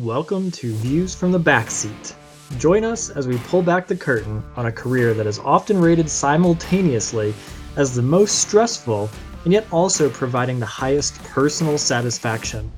Welcome 0.00 0.50
to 0.52 0.72
Views 0.76 1.14
from 1.14 1.30
the 1.30 1.38
Backseat. 1.38 2.14
Join 2.58 2.84
us 2.84 3.10
as 3.10 3.28
we 3.28 3.36
pull 3.36 3.60
back 3.60 3.86
the 3.86 3.94
curtain 3.94 4.42
on 4.56 4.64
a 4.64 4.72
career 4.72 5.12
that 5.12 5.26
is 5.26 5.38
often 5.40 5.78
rated 5.78 6.08
simultaneously 6.08 7.34
as 7.76 7.94
the 7.94 8.00
most 8.00 8.38
stressful 8.38 9.10
and 9.44 9.52
yet 9.52 9.66
also 9.70 10.08
providing 10.08 10.58
the 10.58 10.64
highest 10.64 11.22
personal 11.24 11.76
satisfaction. 11.76 12.72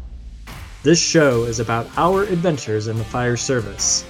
This 0.83 0.99
show 0.99 1.45
is 1.45 1.61
about 1.61 1.87
our 1.97 2.25
adventures 2.25 2.89
in 2.89 2.99
the 2.99 3.05
fire 3.05 3.37
service. 3.37 4.05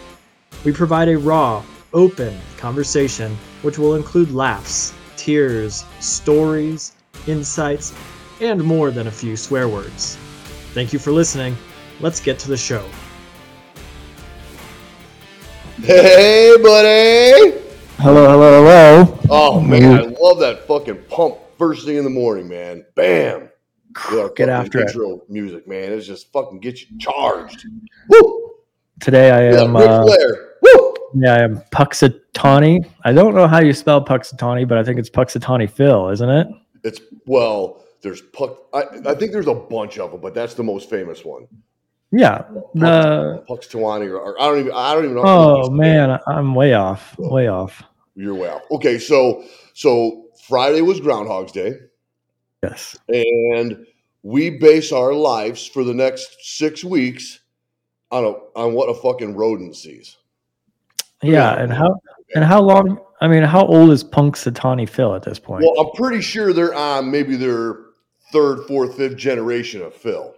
We 0.64 0.72
provide 0.72 1.10
a 1.10 1.18
raw, 1.18 1.62
open 1.92 2.40
conversation 2.56 3.36
which 3.60 3.78
will 3.78 3.94
include 3.94 4.32
laughs, 4.32 4.94
tears, 5.18 5.84
stories, 6.00 6.92
insights, 7.26 7.92
and 8.40 8.64
more 8.64 8.90
than 8.90 9.06
a 9.06 9.12
few 9.12 9.36
swear 9.36 9.68
words. 9.68 10.16
Thank 10.72 10.94
you 10.94 10.98
for 10.98 11.12
listening. 11.12 11.58
Let's 12.00 12.20
get 12.20 12.38
to 12.38 12.48
the 12.48 12.56
show. 12.56 12.84
Hey, 15.84 16.54
buddy! 16.62 17.58
Hello, 17.98 18.28
hello, 18.30 18.62
hello. 18.62 19.18
Oh 19.28 19.60
man, 19.60 19.98
I 19.98 20.02
love 20.20 20.38
that 20.38 20.64
fucking 20.68 21.02
pump 21.08 21.38
first 21.58 21.84
thing 21.84 21.96
in 21.96 22.04
the 22.04 22.10
morning, 22.10 22.48
man. 22.48 22.84
Bam! 22.94 23.50
Get 24.36 24.48
after 24.48 24.78
it. 24.78 24.86
intro 24.86 25.22
music, 25.28 25.66
man. 25.66 25.92
It's 25.92 26.06
just 26.06 26.30
fucking 26.32 26.60
get 26.60 26.80
you 26.80 26.96
charged. 26.98 27.66
Woo! 28.08 28.52
Today 29.00 29.32
I 29.32 29.50
Yeah, 29.54 29.62
am, 29.64 29.74
uh, 29.74 30.04
Woo! 30.62 30.94
yeah, 31.16 31.34
I 31.34 31.38
am 31.40 31.56
Puxatawny. 31.72 32.88
I 33.04 33.12
don't 33.12 33.34
know 33.34 33.48
how 33.48 33.58
you 33.58 33.72
spell 33.72 34.04
Puxatawny, 34.04 34.68
but 34.68 34.78
I 34.78 34.84
think 34.84 35.00
it's 35.00 35.10
Puxatawny 35.10 35.68
Phil, 35.68 36.10
isn't 36.10 36.30
it? 36.30 36.46
It's 36.84 37.00
well, 37.26 37.82
there's 38.02 38.20
puck. 38.20 38.56
I, 38.72 38.84
I 39.04 39.14
think 39.16 39.32
there's 39.32 39.48
a 39.48 39.54
bunch 39.54 39.98
of 39.98 40.12
them, 40.12 40.20
but 40.20 40.32
that's 40.32 40.54
the 40.54 40.62
most 40.62 40.88
famous 40.88 41.24
one. 41.24 41.48
Yeah. 42.12 42.44
The 42.74 43.42
Puxtawani, 43.48 44.08
or, 44.08 44.18
or 44.18 44.40
I 44.40 44.46
don't 44.46 44.60
even. 44.60 44.72
I 44.72 44.94
don't 44.94 45.04
even 45.04 45.16
know. 45.16 45.22
oh 45.24 45.70
man, 45.70 46.20
I'm 46.26 46.54
way 46.54 46.74
off, 46.74 47.16
oh. 47.18 47.32
way 47.32 47.48
off. 47.48 47.82
you're 48.14 48.34
way 48.34 48.50
off. 48.50 48.62
Okay, 48.70 48.98
so 48.98 49.42
so 49.72 50.26
Friday 50.46 50.82
was 50.82 51.00
Groundhog's 51.00 51.52
Day. 51.52 51.78
Yes. 52.62 52.96
and 53.08 53.86
we 54.22 54.50
base 54.50 54.92
our 54.92 55.12
lives 55.12 55.66
for 55.66 55.82
the 55.82 55.94
next 55.94 56.36
six 56.56 56.84
weeks 56.84 57.40
on 58.10 58.24
a 58.24 58.32
on 58.58 58.74
what 58.74 58.86
a 58.86 58.94
fucking 58.94 59.34
rodent 59.34 59.74
sees. 59.74 60.18
Yeah, 61.22 61.54
and 61.54 61.72
how 61.72 61.98
and 62.34 62.44
how 62.44 62.60
long? 62.60 63.00
I 63.22 63.28
mean, 63.28 63.42
how 63.42 63.64
old 63.64 63.90
is 63.90 64.04
Punxsutawney 64.04 64.88
Phil 64.88 65.14
at 65.14 65.22
this 65.22 65.38
point? 65.38 65.64
Well, 65.64 65.86
I'm 65.86 65.92
pretty 65.94 66.20
sure 66.20 66.52
they're 66.52 66.74
on 66.74 67.10
maybe 67.10 67.36
their 67.36 67.78
third, 68.32 68.66
fourth, 68.66 68.96
fifth 68.96 69.16
generation 69.16 69.80
of 69.80 69.94
Phil. 69.94 70.34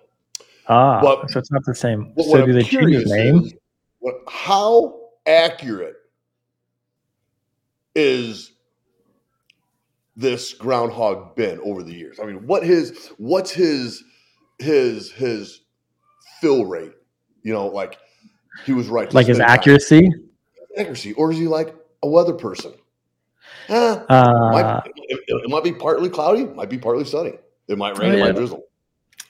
Ah, 0.69 1.01
but- 1.03 1.31
so 1.31 1.39
it's 1.39 1.51
not 1.51 1.65
the 1.65 1.75
same. 1.75 2.13
But 2.17 2.25
so 2.25 2.31
what 2.31 2.37
do 2.39 2.43
I'm 2.45 2.53
they 2.53 2.61
change 2.63 2.69
curious 2.71 3.03
his 3.05 3.13
name? 3.13 3.39
is, 3.41 3.55
what, 4.01 4.17
how 4.29 5.01
accurate 5.27 5.97
is 7.95 8.53
this 10.17 10.53
groundhog 10.55 11.35
been 11.37 11.59
over 11.61 11.83
the 11.83 11.93
years? 11.95 12.21
I 12.21 12.25
mean, 12.27 12.47
what 12.47 12.65
his 12.65 13.11
what's 13.19 13.51
his 13.51 14.03
his 14.59 15.11
his 15.13 15.61
fill 16.41 16.65
rate? 16.67 16.93
You 17.43 17.53
know, 17.53 17.67
like 17.69 17.99
he 18.65 18.73
was 18.73 18.89
right. 18.89 19.13
Like 19.13 19.27
his 19.27 19.37
spend 19.37 19.49
time. 19.49 19.59
accuracy? 19.59 20.09
accuracy, 20.77 21.13
or 21.15 21.31
is 21.31 21.39
he 21.39 21.47
like 21.47 21.75
a 22.03 22.09
weather 22.09 22.33
person? 22.35 22.73
Eh, 23.69 23.99
Uh, 24.09 24.51
might, 24.53 24.83
it, 24.97 25.21
it 25.29 25.51
might 25.51 25.63
be 25.65 25.73
partly 25.73 26.09
cloudy, 26.09 26.45
might 26.45 26.69
be 26.69 26.79
partly 26.79 27.05
sunny. 27.05 27.35
It 27.69 27.79
might 27.79 27.97
rain, 27.97 28.11
Oh, 28.13 28.17
it 28.17 28.21
might 28.21 28.35
drizzle. 28.37 28.65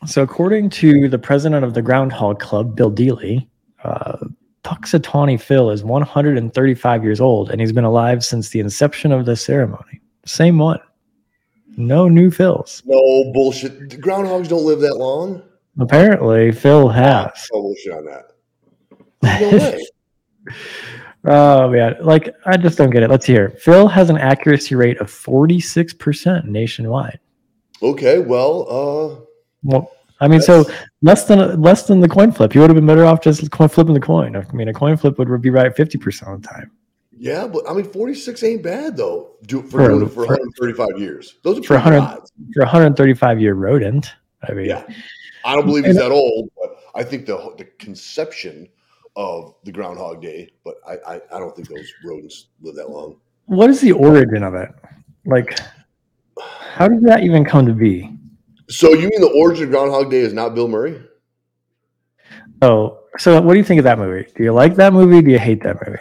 So, 0.07 0.23
according 0.23 0.71
to 0.71 1.09
the 1.09 1.19
president 1.19 1.65
of 1.65 1.75
the 1.75 1.83
Groundhog 1.83 2.39
Club, 2.39 2.77
Bill 2.77 2.93
Deeley, 2.93 3.47
uh, 3.83 4.19
Punxsutawney 4.65 5.41
Phil 5.41 5.71
is 5.71 5.85
135 5.85 7.05
years 7.05 7.21
old 7.21 7.51
and 7.51 7.61
he's 7.61 7.73
been 7.73 7.85
alive 7.85 8.25
since 8.25 8.49
the 8.49 8.61
inception 8.61 9.13
of 9.13 9.27
the 9.27 9.37
ceremony. 9.37 10.01
Same 10.25 10.59
one. 10.59 10.81
No 11.77 12.09
new 12.09 12.31
Phils. 12.31 12.83
No 12.87 13.33
bullshit. 13.33 13.91
The 13.91 13.97
groundhogs 13.97 14.49
don't 14.49 14.65
live 14.65 14.81
that 14.81 14.97
long. 14.97 15.43
Apparently, 15.79 16.53
Phil 16.53 16.89
has. 16.89 17.49
No 17.53 17.61
bullshit 17.63 17.93
on 17.93 18.05
that. 18.07 18.31
No 19.23 19.59
way. 19.59 19.87
oh, 21.25 21.69
man. 21.69 21.97
Like, 22.01 22.35
I 22.47 22.57
just 22.57 22.79
don't 22.79 22.91
get 22.91 23.03
it. 23.03 23.11
Let's 23.11 23.27
hear. 23.27 23.51
Phil 23.51 23.89
has 23.89 24.09
an 24.09 24.17
accuracy 24.17 24.77
rate 24.77 24.99
of 25.01 25.09
46% 25.09 26.45
nationwide. 26.45 27.19
okay, 27.83 28.21
well, 28.21 28.67
uh, 28.71 29.25
Well, 29.65 29.91
I 30.21 30.29
mean, 30.29 30.41
so 30.41 30.65
less 31.03 31.25
than 31.27 31.61
less 31.61 31.87
than 31.87 32.01
the 32.01 32.09
coin 32.09 32.31
flip. 32.33 32.55
You 32.55 32.61
would 32.61 32.71
have 32.71 32.77
been 32.77 32.87
better 32.87 33.05
off 33.05 33.21
just 33.21 33.51
coin 33.51 33.69
flipping 33.69 33.95
the 33.95 34.01
coin. 34.01 34.37
I 34.37 34.45
mean, 34.53 34.69
a 34.69 34.73
coin 34.73 34.97
flip 34.97 35.19
would 35.19 35.43
be 35.43 35.51
right 35.51 35.75
50% 35.75 36.35
of 36.35 36.41
the 36.43 36.49
time. 36.49 36.71
yeah, 37.17 37.47
but 37.47 37.69
I 37.69 37.73
mean, 37.75 37.85
46 37.85 38.43
ain't 38.45 38.63
bad 38.63 38.97
though. 38.97 39.33
Do, 39.47 39.63
for, 39.63 39.71
For- 39.83 39.89
doing 39.89 40.03
it 40.03 40.07
for 40.09 40.27
for- 40.27 40.37
135 40.37 40.99
years. 41.01 41.37
Those 41.43 41.59
are 41.59 41.63
for 41.65 41.75
100 41.75 41.99
odds. 41.99 42.33
for 42.55 42.61
135 42.63 43.41
year 43.41 43.55
rodent. 43.55 44.15
I 44.49 44.53
mean, 44.53 44.67
Yeah. 44.67 44.85
I 45.45 45.55
don't 45.55 45.67
believe 45.67 45.85
he's 45.85 45.97
that 45.97 46.11
old, 46.11 46.49
but 46.57 46.79
I 46.95 47.03
think 47.03 47.27
the 47.27 47.37
the 47.59 47.65
conception 47.79 48.69
of 49.17 49.55
the 49.65 49.73
Groundhog 49.73 50.23
Day, 50.23 50.51
but 50.65 50.77
I, 50.87 50.95
I, 51.15 51.21
I 51.33 51.39
don't 51.39 51.55
think 51.55 51.69
those 51.69 51.93
rodents 52.05 52.47
live 52.63 52.75
that 52.77 52.89
long. 52.91 53.17
what 53.47 53.69
is 53.71 53.81
the 53.81 53.93
origin 53.93 54.43
of 54.43 54.55
it? 54.55 54.71
Like, 55.27 55.59
how 56.39 56.89
did 56.89 57.03
that 57.05 57.23
even 57.23 57.45
come 57.45 57.67
to 57.67 57.73
be? 57.73 58.11
So 58.69 58.93
you 58.93 59.09
mean 59.09 59.21
the 59.21 59.33
origin 59.37 59.65
of 59.65 59.71
Groundhog 59.71 60.11
Day 60.11 60.21
is 60.21 60.33
not 60.33 60.55
Bill 60.55 60.69
Murray? 60.69 61.03
Oh, 62.63 63.01
so 63.19 63.41
what 63.41 63.53
do 63.53 63.59
you 63.59 63.65
think 63.65 63.79
of 63.79 63.85
that 63.85 63.99
movie? 63.99 64.27
Do 64.35 64.43
you 64.43 64.53
like 64.53 64.75
that 64.77 64.93
movie? 64.93 65.21
Do 65.23 65.31
you 65.31 65.39
hate 65.39 65.63
that 65.65 65.77
movie? 65.87 65.99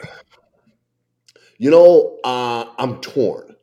You 1.58 1.72
know, 1.72 2.20
uh, 2.24 2.66
I'm 2.78 3.00
torn 3.02 3.56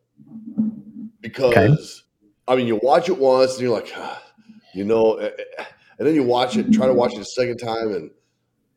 because 1.21 2.05
I 2.49 2.57
mean, 2.57 2.67
you 2.67 2.81
watch 2.83 3.09
it 3.09 3.19
once 3.19 3.53
and 3.55 3.63
you're 3.63 3.73
like, 3.73 3.93
"Ah," 3.97 4.23
you 4.75 4.85
know, 4.85 5.19
and 5.19 5.31
then 5.99 6.15
you 6.15 6.23
watch 6.23 6.57
it, 6.57 6.73
try 6.73 6.87
to 6.87 6.95
watch 6.95 7.15
it 7.15 7.21
a 7.21 7.25
second 7.25 7.59
time, 7.59 7.93
and 7.95 8.11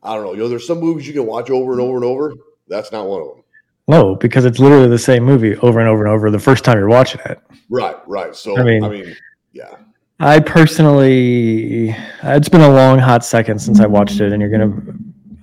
I 0.01 0.15
don't 0.15 0.23
know. 0.25 0.33
You 0.33 0.39
know, 0.39 0.47
there's 0.49 0.67
some 0.67 0.79
movies 0.79 1.07
you 1.07 1.13
can 1.13 1.25
watch 1.25 1.49
over 1.49 1.71
and 1.71 1.81
over 1.81 1.95
and 1.95 2.05
over. 2.05 2.33
That's 2.67 2.91
not 2.91 3.07
one 3.07 3.21
of 3.21 3.27
them. 3.29 3.43
No, 3.87 4.15
because 4.15 4.45
it's 4.45 4.59
literally 4.59 4.87
the 4.87 4.97
same 4.97 5.23
movie 5.23 5.55
over 5.57 5.79
and 5.79 5.89
over 5.89 6.05
and 6.05 6.13
over 6.13 6.31
the 6.31 6.39
first 6.39 6.63
time 6.63 6.77
you're 6.77 6.87
watching 6.87 7.19
it. 7.25 7.39
Right, 7.69 7.95
right. 8.07 8.33
So 8.35 8.55
I 8.57 8.61
I 8.61 8.63
mean- 8.63 8.89
mean, 8.89 9.15
yeah, 9.51 9.75
I 10.19 10.39
personally, 10.39 11.95
it's 12.23 12.49
been 12.49 12.61
a 12.61 12.69
long 12.69 12.99
hot 12.99 13.25
second 13.25 13.59
since 13.59 13.79
I 13.79 13.85
watched 13.85 14.19
it, 14.21 14.31
and 14.31 14.41
you're 14.41 14.49
gonna. 14.51 14.73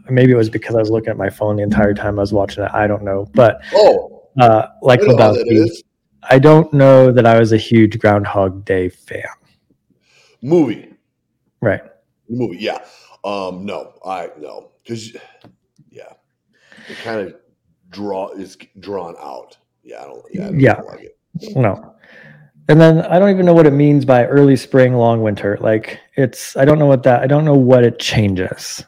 Maybe 0.09 0.33
it 0.33 0.37
was 0.37 0.51
because 0.51 0.75
I 0.75 0.81
was 0.81 0.91
looking 0.91 1.11
at 1.11 1.17
my 1.17 1.31
phone 1.31 1.57
the 1.57 1.63
entire 1.63 1.95
time 1.95 2.19
I 2.19 2.23
was 2.23 2.33
watching 2.33 2.65
it. 2.65 2.71
I 2.73 2.87
don't 2.87 3.03
know, 3.05 3.29
but 3.35 3.61
Oh, 3.75 4.29
uh, 4.41 4.69
like 4.83 5.01
Lebowski. 5.01 5.69
I 6.25 6.39
don't 6.39 6.73
know 6.73 7.11
that 7.13 7.27
I 7.27 7.39
was 7.39 7.53
a 7.53 7.57
huge 7.57 7.99
Groundhog 7.99 8.65
Day 8.65 8.89
fan. 8.89 9.23
Movie, 10.43 10.95
Right. 11.61 11.83
movie. 12.29 12.59
Yeah. 12.59 12.79
Um, 13.25 13.65
no, 13.67 13.93
I 14.05 14.31
no, 14.39 14.71
because 14.83 15.13
yeah, 15.91 16.13
it 16.89 16.97
kind 17.05 17.21
of 17.21 17.35
draw 17.91 18.31
is 18.31 18.57
drawn 18.81 19.15
out. 19.21 19.57
Yeah, 19.85 20.03
I 20.03 20.05
don't. 20.07 20.25
Yeah, 20.33 20.43
I 20.43 20.47
don't 20.47 20.61
Yeah. 20.61 20.81
like 20.81 21.01
it. 21.03 21.19
No. 21.57 21.95
And 22.69 22.81
then 22.81 23.01
I 23.03 23.19
don't 23.19 23.31
even 23.31 23.47
know 23.47 23.55
what 23.55 23.67
it 23.67 23.73
means 23.73 24.05
by 24.05 24.27
early 24.27 24.57
spring, 24.57 24.95
long 24.95 25.23
winter. 25.23 25.59
Like 25.61 26.01
it's, 26.17 26.57
I 26.57 26.65
don't 26.65 26.79
know 26.79 26.87
what 26.87 27.03
that, 27.03 27.23
I 27.23 27.27
don't 27.27 27.45
know 27.45 27.57
what 27.57 27.85
it 27.85 27.99
changes. 27.99 28.85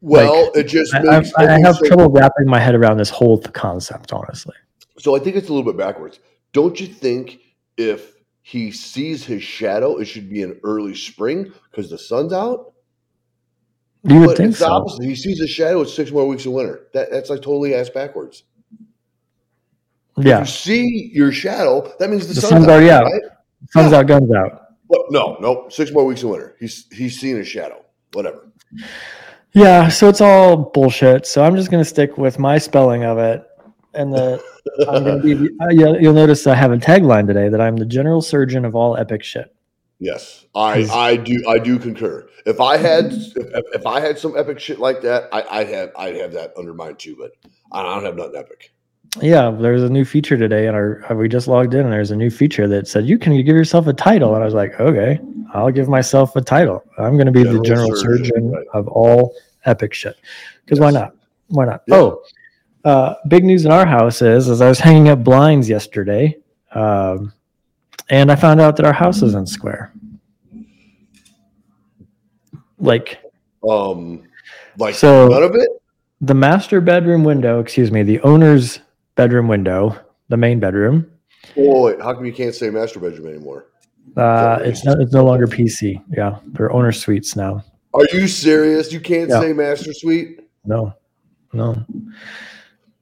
Well, 0.00 0.50
it 0.54 0.64
just 0.64 0.92
I, 0.92 1.22
I, 1.38 1.54
I 1.54 1.60
have 1.60 1.78
trouble 1.80 2.10
wrapping 2.10 2.46
my 2.46 2.60
head 2.60 2.74
around 2.74 2.98
this 2.98 3.10
whole 3.10 3.38
concept, 3.38 4.12
honestly. 4.12 4.54
So 4.98 5.16
I 5.16 5.18
think 5.18 5.36
it's 5.36 5.48
a 5.48 5.52
little 5.52 5.70
bit 5.72 5.78
backwards. 5.78 6.20
Don't 6.52 6.78
you 6.78 6.86
think 6.86 7.38
if 7.78 8.12
he 8.42 8.70
sees 8.70 9.24
his 9.24 9.42
shadow, 9.42 9.96
it 9.96 10.04
should 10.04 10.28
be 10.28 10.42
in 10.42 10.60
early 10.62 10.94
spring 10.94 11.52
because 11.70 11.90
the 11.90 11.96
sun's 11.96 12.32
out? 12.32 12.74
You 14.02 14.20
would 14.20 14.26
But 14.26 14.36
think 14.36 14.50
it's 14.50 14.58
so. 14.58 14.70
opposite. 14.70 15.04
He 15.04 15.14
sees 15.14 15.40
his 15.40 15.48
shadow, 15.48 15.80
it's 15.80 15.94
six 15.94 16.10
more 16.10 16.28
weeks 16.28 16.44
of 16.44 16.52
winter. 16.52 16.88
That, 16.92 17.10
that's 17.10 17.30
like 17.30 17.40
totally 17.40 17.74
ass 17.74 17.88
backwards. 17.88 18.44
If 20.18 20.24
Yeah. 20.24 20.40
you 20.40 20.46
see 20.46 21.10
your 21.12 21.32
shadow, 21.32 21.92
that 21.98 22.10
means 22.10 22.26
the, 22.28 22.34
The 22.34 22.40
sun's, 22.40 22.50
sun's 22.50 22.68
already 22.68 22.90
out. 22.90 23.04
Right? 23.04 23.22
Sun's 23.70 23.92
Yeah. 23.92 23.98
out, 23.98 24.06
guns 24.06 24.30
out. 24.32 24.60
But 24.88 25.00
no, 25.10 25.36
no, 25.40 25.66
six 25.70 25.90
more 25.92 26.04
weeks 26.04 26.22
of 26.22 26.30
winter. 26.30 26.56
He's 26.60 26.86
he's 26.92 27.18
seeing 27.18 27.36
his 27.36 27.48
shadow. 27.48 27.84
Whatever. 28.12 28.48
Yeah. 29.52 29.88
So 29.88 30.08
it's 30.08 30.20
all 30.20 30.56
bullshit. 30.56 31.26
So 31.26 31.42
I'm 31.44 31.56
just 31.56 31.70
going 31.70 31.80
to 31.82 31.88
stick 31.88 32.18
with 32.18 32.38
my 32.38 32.58
spelling 32.58 33.04
of 33.04 33.18
it. 33.18 33.44
And 33.94 34.12
the, 34.12 34.42
I'm 34.88 35.04
to 35.04 35.18
be, 35.20 35.48
uh, 35.60 35.68
you'll, 35.70 36.00
you'll 36.00 36.14
notice 36.14 36.46
I 36.46 36.54
have 36.54 36.72
a 36.72 36.76
tagline 36.76 37.26
today 37.26 37.48
that 37.48 37.60
I'm 37.60 37.76
the 37.76 37.86
general 37.86 38.20
surgeon 38.22 38.64
of 38.64 38.74
all 38.74 38.96
epic 38.96 39.22
shit. 39.22 39.54
yes, 40.00 40.44
I 40.54 40.86
I 40.92 41.16
do 41.16 41.42
I 41.48 41.58
do 41.58 41.78
concur. 41.78 42.28
If 42.44 42.60
I 42.60 42.76
had 42.76 43.06
if, 43.12 43.36
if 43.72 43.86
I 43.86 44.00
had 44.00 44.18
some 44.18 44.36
epic 44.36 44.58
shit 44.58 44.80
like 44.80 45.00
that, 45.02 45.28
I, 45.32 45.44
I'd 45.60 45.68
have 45.68 45.90
I'd 45.96 46.16
have 46.16 46.32
that 46.32 46.52
under 46.56 46.74
mine 46.74 46.96
too. 46.96 47.16
But 47.18 47.32
I 47.70 47.82
don't 47.82 48.02
have 48.04 48.16
nothing 48.16 48.34
epic. 48.36 48.72
Yeah, 49.20 49.50
there's 49.50 49.82
a 49.82 49.88
new 49.88 50.04
feature 50.04 50.36
today, 50.36 50.66
and 50.66 50.74
our 50.76 51.04
we 51.14 51.28
just 51.28 51.46
logged 51.46 51.74
in, 51.74 51.80
and 51.80 51.92
there's 51.92 52.10
a 52.10 52.16
new 52.16 52.30
feature 52.30 52.66
that 52.68 52.88
said 52.88 53.06
you 53.06 53.18
can 53.18 53.36
give 53.36 53.46
yourself 53.54 53.86
a 53.86 53.92
title, 53.92 54.34
and 54.34 54.42
I 54.42 54.44
was 54.46 54.54
like, 54.54 54.78
okay, 54.80 55.20
I'll 55.52 55.70
give 55.70 55.88
myself 55.88 56.34
a 56.36 56.40
title. 56.40 56.82
I'm 56.98 57.14
going 57.14 57.26
to 57.26 57.32
be 57.32 57.44
the 57.44 57.60
General 57.60 57.62
general 57.62 57.96
surgeon, 57.96 58.24
surgeon 58.26 58.50
right. 58.52 58.66
of 58.74 58.88
all 58.88 59.34
epic 59.66 59.94
shit. 59.94 60.16
Because 60.64 60.80
why 60.80 60.90
not? 60.90 61.14
Why 61.48 61.64
not? 61.66 61.82
Yeah. 61.86 61.94
Oh, 61.96 62.22
uh, 62.84 63.14
big 63.28 63.44
news 63.44 63.64
in 63.64 63.70
our 63.72 63.86
house 63.86 64.20
is 64.20 64.48
as 64.48 64.60
I 64.60 64.68
was 64.68 64.80
hanging 64.88 65.08
up 65.08 65.22
blinds 65.22 65.68
yesterday, 65.68 66.36
um, 66.72 67.32
and 68.10 68.32
I 68.32 68.36
found 68.36 68.60
out 68.60 68.76
that 68.76 68.86
our 68.86 68.92
house 68.92 69.22
isn't 69.22 69.48
square. 69.48 69.92
Like 72.78 73.20
Um, 73.66 74.24
like 74.78 74.96
So- 74.96 75.28
none 75.28 75.42
of 75.44 75.54
it. 75.54 75.68
the 76.20 76.34
master 76.34 76.80
bedroom 76.80 77.22
window, 77.22 77.60
excuse 77.60 77.92
me, 77.92 78.02
the 78.02 78.20
owner's 78.22 78.80
bedroom 79.14 79.48
window, 79.48 79.96
the 80.28 80.36
main 80.36 80.60
bedroom. 80.60 81.10
Wait, 81.56 82.00
how 82.00 82.14
come 82.14 82.24
you 82.24 82.32
can't 82.32 82.54
say 82.54 82.70
master 82.70 83.00
bedroom 83.00 83.28
anymore? 83.28 83.66
Uh, 84.16 84.58
it's 84.62 84.84
no, 84.84 84.92
it's 84.98 85.12
no 85.12 85.24
longer 85.24 85.46
PC. 85.46 86.02
Yeah, 86.16 86.38
they're 86.46 86.72
owner 86.72 86.92
suites 86.92 87.36
now. 87.36 87.64
Are 87.92 88.06
you 88.12 88.26
serious? 88.28 88.92
You 88.92 89.00
can't 89.00 89.30
Yeah. 89.30 89.40
say 89.40 89.52
master 89.52 89.92
suite, 89.92 90.40
No, 90.64 90.92
no, 91.52 91.84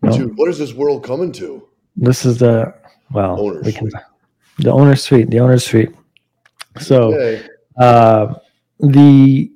no. 0.02 0.16
dude. 0.16 0.36
What 0.36 0.48
is 0.48 0.58
this 0.58 0.74
world 0.74 1.04
coming 1.04 1.32
to? 1.32 1.66
This 1.96 2.24
is 2.24 2.38
the 2.38 2.74
well, 3.12 3.38
Owner's 3.38 3.64
we 3.66 3.72
can 3.72 3.90
the 4.58 4.72
owner 4.72 4.96
suite, 4.96 5.30
the 5.30 5.40
owner 5.40 5.58
suite. 5.58 5.90
So 6.78 7.14
Okay. 7.14 7.42
uh, 7.78 8.34
the 8.80 9.51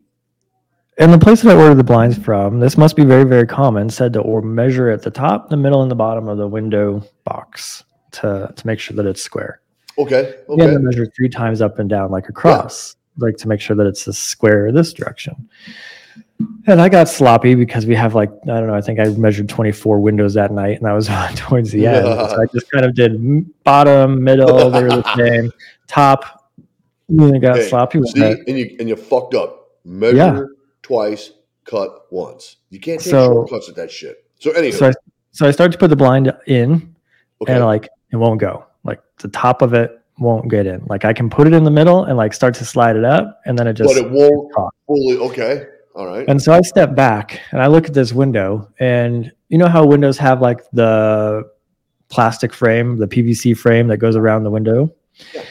and 0.98 1.12
the 1.12 1.19
place 1.19 1.43
that 1.43 1.56
I 1.56 1.60
ordered 1.60 1.76
the 1.76 1.84
blinds 1.84 2.16
from, 2.19 2.60
this 2.60 2.76
must 2.76 2.96
be 2.96 3.04
very 3.04 3.25
very 3.25 3.46
common. 3.46 3.90
Said 3.90 4.12
to 4.14 4.20
or 4.20 4.43
measure 4.43 4.90
at 4.90 5.02
the 5.02 5.10
top, 5.10 5.50
the 5.50 5.56
middle, 5.56 5.82
and 5.82 5.90
the 5.90 5.94
bottom 5.96 6.28
of 6.28 6.38
the 6.38 6.48
window 6.48 7.02
box 7.25 7.84
to 8.12 8.52
to 8.54 8.66
make 8.66 8.78
sure 8.81 8.96
that 8.96 9.06
it's 9.06 9.22
square. 9.22 9.60
Okay. 9.98 10.34
You 10.48 10.58
have 10.58 10.69
Okay. 10.69 10.72
to 10.75 10.78
measure 10.81 11.06
three 11.06 11.28
times 11.28 11.62
up 11.62 11.78
and 11.78 11.88
down 11.88 12.10
like 12.10 12.28
a 12.28 12.32
cross, 12.32 12.96
like 13.19 13.37
to 13.38 13.48
make 13.48 13.60
sure 13.60 13.75
that 13.76 13.87
it's 13.87 14.06
a 14.06 14.12
square 14.12 14.70
this 14.72 14.93
direction. 14.93 15.48
And 16.66 16.82
I 16.82 16.90
got 16.90 17.08
sloppy 17.08 17.54
because 17.54 17.87
we 17.87 17.94
have 17.94 18.14
like 18.14 18.31
I 18.42 18.46
don't 18.60 18.66
know. 18.66 18.75
I 18.75 18.82
think 18.82 19.00
I 19.00 19.08
measured 19.08 19.49
24 19.49 20.00
windows 20.00 20.34
that 20.34 20.52
night, 20.52 20.76
and 20.76 20.84
that 20.87 20.92
was 20.92 21.08
on 21.10 21.34
towards 21.34 21.72
the 21.72 21.87
end. 21.87 22.04
so 22.04 22.42
I 22.42 22.46
just 22.52 22.70
kind 22.70 22.84
of 22.84 22.94
did 22.94 23.62
bottom, 23.64 24.22
middle. 24.22 24.70
They 24.70 24.82
were 24.82 24.88
the 24.90 25.14
same. 25.16 25.50
Top. 25.87 26.50
And 27.08 27.20
then 27.20 27.34
I 27.37 27.38
got 27.38 27.56
Okay, 27.58 27.69
sloppy 27.69 27.99
with 28.00 28.10
See, 28.10 28.22
and 28.49 28.58
you 28.58 28.76
and 28.81 28.88
you 28.88 28.96
fucked 28.96 29.34
up. 29.34 29.69
Measure 29.84 30.16
Yeah. 30.16 30.40
Twice, 30.87 31.33
cut 31.65 32.06
once. 32.12 32.59
You 32.71 32.79
can't 32.79 33.00
take 33.00 33.11
So- 33.11 33.33
shortcuts 33.33 33.69
at 33.69 33.75
that 33.75 33.91
shit. 33.91 34.25
So 34.38 34.53
anyway, 34.53 34.71
So 34.77 34.88
I, 34.88 34.93
so 35.33 35.49
I 35.49 35.50
start 35.50 35.73
to 35.73 35.79
put 35.79 35.88
the 35.91 35.97
blind 35.97 36.33
in, 36.47 36.94
okay. 37.43 37.55
and 37.55 37.65
like 37.65 37.88
it 38.12 38.17
won't 38.17 38.41
go. 38.41 38.65
Like 38.85 39.00
the 39.19 39.29
top 39.29 39.62
of 39.62 39.75
it 39.75 39.99
won't 40.19 40.49
get 40.49 40.67
in. 40.67 40.85
Like 40.88 41.05
I 41.05 41.12
can 41.12 41.29
put 41.29 41.47
it 41.49 41.53
in 41.55 41.65
the 41.65 41.71
middle 41.71 42.05
and 42.05 42.17
like 42.17 42.33
start 42.33 42.55
to 42.56 42.65
slide 42.65 42.97
it 42.97 43.05
up, 43.05 43.41
and 43.47 43.59
then 43.59 43.67
it 43.67 43.73
just 43.73 43.93
but 43.93 43.97
it 44.05 44.11
won't 44.11 44.53
fully. 44.87 45.17
Okay. 45.19 45.67
All 45.97 46.06
right. 46.06 46.25
And 46.29 46.41
so 46.41 46.53
I 46.53 46.61
step 46.61 46.94
back 46.94 47.41
and 47.50 47.61
I 47.61 47.67
look 47.67 47.87
at 47.87 47.94
this 47.94 48.12
window, 48.12 48.71
and 48.79 49.33
you 49.49 49.59
know 49.59 49.69
how 49.69 49.85
windows 49.85 50.19
have 50.19 50.41
like 50.41 50.61
the 50.73 51.43
plastic 52.09 52.53
frame, 52.53 52.99
the 52.99 53.09
PVC 53.09 53.56
frame 53.56 53.88
that 53.88 53.97
goes 53.97 54.15
around 54.15 54.44
the 54.44 54.50
window? 54.50 54.94
Yeah. 55.35 55.43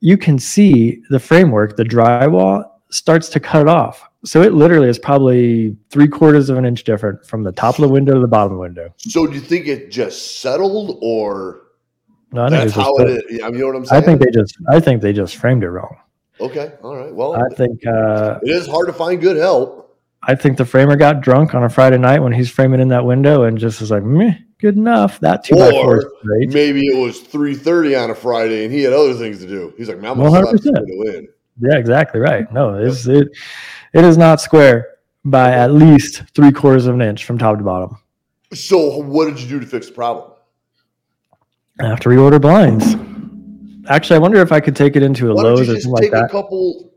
You 0.00 0.16
can 0.16 0.38
see 0.38 1.00
the 1.10 1.20
framework, 1.20 1.76
the 1.76 1.84
drywall 1.84 2.64
starts 2.90 3.28
to 3.28 3.38
cut 3.40 3.62
it 3.62 3.68
off. 3.68 4.08
So 4.24 4.40
it 4.42 4.54
literally 4.54 4.88
is 4.88 4.98
probably 4.98 5.76
three 5.90 6.06
quarters 6.08 6.48
of 6.48 6.56
an 6.56 6.64
inch 6.64 6.84
different 6.84 7.26
from 7.26 7.42
the 7.42 7.50
top 7.52 7.74
of 7.76 7.82
the 7.82 7.88
window 7.88 8.14
to 8.14 8.20
the 8.20 8.28
bottom 8.28 8.52
of 8.52 8.56
the 8.56 8.60
window. 8.60 8.94
so 8.98 9.26
do 9.26 9.34
you 9.34 9.40
think 9.40 9.66
it 9.66 9.90
just 9.90 10.40
settled, 10.40 10.98
or 11.02 11.62
No, 12.32 12.44
I 12.44 12.48
think, 12.50 12.60
that's 12.62 12.74
just 12.74 12.86
how 12.86 12.94
it 12.98 13.08
is? 13.10 13.22
You 13.30 13.38
know 13.50 13.66
what 13.66 13.76
I'm 13.76 13.84
saying? 13.86 14.02
I 14.02 14.06
think 14.06 14.20
they 14.20 14.30
just 14.30 14.56
I 14.70 14.78
think 14.80 15.02
they 15.02 15.12
just 15.12 15.36
framed 15.36 15.64
it 15.64 15.70
wrong. 15.70 15.96
Okay. 16.40 16.72
All 16.82 16.96
right. 16.96 17.12
Well, 17.14 17.34
I 17.34 17.54
think 17.54 17.84
uh, 17.86 18.38
it 18.42 18.50
is 18.50 18.66
hard 18.66 18.86
to 18.86 18.92
find 18.92 19.20
good 19.20 19.36
help. 19.36 19.98
I 20.24 20.36
think 20.36 20.56
the 20.56 20.64
framer 20.64 20.94
got 20.94 21.20
drunk 21.20 21.52
on 21.54 21.64
a 21.64 21.68
Friday 21.68 21.98
night 21.98 22.20
when 22.20 22.32
he's 22.32 22.48
framing 22.48 22.78
in 22.80 22.88
that 22.88 23.04
window 23.04 23.42
and 23.42 23.58
just 23.58 23.80
was 23.80 23.90
like, 23.90 24.04
Meh, 24.04 24.34
good 24.60 24.76
enough. 24.76 25.18
That 25.18 25.42
two 25.42 25.56
by 25.56 25.70
four 25.72 25.98
is 25.98 26.04
Or 26.04 26.12
great. 26.22 26.48
maybe 26.52 26.82
it 26.86 26.96
was 26.96 27.20
3:30 27.20 27.96
on 28.04 28.10
a 28.10 28.14
Friday 28.14 28.64
and 28.64 28.72
he 28.72 28.82
had 28.82 28.92
other 28.92 29.14
things 29.14 29.40
to 29.40 29.48
do. 29.48 29.74
He's 29.76 29.88
like, 29.88 29.98
man, 30.00 30.12
I'm 30.12 30.18
gonna 30.18 30.30
slap 30.30 30.52
this 30.52 30.60
100%. 30.66 30.72
window 30.86 31.18
in. 31.18 31.28
Yeah, 31.60 31.76
exactly 31.76 32.20
right. 32.20 32.50
No, 32.52 32.74
it's 32.76 33.04
it 33.06 33.28
it 33.92 34.04
is 34.04 34.16
not 34.16 34.40
square 34.40 34.88
by 35.24 35.52
at 35.52 35.72
least 35.72 36.22
three 36.34 36.52
quarters 36.52 36.86
of 36.86 36.94
an 36.94 37.02
inch 37.02 37.24
from 37.24 37.38
top 37.38 37.58
to 37.58 37.64
bottom. 37.64 37.98
So 38.52 38.98
what 38.98 39.26
did 39.26 39.40
you 39.40 39.48
do 39.48 39.60
to 39.60 39.66
fix 39.66 39.86
the 39.86 39.92
problem? 39.92 40.32
I 41.80 41.86
have 41.86 42.00
to 42.00 42.08
reorder 42.08 42.40
blinds. 42.40 42.96
Actually, 43.88 44.16
I 44.16 44.18
wonder 44.20 44.40
if 44.40 44.52
I 44.52 44.60
could 44.60 44.76
take 44.76 44.94
it 44.96 45.02
into 45.02 45.30
a 45.30 45.34
Why 45.34 45.42
Lowe's 45.42 45.68
or 45.68 45.80
something 45.80 45.90
like 45.90 46.02
take 46.02 46.12
a 46.12 46.28
couple, 46.28 46.92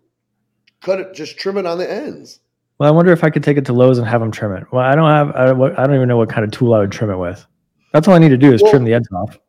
cut 0.81 0.99
it, 0.99 1.13
just 1.13 1.37
trim 1.37 1.57
it 1.57 1.65
on 1.65 1.77
the 1.77 1.89
ends? 1.91 2.41
Well, 2.77 2.89
I 2.89 2.91
wonder 2.91 3.11
if 3.11 3.23
I 3.23 3.29
could 3.29 3.43
take 3.43 3.57
it 3.57 3.65
to 3.65 3.73
Lowe's 3.73 3.97
and 3.97 4.07
have 4.07 4.21
them 4.21 4.31
trim 4.31 4.53
it. 4.53 4.71
Well, 4.71 4.83
I 4.83 4.95
don't 4.95 5.09
have. 5.09 5.31
I, 5.35 5.51
I 5.51 5.87
don't 5.87 5.95
even 5.95 6.07
know 6.07 6.17
what 6.17 6.29
kind 6.29 6.43
of 6.43 6.51
tool 6.51 6.73
I 6.73 6.79
would 6.79 6.91
trim 6.91 7.09
it 7.09 7.17
with. 7.17 7.45
That's 7.93 8.07
all 8.07 8.13
I 8.13 8.19
need 8.19 8.29
to 8.29 8.37
do 8.37 8.53
is 8.53 8.61
Well- 8.61 8.71
trim 8.71 8.83
the 8.83 8.93
ends 8.93 9.07
off. 9.11 9.39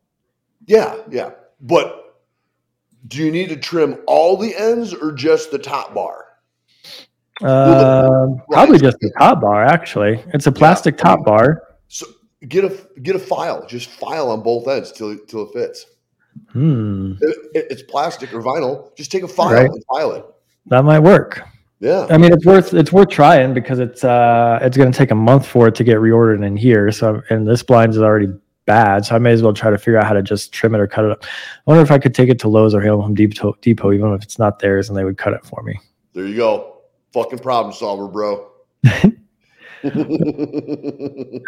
Yeah, 0.66 0.96
yeah. 1.10 1.30
But 1.60 2.16
do 3.08 3.22
you 3.22 3.30
need 3.30 3.48
to 3.50 3.56
trim 3.56 3.98
all 4.06 4.36
the 4.36 4.54
ends 4.56 4.94
or 4.94 5.12
just 5.12 5.50
the 5.50 5.58
top 5.58 5.94
bar? 5.94 6.25
Um, 7.42 8.40
probably 8.50 8.78
just 8.78 8.98
the 9.00 9.10
top 9.18 9.40
bar. 9.40 9.62
Actually, 9.64 10.22
it's 10.34 10.46
a 10.46 10.52
plastic 10.52 10.96
top 10.96 11.24
bar. 11.24 11.62
So 11.88 12.06
get 12.48 12.64
a 12.64 12.76
get 13.02 13.14
a 13.16 13.18
file, 13.18 13.66
just 13.66 13.88
file 13.90 14.30
on 14.30 14.42
both 14.42 14.66
ends 14.68 14.92
till 14.92 15.16
till 15.26 15.42
it 15.48 15.52
fits. 15.52 15.86
Hmm, 16.52 17.12
It- 17.20 17.36
it- 17.54 17.66
it's 17.70 17.82
plastic 17.82 18.32
or 18.34 18.40
vinyl. 18.42 18.94
Just 18.96 19.10
take 19.10 19.22
a 19.22 19.28
file 19.28 19.52
Right. 19.52 19.70
and 19.70 19.84
file 19.94 20.12
it. 20.12 20.24
that 20.68 20.84
might 20.84 20.98
work. 21.00 21.42
Yeah. 21.80 22.06
I 22.10 22.16
mean, 22.18 22.32
it's 22.32 22.44
worth 22.46 22.72
it's 22.74 22.92
worth 22.92 23.08
trying 23.10 23.52
because 23.54 23.78
it's 23.78 24.02
uh 24.02 24.58
it's 24.62 24.76
going 24.76 24.90
to 24.90 24.96
take 24.96 25.10
a 25.10 25.14
month 25.14 25.46
for 25.46 25.68
it 25.68 25.74
to 25.76 25.84
get 25.84 25.98
reordered 25.98 26.44
in 26.44 26.56
here. 26.56 26.90
So 26.90 27.22
and 27.30 27.46
this 27.46 27.62
blind 27.62 27.92
is 27.92 27.98
already 28.00 28.28
bad, 28.64 29.04
so 29.04 29.14
I 29.14 29.18
may 29.18 29.32
as 29.32 29.42
well 29.42 29.52
try 29.52 29.70
to 29.70 29.78
figure 29.78 29.98
out 29.98 30.06
how 30.06 30.14
to 30.14 30.22
just 30.22 30.52
trim 30.52 30.74
it 30.74 30.80
or 30.80 30.86
cut 30.88 31.04
it 31.04 31.10
up. 31.12 31.24
I 31.24 31.70
wonder 31.70 31.82
if 31.82 31.90
I 31.92 31.98
could 31.98 32.14
take 32.14 32.28
it 32.30 32.38
to 32.40 32.48
Lowe's 32.48 32.74
or 32.74 32.80
Home 32.82 33.14
Depot, 33.14 33.54
Depot 33.60 33.92
even 33.92 34.12
if 34.14 34.22
it's 34.24 34.38
not 34.38 34.58
theirs, 34.58 34.88
and 34.88 34.96
they 34.98 35.04
would 35.04 35.18
cut 35.18 35.34
it 35.34 35.44
for 35.44 35.62
me. 35.62 35.78
There 36.14 36.24
you 36.26 36.36
go. 36.36 36.75
Fucking 37.16 37.38
problem 37.38 37.72
solver, 37.74 38.08
bro. 38.08 38.50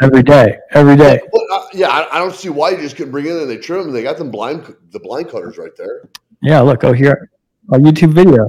Every 0.02 0.22
day, 0.22 0.56
every 0.72 0.96
day. 0.96 1.20
But, 1.32 1.42
uh, 1.52 1.66
yeah, 1.74 1.88
I, 1.88 2.16
I 2.16 2.18
don't 2.18 2.34
see 2.34 2.48
why 2.48 2.70
you 2.70 2.76
just 2.78 2.96
couldn't 2.96 3.10
bring 3.12 3.26
it 3.26 3.32
in 3.32 3.38
and 3.40 3.50
they 3.50 3.56
trim 3.58 3.82
them. 3.84 3.92
They 3.92 4.02
got 4.02 4.16
them 4.16 4.30
blind 4.30 4.74
the 4.92 5.00
blind 5.00 5.28
cutters 5.28 5.58
right 5.58 5.72
there. 5.76 6.08
Yeah, 6.42 6.60
look, 6.60 6.84
oh 6.84 6.92
here, 6.92 7.30
a 7.72 7.76
YouTube 7.78 8.14
video, 8.14 8.48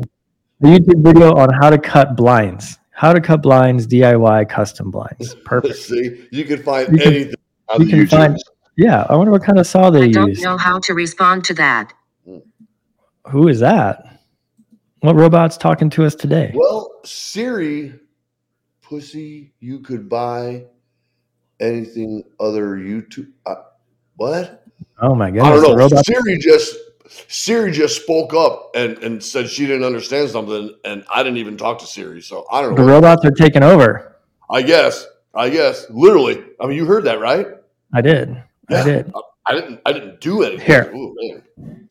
a 0.63 0.65
YouTube 0.65 1.03
video 1.03 1.35
on 1.35 1.49
how 1.61 1.69
to 1.69 1.77
cut 1.77 2.15
blinds, 2.15 2.77
how 2.91 3.11
to 3.13 3.19
cut 3.19 3.41
blinds, 3.41 3.85
DIY 3.87 4.47
custom 4.47 4.89
blinds. 4.91 5.35
Perfect. 5.45 5.75
See, 5.75 6.27
you 6.31 6.45
can 6.45 6.61
find 6.63 6.89
You 6.93 6.97
can- 6.99 7.07
anything 7.13 7.35
on 7.69 7.81
you 7.81 7.85
the 7.85 7.91
can 7.91 7.99
YouTube. 8.01 8.09
find- 8.09 8.37
Yeah, 8.77 9.05
I 9.09 9.15
wonder 9.17 9.31
what 9.31 9.43
kind 9.43 9.59
of 9.59 9.67
saw 9.67 9.89
they 9.89 10.05
use. 10.07 10.15
I 10.17 10.19
don't 10.21 10.29
use. 10.29 10.41
know 10.43 10.57
how 10.57 10.79
to 10.79 10.93
respond 10.93 11.43
to 11.45 11.53
that. 11.55 11.91
Who 13.27 13.47
is 13.49 13.59
that? 13.59 14.18
What 15.01 15.15
robot's 15.15 15.57
talking 15.57 15.89
to 15.91 16.05
us 16.05 16.13
today? 16.15 16.51
Well, 16.53 16.99
Siri, 17.05 17.93
pussy, 18.81 19.53
you 19.59 19.79
could 19.79 20.09
buy 20.09 20.65
anything 21.59 22.23
other 22.39 22.75
YouTube. 22.77 23.31
Uh, 23.45 23.55
what? 24.17 24.65
Oh 25.01 25.15
my 25.15 25.31
god! 25.31 25.45
I 25.45 25.49
don't 25.51 25.63
know. 25.63 25.75
robot- 25.75 26.05
Siri 26.05 26.37
just 26.39 26.75
Siri 27.29 27.71
just 27.71 28.01
spoke 28.01 28.33
up 28.33 28.71
and 28.75 28.97
and 28.99 29.23
said 29.23 29.49
she 29.49 29.65
didn't 29.65 29.85
understand 29.85 30.29
something, 30.29 30.75
and 30.83 31.05
I 31.09 31.23
didn't 31.23 31.37
even 31.37 31.55
talk 31.55 31.79
to 31.79 31.85
Siri, 31.85 32.21
so 32.21 32.45
I 32.51 32.61
don't 32.61 32.75
know. 32.75 32.83
The 32.85 32.91
robots 32.91 33.23
are 33.25 33.31
taking 33.31 33.63
over. 33.63 34.17
I 34.49 34.61
guess. 34.61 35.05
I 35.33 35.49
guess. 35.49 35.85
Literally. 35.89 36.43
I 36.59 36.65
mean, 36.65 36.75
you 36.75 36.85
heard 36.85 37.05
that, 37.05 37.19
right? 37.21 37.47
I 37.93 38.01
did. 38.01 38.43
Yeah. 38.69 38.81
I 38.81 38.83
did. 38.83 39.13
I 39.45 39.53
didn't. 39.53 39.79
I 39.85 39.93
didn't 39.93 40.19
do 40.19 40.43
anything. 40.43 40.65
Here. 40.65 40.91
Ooh, 40.93 41.15
man. 41.57 41.88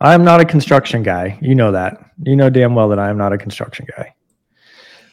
I'm 0.00 0.24
not 0.24 0.40
a 0.40 0.44
construction 0.44 1.02
guy. 1.02 1.38
You 1.42 1.54
know 1.54 1.72
that. 1.72 1.98
You 2.22 2.36
know 2.36 2.48
damn 2.50 2.74
well 2.74 2.88
that 2.88 2.98
I 2.98 3.10
am 3.10 3.18
not 3.18 3.32
a 3.32 3.38
construction 3.38 3.86
guy. 3.96 4.14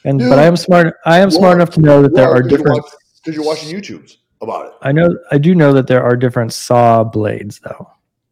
And 0.06 0.20
Dude, 0.20 0.30
but 0.30 0.40
I 0.40 0.44
am 0.46 0.56
smart. 0.56 0.96
I 1.06 1.20
am 1.20 1.30
smart 1.30 1.56
enough 1.58 1.72
to 1.72 1.82
know 1.82 2.02
that 2.02 2.14
there 2.14 2.30
are 2.30 2.42
different. 2.42 2.86
Because 3.22 3.36
you're 3.36 3.46
watching 3.46 3.70
YouTubes 3.76 4.18
about 4.42 4.68
it. 4.68 4.74
I 4.82 4.92
know. 4.94 5.10
I 5.32 5.38
do 5.38 5.54
know 5.56 5.74
that 5.74 5.88
there 5.88 6.04
are 6.04 6.16
different 6.16 6.54
saw 6.54 7.04
blades, 7.04 7.60
though. 7.60 7.92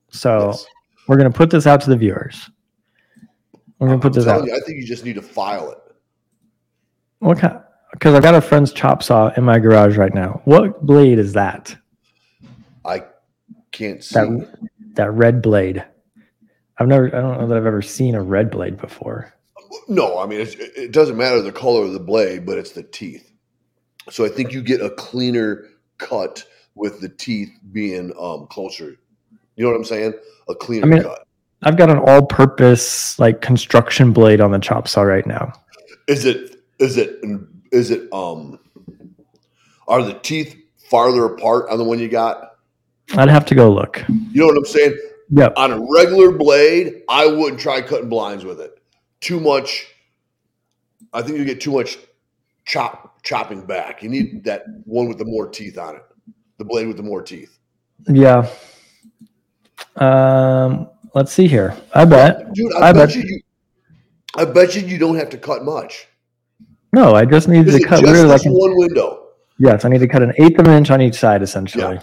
So 0.10 0.48
Yes. 0.52 0.66
we're 1.08 1.18
gonna 1.18 1.32
put 1.32 1.50
this 1.50 1.68
out 1.68 1.82
to 1.82 1.90
the 1.90 1.98
viewers. 1.98 2.50
We're 3.80 3.88
gonna 3.88 3.96
I'm 3.96 4.00
put 4.02 4.14
this 4.14 4.26
out. 4.28 4.46
you, 4.46 4.56
I 4.56 4.60
think 4.62 4.78
you 4.80 4.86
just 4.86 5.04
need 5.04 5.16
to 5.16 5.22
file 5.22 5.72
it. 5.72 5.78
What 7.20 7.40
kind? 7.40 7.60
Because 7.92 8.14
I've 8.14 8.24
got 8.24 8.36
a 8.36 8.42
friend's 8.42 8.72
chop 8.72 9.04
saw 9.04 9.34
in 9.36 9.44
my 9.44 9.60
garage 9.60 9.98
right 9.98 10.14
now. 10.14 10.42
What 10.46 10.86
blade 10.86 11.20
is 11.20 11.34
that? 11.34 11.76
I 12.86 13.04
can't 13.72 14.02
see. 14.04 14.16
That 14.16 14.58
that 14.94 15.12
red 15.12 15.42
blade. 15.42 15.84
I've 16.78 16.88
never. 16.88 17.08
I 17.08 17.22
don't 17.22 17.40
know 17.40 17.48
that 17.48 17.58
I've 17.58 17.66
ever 17.66 17.82
seen 17.82 18.16
a 18.16 18.22
red 18.22 18.52
blade 18.52 18.78
before. 18.78 19.34
No, 19.88 20.20
I 20.20 20.26
mean 20.26 20.40
it 20.42 20.92
doesn't 20.92 21.18
matter 21.18 21.42
the 21.42 21.52
color 21.52 21.84
of 21.84 21.94
the 21.94 22.00
blade, 22.00 22.46
but 22.46 22.58
it's 22.58 22.72
the 22.72 22.84
teeth. 22.84 23.32
So 24.10 24.26
I 24.26 24.30
think 24.30 24.52
you 24.54 24.62
get 24.62 24.82
a 24.82 24.90
cleaner 24.92 25.68
cut 25.98 26.44
with 26.76 27.02
the 27.02 27.10
teeth 27.10 27.50
being 27.72 28.14
um 28.20 28.48
closer. 28.48 28.98
You 29.56 29.64
know 29.64 29.72
what 29.72 29.78
I'm 29.78 29.86
saying? 29.86 30.14
A 30.50 30.56
cleaner 30.56 30.86
I 30.86 30.90
mean- 30.90 31.04
cut. 31.04 31.22
I've 31.64 31.78
got 31.78 31.90
an 31.90 31.98
all-purpose 31.98 33.18
like 33.18 33.42
construction 33.42 34.12
blade 34.12 34.40
on 34.40 34.52
the 34.52 34.60
chop 34.60 34.88
saw 34.88 35.02
right 35.02 35.26
now. 35.26 35.54
Is 36.08 36.26
it 36.26 36.58
is 36.80 36.98
it 36.98 37.20
is 37.72 37.90
it 37.92 38.12
um 38.14 38.60
Are 39.88 40.04
the 40.04 40.14
teeth 40.14 40.56
farther 40.90 41.26
apart 41.26 41.70
on 41.70 41.78
the 41.78 41.84
one 41.84 41.98
you 41.98 42.10
got? 42.10 42.58
I'd 43.16 43.30
have 43.30 43.46
to 43.48 43.56
go 43.56 43.72
look. 43.72 44.04
You 44.10 44.42
know 44.42 44.48
what 44.48 44.58
I'm 44.58 44.66
saying? 44.66 44.96
Yep. 45.30 45.54
On 45.58 45.72
a 45.72 45.80
regular 45.92 46.32
blade, 46.32 47.04
I 47.10 47.26
wouldn't 47.26 47.60
try 47.60 47.82
cutting 47.82 48.10
blinds 48.10 48.46
with 48.46 48.62
it. 48.62 48.80
Too 49.22 49.40
much. 49.40 49.88
I 51.14 51.22
think 51.22 51.38
you 51.38 51.46
get 51.46 51.62
too 51.62 51.72
much 51.72 51.98
chop 52.66 53.24
chopping 53.24 53.66
back. 53.66 54.04
You 54.04 54.10
need 54.10 54.44
that 54.44 54.66
one 54.86 55.08
with 55.08 55.18
the 55.18 55.26
more 55.26 55.48
teeth 55.48 55.78
on 55.78 55.96
it. 55.96 56.04
The 56.58 56.66
blade 56.66 56.88
with 56.88 56.98
the 56.98 57.04
more 57.04 57.22
teeth. 57.22 57.58
Yeah. 58.08 58.48
Um, 59.96 60.90
let's 61.14 61.32
see 61.32 61.48
here. 61.48 61.76
I 61.94 62.06
bet. 62.06 62.54
Dude, 62.54 62.74
I, 62.76 62.90
I 62.90 62.94
bet, 62.94 63.10
bet- 63.10 63.16
you, 63.16 63.24
you 63.24 63.42
I 64.36 64.46
bet 64.46 64.76
you 64.76 64.82
you 64.82 64.98
don't 64.98 65.16
have 65.16 65.30
to 65.30 65.38
cut 65.38 65.64
much. 65.64 66.08
No, 66.94 67.14
I 67.14 67.26
just 67.26 67.48
need 67.48 67.66
to 67.66 67.84
cut 67.84 68.04
literally 68.04 68.30
like 68.30 68.46
an, 68.46 68.54
one 68.54 68.78
window? 68.78 69.30
yes, 69.58 69.84
I 69.84 69.90
need 69.90 70.00
to 70.00 70.08
cut 70.08 70.22
an 70.22 70.34
eighth 70.38 70.60
of 70.60 70.68
an 70.68 70.74
inch 70.74 70.92
on 70.92 71.02
each 71.02 71.16
side 71.16 71.42
essentially. 71.42 72.00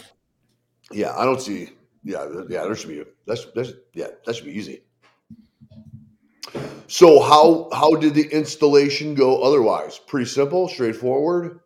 Yeah, 0.91 1.17
I 1.17 1.25
don't 1.25 1.41
see. 1.41 1.71
Yeah, 2.05 2.27
yeah, 2.49 2.65
there 2.65 2.75
should 2.75 2.89
be. 2.91 3.05
That's 3.27 3.47
that's 3.55 3.73
yeah, 3.95 4.09
that 4.27 4.35
should 4.37 4.47
be 4.47 4.53
easy. 4.59 4.83
So 6.89 7.21
how 7.23 7.69
how 7.73 7.95
did 7.95 8.15
the 8.15 8.27
installation 8.29 9.15
go? 9.15 9.41
Otherwise, 9.43 9.99
pretty 9.99 10.27
simple, 10.27 10.69
straightforward. 10.69 11.61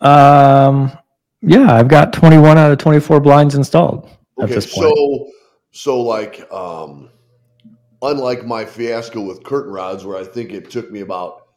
Um, 0.00 0.92
yeah, 1.42 1.74
I've 1.74 1.88
got 1.88 2.12
21 2.12 2.56
out 2.56 2.70
of 2.70 2.78
24 2.78 3.20
blinds 3.20 3.56
installed 3.56 4.06
at 4.38 4.44
Okay, 4.44 4.54
this 4.54 4.72
point. 4.72 4.94
so 4.96 5.30
so 5.72 6.00
like 6.00 6.50
um, 6.52 7.10
unlike 8.00 8.46
my 8.46 8.64
fiasco 8.64 9.20
with 9.20 9.42
curtain 9.44 9.72
rods, 9.72 10.04
where 10.04 10.16
I 10.16 10.24
think 10.24 10.52
it 10.52 10.70
took 10.70 10.90
me 10.90 11.00
about 11.00 11.48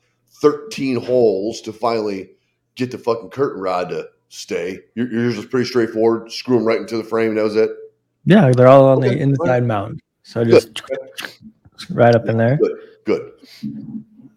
thirteen 0.42 0.96
holes 0.98 1.62
to 1.62 1.72
finally 1.74 2.32
get 2.76 2.90
the 2.92 2.98
fucking 2.98 3.30
curtain 3.30 3.62
rod 3.62 3.90
to 3.90 4.10
stay. 4.30 4.80
Your- 4.96 5.12
Yours 5.12 5.38
was 5.38 5.46
pretty 5.46 5.68
straightforward. 5.68 6.32
Screw 6.32 6.58
them 6.58 6.66
right 6.66 6.80
into 6.82 6.98
the 6.98 7.04
frame. 7.04 7.36
That 7.36 7.44
was 7.44 7.56
it. 7.56 7.70
Yeah, 8.26 8.52
they're 8.52 8.68
all 8.68 8.86
on 8.90 8.98
Okay, 9.00 9.16
the 9.16 9.22
inside 9.22 9.66
mount. 9.66 10.02
So 10.24 10.44
just 10.44 10.82
right 11.90 12.16
up 12.16 12.28
in 12.28 12.38
there. 12.38 12.58
Good. 12.58 12.78
Good. 13.06 13.32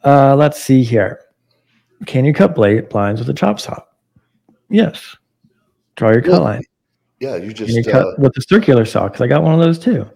Uh, 0.02 0.34
let's 0.36 0.62
see 0.62 0.82
here. 0.82 1.20
Can 2.06 2.24
you 2.24 2.32
cut 2.32 2.54
blade 2.54 2.88
blinds 2.88 3.20
with 3.20 3.28
a 3.30 3.34
chop 3.34 3.60
saw? 3.60 3.82
Yes. 4.68 5.16
Draw 5.96 6.10
your 6.12 6.22
cut 6.22 6.32
Well, 6.32 6.42
line. 6.42 6.62
Yeah, 7.20 7.36
you 7.36 7.52
Can 7.54 7.68
you 7.68 7.82
just 7.82 7.90
cut 7.90 8.06
uh, 8.06 8.12
with 8.18 8.36
a 8.36 8.42
circular 8.42 8.84
saw? 8.84 9.04
Because 9.08 9.20
I 9.22 9.26
got 9.28 9.42
one 9.42 9.54
of 9.54 9.60
those 9.60 9.78
too. 9.78 10.06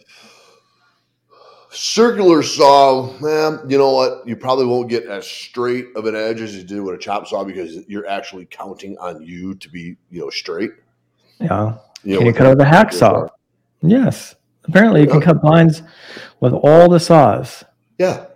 circular 1.70 2.42
saw. 2.42 3.12
Man, 3.20 3.60
you 3.70 3.78
know 3.78 3.92
what? 3.92 4.26
You 4.26 4.37
probably 4.37 4.66
won't 4.66 4.88
get 4.88 5.04
as 5.06 5.26
straight 5.26 5.87
of 5.96 6.06
an 6.06 6.16
edge 6.16 6.40
as 6.40 6.56
you 6.56 6.64
do 6.64 6.82
with 6.82 6.94
a 6.96 6.98
chop 6.98 7.26
saw 7.26 7.44
because 7.44 7.76
you're 7.88 8.06
actually 8.06 8.46
counting 8.46 8.98
on 8.98 9.22
you 9.22 9.54
to 9.54 9.70
be 9.70 9.96
you 10.10 10.20
know 10.20 10.30
straight. 10.30 10.72
Yeah. 11.40 11.76
You 12.04 12.14
know, 12.14 12.18
Can 12.18 12.26
you 12.26 12.32
cut 12.32 12.48
with 12.50 12.60
a 12.60 12.68
hacksaw? 12.68 13.28
Yes. 13.82 14.35
Apparently, 14.64 15.00
you 15.00 15.06
can 15.06 15.20
cut 15.20 15.40
blinds 15.40 15.82
with 16.40 16.52
all 16.52 16.88
the 16.88 17.00
saws. 17.00 17.64
Yeah, 17.99 18.26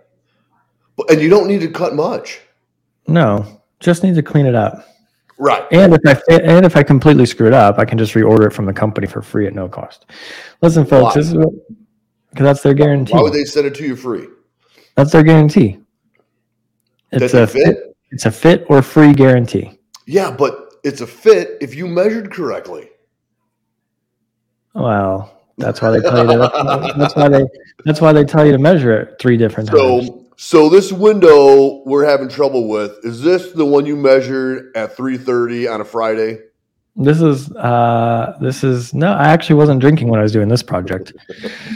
and 1.09 1.21
you 1.21 1.29
don't 1.29 1.47
need 1.47 1.61
to 1.61 1.69
cut 1.69 1.93
much. 1.93 2.41
No, 3.07 3.61
just 3.79 4.03
need 4.03 4.15
to 4.15 4.23
clean 4.23 4.45
it 4.45 4.55
up. 4.55 4.87
Right. 5.37 5.63
And 5.71 5.93
if 5.93 6.01
I 6.05 6.33
and 6.35 6.65
if 6.65 6.75
I 6.75 6.83
completely 6.83 7.25
screw 7.25 7.47
it 7.47 7.53
up, 7.53 7.77
I 7.77 7.85
can 7.85 7.97
just 7.97 8.13
reorder 8.13 8.47
it 8.47 8.53
from 8.53 8.65
the 8.65 8.73
company 8.73 9.07
for 9.07 9.21
free 9.21 9.45
at 9.47 9.53
no 9.53 9.67
cost. 9.67 10.05
Listen, 10.61 10.85
folks, 10.85 11.15
Why? 11.15 11.21
this 11.21 11.27
is 11.27 11.35
what 11.35 11.49
because 12.29 12.45
that's 12.45 12.61
their 12.63 12.73
guarantee. 12.73 13.13
Why 13.13 13.21
would 13.21 13.33
they 13.33 13.45
send 13.45 13.67
it 13.67 13.75
to 13.75 13.85
you 13.85 13.95
free? 13.95 14.27
That's 14.95 15.11
their 15.11 15.23
guarantee. 15.23 15.79
It's 17.11 17.31
Does 17.31 17.33
a 17.33 17.43
it 17.43 17.49
fit? 17.49 17.97
It's 18.11 18.25
a 18.25 18.31
fit 18.31 18.65
or 18.69 18.81
free 18.81 19.13
guarantee. 19.13 19.79
Yeah, 20.05 20.31
but 20.31 20.75
it's 20.83 21.01
a 21.01 21.07
fit 21.07 21.57
if 21.61 21.75
you 21.75 21.87
measured 21.87 22.31
correctly. 22.31 22.89
Well, 24.73 25.31
that's 25.57 25.81
why 25.81 25.91
they 25.91 26.01
tell 26.01 26.25
you 26.25 26.37
to, 26.37 26.93
that's 26.97 27.15
why 27.15 27.29
they 27.29 27.45
that's 27.85 28.01
why 28.01 28.13
they 28.13 28.23
tell 28.25 28.45
you 28.45 28.51
to 28.51 28.57
measure 28.57 28.97
it 28.99 29.15
three 29.19 29.37
different 29.37 29.69
times. 29.69 30.07
So, 30.07 30.25
so 30.35 30.69
this 30.69 30.91
window 30.91 31.83
we're 31.85 32.05
having 32.05 32.27
trouble 32.29 32.67
with 32.67 32.97
is 33.03 33.21
this 33.21 33.51
the 33.51 33.65
one 33.65 33.85
you 33.85 33.95
measured 33.95 34.75
at 34.75 34.95
three 34.97 35.17
thirty 35.17 35.67
on 35.67 35.81
a 35.81 35.85
Friday? 35.85 36.39
This 36.95 37.21
is 37.21 37.51
uh 37.53 38.37
this 38.41 38.63
is 38.63 38.93
no, 38.93 39.13
I 39.13 39.25
actually 39.25 39.55
wasn't 39.55 39.79
drinking 39.79 40.07
when 40.09 40.19
I 40.19 40.23
was 40.23 40.31
doing 40.31 40.47
this 40.47 40.63
project. 40.63 41.13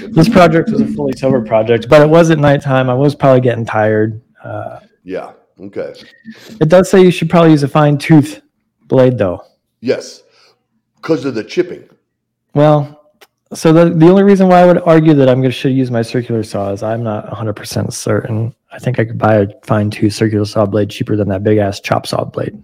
This 0.10 0.30
project 0.30 0.70
was 0.70 0.82
a 0.82 0.88
fully 0.88 1.14
sober 1.14 1.44
project, 1.44 1.88
but 1.90 2.02
it 2.02 2.10
was 2.10 2.30
at 2.32 2.40
nighttime. 2.40 2.90
I 2.90 2.94
was 2.94 3.16
probably 3.16 3.42
getting 3.42 3.66
tired. 3.66 4.22
Uh, 4.44 4.80
Yeah. 5.04 5.34
Okay. 5.60 5.96
it 6.62 6.70
does 6.70 6.88
say 6.90 7.02
you 7.02 7.10
should 7.10 7.32
probably 7.32 7.50
use 7.52 7.64
a 7.64 7.68
fine 7.68 7.98
tooth 7.98 8.42
blade 8.86 9.18
though. 9.18 9.44
Yes, 9.82 10.22
because 10.98 11.26
of 11.26 11.34
the 11.36 11.44
chipping. 11.44 11.90
Well, 12.58 13.12
so 13.54 13.72
the 13.72 13.92
the 13.94 14.08
only 14.10 14.24
reason 14.24 14.48
why 14.48 14.62
I 14.62 14.66
would 14.66 14.82
argue 14.82 15.14
that 15.14 15.30
I'm 15.30 15.42
going 15.42 15.52
to 15.52 15.56
should 15.56 15.74
use 15.74 15.92
my 15.92 16.02
circular 16.02 16.42
saw 16.42 16.72
is 16.72 16.82
I'm 16.82 17.04
not 17.04 17.28
100% 17.30 17.94
certain. 17.94 18.56
I 18.72 18.80
think 18.80 18.98
I 19.00 19.06
could 19.06 19.20
buy 19.20 19.36
a 19.36 19.48
fine 19.64 19.92
tooth 19.92 20.14
circular 20.14 20.44
saw 20.44 20.66
blade 20.66 20.90
cheaper 20.90 21.16
than 21.16 21.30
that 21.30 21.44
big 21.44 21.60
ass 21.60 21.80
chop 21.80 22.08
saw 22.08 22.24
blade. 22.26 22.60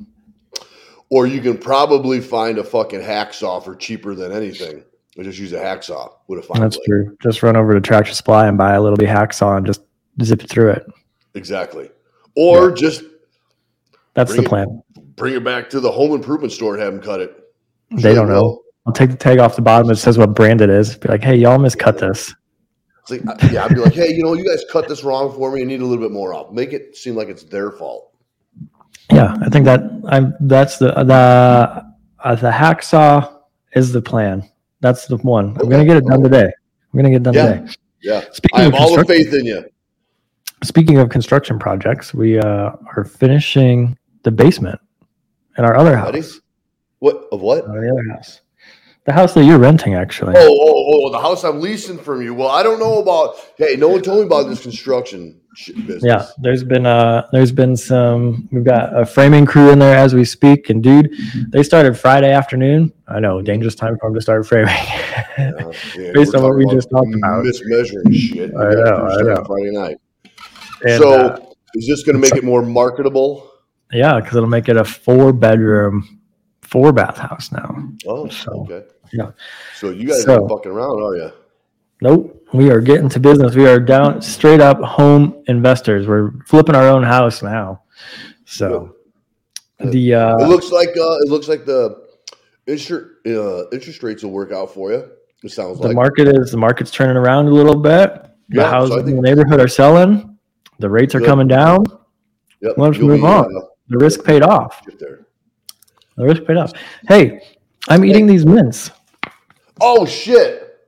Or 1.10 1.28
you 1.28 1.42
can 1.42 1.60
probably 1.60 2.20
find 2.20 2.58
a 2.58 2.64
fucking 2.64 3.02
hacksaw 3.02 3.64
for 3.64 3.76
cheaper 3.76 4.16
than 4.16 4.32
anything. 4.32 4.84
Or 5.16 5.24
just 5.24 5.38
use 5.38 5.54
a 5.54 5.60
hacksaw 5.60 6.12
with 6.28 6.40
a 6.40 6.42
fine 6.42 6.60
That's 6.60 6.76
blade. 6.78 6.86
true. 6.88 7.18
Just 7.22 7.44
run 7.44 7.56
over 7.56 7.76
to 7.76 7.80
Tractor 7.80 8.14
Supply 8.16 8.48
and 8.48 8.58
buy 8.58 8.74
a 8.74 8.82
little 8.82 8.98
bit 8.98 9.10
hacksaw 9.10 9.58
and 9.58 9.66
just 9.68 9.82
zip 10.24 10.44
it 10.44 10.50
through 10.50 10.72
it. 10.72 10.88
Exactly. 11.36 11.92
Or 12.36 12.72
just 12.72 13.04
That's 14.16 14.36
the 14.36 14.42
it- 14.42 14.48
plan. 14.48 14.82
bring 15.16 15.36
it 15.36 15.44
back 15.44 15.70
to 15.70 15.80
the 15.80 15.92
home 15.92 16.14
improvement 16.14 16.52
store 16.52 16.74
and 16.74 16.82
have 16.82 16.94
them 16.94 17.02
cut 17.04 17.20
it. 17.22 17.40
They 17.92 18.16
don't 18.16 18.28
know. 18.28 18.63
I'll 18.86 18.94
take 18.94 19.12
the 19.12 19.18
tag 19.18 19.40
off 19.40 19.56
the 19.56 19.62
bottom. 19.62 19.90
It 19.90 19.96
says 19.96 20.18
what 20.18 20.34
brand 20.36 20.62
it 20.62 20.70
is. 20.70 20.98
Be 20.98 21.08
like, 21.08 21.24
hey, 21.24 21.36
y'all 21.36 21.58
miscut 21.58 22.00
this. 22.00 22.34
It's 23.02 23.12
like, 23.12 23.26
uh, 23.28 23.48
yeah, 23.52 23.66
I'd 23.66 23.70
be 23.74 23.82
like, 23.82 23.94
hey, 23.94 24.14
you 24.14 24.24
know, 24.24 24.34
you 24.34 24.46
guys 24.48 24.64
cut 24.72 24.88
this 24.88 25.04
wrong 25.04 25.34
for 25.34 25.52
me. 25.52 25.62
I 25.62 25.66
need 25.66 25.82
a 25.82 25.86
little 25.86 26.04
bit 26.04 26.12
more 26.12 26.34
off. 26.34 26.52
Make 26.52 26.74
it 26.74 26.96
seem 26.96 27.16
like 27.16 27.28
it's 27.28 27.44
their 27.44 27.72
fault. 27.72 28.14
Yeah, 29.12 29.36
I 29.42 29.50
think 29.50 29.66
that 29.66 29.82
I'm. 30.08 30.34
That's 30.40 30.78
the 30.78 30.88
the 31.04 31.86
uh, 32.24 32.36
the 32.36 32.50
hacksaw 32.50 33.42
is 33.74 33.92
the 33.92 34.02
plan. 34.02 34.50
That's 34.80 35.06
the 35.08 35.18
one. 35.18 35.58
I'm 35.60 35.70
gonna 35.70 35.86
get 35.86 35.98
it 35.98 36.06
done 36.06 36.24
today. 36.24 36.46
I'm 36.46 36.98
gonna 36.98 37.10
get 37.10 37.18
it 37.18 37.24
done 37.24 37.34
Yeah. 37.34 37.54
today. 37.56 37.74
Yeah. 38.02 38.22
Speaking 38.32 38.60
I 38.60 38.64
of 38.64 38.74
have 38.74 38.82
all 38.82 38.96
the 38.96 39.06
faith 39.06 39.34
in 39.34 39.46
you. 39.46 39.66
speaking 40.64 40.98
of 41.00 41.10
construction 41.10 41.60
projects, 41.60 42.14
we 42.14 42.40
uh, 42.40 42.72
are 42.96 43.04
finishing 43.04 43.98
the 44.24 44.32
basement 44.32 44.80
in 45.58 45.66
our 45.66 45.76
other 45.76 45.98
house. 45.98 46.40
What 47.00 47.28
of 47.34 47.42
what? 47.42 47.66
The 47.66 47.72
other 47.72 48.14
house, 48.14 48.42
the 49.06 49.14
house 49.14 49.34
that 49.34 49.44
you're 49.46 49.60
renting, 49.60 49.96
actually. 49.96 50.34
Oh, 50.38 50.48
oh, 50.62 50.92
oh, 51.08 51.12
the 51.12 51.20
house 51.20 51.44
I'm 51.44 51.60
leasing 51.60 51.98
from 51.98 52.22
you. 52.22 52.34
Well, 52.34 52.48
I 52.50 52.64
don't 52.64 52.80
know 52.80 53.02
about. 53.02 53.36
Hey, 53.58 53.76
no 53.76 53.90
one 53.90 54.02
told 54.02 54.20
me 54.20 54.26
about 54.26 54.44
this 54.48 54.62
construction 54.62 55.42
shit 55.56 55.76
business. 55.86 56.04
Yeah, 56.04 56.26
there's 56.40 56.64
been 56.64 56.86
uh 56.86 57.28
there's 57.32 57.52
been 57.52 57.76
some 57.78 58.48
we've 58.52 58.64
got 58.64 59.00
a 59.00 59.06
framing 59.06 59.46
crew 59.46 59.70
in 59.72 59.78
there 59.80 59.96
as 59.96 60.16
we 60.16 60.26
speak 60.26 60.70
and 60.72 60.82
dude, 60.82 61.12
they 61.50 61.62
started 61.64 61.98
Friday 61.98 62.32
afternoon. 62.32 62.92
I 63.08 63.20
know, 63.20 63.42
dangerous 63.42 63.76
time 63.76 63.98
for 64.00 64.10
them 64.10 64.16
to 64.16 64.22
start 64.22 64.48
framing. 64.48 64.74
Uh, 64.74 65.72
yeah, 65.96 66.12
Based 66.14 66.34
on 66.34 66.42
what 66.44 66.56
we 66.56 66.66
just 66.72 66.90
talked 66.90 67.14
about. 67.14 67.44
mismeasuring 67.46 68.14
shit. 68.16 68.52
I 68.58 68.70
know, 68.72 69.08
I 69.08 69.22
know. 69.22 69.44
Friday 69.46 69.72
night. 69.72 69.98
And, 70.86 71.02
so, 71.02 71.12
uh, 71.12 71.40
is 71.76 71.88
this 71.88 72.04
going 72.04 72.16
to 72.16 72.20
make 72.22 72.36
it 72.36 72.44
more 72.44 72.62
marketable? 72.64 73.50
yeah, 73.92 74.20
because 74.20 74.36
it'll 74.36 74.50
make 74.50 74.70
it 74.70 74.76
a 74.78 74.84
four 74.84 75.32
bedroom, 75.34 76.20
four 76.62 76.92
bath 76.92 77.18
house 77.18 77.52
now. 77.52 77.90
Oh, 78.08 78.28
So, 78.28 78.68
okay. 78.70 78.86
Yeah. 79.14 79.32
So 79.76 79.92
you 79.92 80.08
guys 80.08 80.24
So- 80.24 80.44
are 80.46 80.50
fucking 80.50 80.72
around, 80.72 81.02
are 81.02 81.16
you? 81.16 81.32
Nope, 82.02 82.46
we 82.54 82.70
are 82.70 82.82
getting 82.82 83.08
to 83.10 83.20
business. 83.20 83.56
We 83.56 83.66
are 83.68 83.80
down 83.80 84.22
straight 84.22 84.60
up 84.60 84.82
home 84.82 85.42
investors. 85.48 86.06
We're 86.06 86.32
flipping 86.46 86.76
our 86.76 86.88
own 86.90 87.04
house 87.04 87.42
now. 87.42 87.84
So 88.46 88.96
Good. 89.80 89.92
the 89.94 90.14
uh 90.16 90.38
it 90.40 90.48
looks 90.50 90.70
like 90.72 90.90
uh, 90.90 91.18
it 91.24 91.30
looks 91.30 91.48
like 91.48 91.66
the 91.66 92.04
interest 92.68 93.06
uh, 93.26 93.70
interest 93.70 94.04
rates 94.04 94.22
will 94.24 94.32
work 94.32 94.52
out 94.52 94.74
for 94.74 94.92
you. 94.92 95.08
It 95.44 95.52
sounds 95.52 95.80
the 95.80 95.88
like. 95.88 95.96
market 95.96 96.28
is 96.28 96.52
the 96.52 96.58
market's 96.58 96.92
turning 96.92 97.16
around 97.16 97.48
a 97.48 97.52
little 97.52 97.76
bit. 97.80 98.10
The 98.50 98.58
Yeah, 98.62 98.70
houses 98.70 98.98
I 98.98 99.00
in 99.00 99.16
the 99.16 99.22
neighborhood 99.22 99.62
are 99.62 99.68
selling. 99.70 100.38
The 100.80 100.90
rates 100.90 101.16
are 101.16 101.20
Good. 101.20 101.28
coming 101.28 101.48
down. 101.48 101.86
Yep, 102.62 102.74
Let's 102.78 102.98
you'll 102.98 103.08
move 103.08 103.22
be, 103.22 103.26
on. 103.28 103.46
uh, 103.56 103.62
The 103.90 103.98
risk 103.98 104.24
paid 104.26 104.42
off. 104.42 104.82
The 104.86 106.24
risk 106.26 106.44
paid 106.46 106.58
off. 106.58 106.74
Hey, 107.08 107.42
I'm 107.88 108.04
eating 108.04 108.26
these 108.28 108.46
mints. 108.46 108.92
Oh 109.82 110.06
shit! 110.06 110.80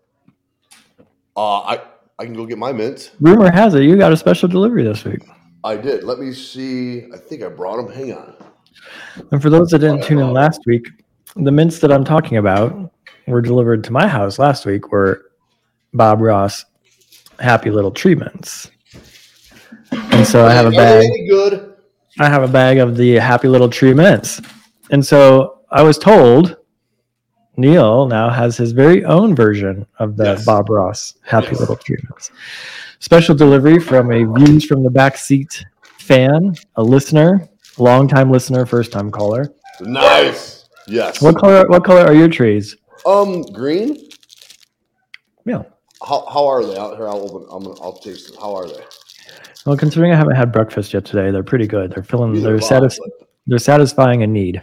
Uh, 1.36 1.60
I 1.60 1.82
I 2.18 2.26
can 2.26 2.34
go 2.34 2.46
get 2.46 2.58
my 2.58 2.72
mints. 2.72 3.12
Rumor 3.20 3.52
has 3.52 3.74
it 3.74 3.84
you 3.84 3.98
got 3.98 4.14
a 4.14 4.18
special 4.18 4.48
delivery 4.48 4.84
this 4.84 5.04
week. 5.04 5.28
I 5.64 5.76
did. 5.76 6.04
Let 6.04 6.20
me 6.20 6.32
see. 6.32 7.06
I 7.12 7.18
think 7.18 7.42
I 7.42 7.50
brought 7.50 7.78
them. 7.78 7.92
Hang 7.92 8.14
on. 8.14 8.36
And 9.32 9.42
for 9.42 9.50
those 9.50 9.70
that 9.70 9.80
didn't 9.80 10.04
tune 10.04 10.20
in 10.20 10.32
last 10.32 10.62
week, 10.68 10.88
the 11.36 11.52
mints 11.52 11.80
that 11.80 11.92
I'm 11.92 12.04
talking 12.04 12.38
about 12.38 12.92
were 13.28 13.42
delivered 13.42 13.84
to 13.86 13.92
my 13.92 14.08
house 14.08 14.38
last 14.38 14.66
week 14.66 14.92
were 14.92 15.32
Bob 15.94 16.22
Ross 16.22 16.66
happy 17.40 17.72
little 17.72 17.92
treatments. 17.92 18.70
And 19.92 20.26
so 20.26 20.46
I 20.46 20.54
have 20.54 20.68
a 20.68 20.72
bag. 20.72 21.10
good? 21.30 21.76
I 22.20 22.30
have 22.30 22.44
a 22.44 22.48
bag 22.48 22.78
of 22.78 22.96
the 22.96 23.16
happy 23.16 23.48
little 23.48 23.70
tree 23.70 23.94
mints. 23.94 24.42
And 24.92 25.06
so 25.06 25.62
I 25.72 25.82
was 25.82 25.98
told 25.98 26.58
Neil 27.58 28.08
now 28.08 28.30
has 28.30 28.58
his 28.58 28.72
very 28.72 29.04
own 29.06 29.36
version 29.36 29.86
of 30.00 30.18
the 30.18 30.24
Yes. 30.26 30.46
Bob 30.46 30.70
Ross 30.70 31.16
Happy 31.24 31.48
Yes. 31.52 31.60
Little 31.60 31.76
Treatments. 31.78 32.32
Special 33.00 33.36
delivery 33.36 33.80
from 33.80 34.12
a 34.12 34.24
views 34.40 34.66
from 34.66 34.84
the 34.84 34.90
backseat 34.90 35.64
fan, 36.00 36.56
a 36.76 36.84
listener, 36.84 37.48
longtime 37.78 38.32
listener, 38.32 38.66
first 38.66 38.92
time 38.92 39.12
caller. 39.12 39.54
Nice. 39.82 40.66
Yes. 40.88 41.22
What 41.22 41.38
color? 41.38 41.68
What 41.68 41.84
color 41.84 42.02
are 42.06 42.14
your 42.14 42.28
trees? 42.30 42.78
Um, 43.06 43.42
green. 43.44 44.10
Yeah. 45.46 45.64
How, 46.06 46.26
how 46.32 46.46
are 46.46 46.64
they 46.66 46.78
out 46.78 46.96
here? 46.98 47.08
I'll 47.08 47.22
open. 47.30 47.48
I'm 47.52 47.64
gonna. 47.64 47.82
I'll 47.82 47.94
taste 47.98 48.30
them. 48.32 48.42
How 48.42 48.56
are 48.56 48.68
they? 48.68 48.84
Well, 49.66 49.76
considering 49.78 50.12
I 50.12 50.16
haven't 50.16 50.36
had 50.36 50.52
breakfast 50.52 50.94
yet 50.94 51.06
today, 51.06 51.32
they're 51.32 51.44
pretty 51.44 51.68
good. 51.68 51.92
They're 51.92 52.04
filling. 52.04 52.42
They're 52.42 52.54
have 52.54 52.64
I, 52.64 52.68
satis- 52.68 53.00
They're 53.48 53.58
satisfying 53.58 54.24
a 54.24 54.28
need. 54.28 54.62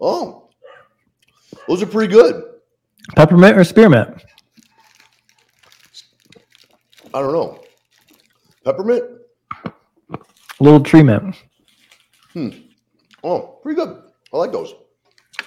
Oh, 0.00 0.48
those 1.66 1.82
are 1.82 1.86
pretty 1.86 2.12
good. 2.12 2.44
Peppermint 3.16 3.56
or 3.58 3.64
spearmint? 3.64 4.24
I 7.14 7.20
don't 7.20 7.32
know. 7.32 7.62
Peppermint. 8.64 9.04
Little 10.60 10.80
tree 10.80 11.02
mint. 11.02 11.34
Hmm. 12.32 12.50
Oh, 13.24 13.58
pretty 13.62 13.76
good. 13.76 14.02
I 14.32 14.36
like 14.36 14.52
those. 14.52 14.74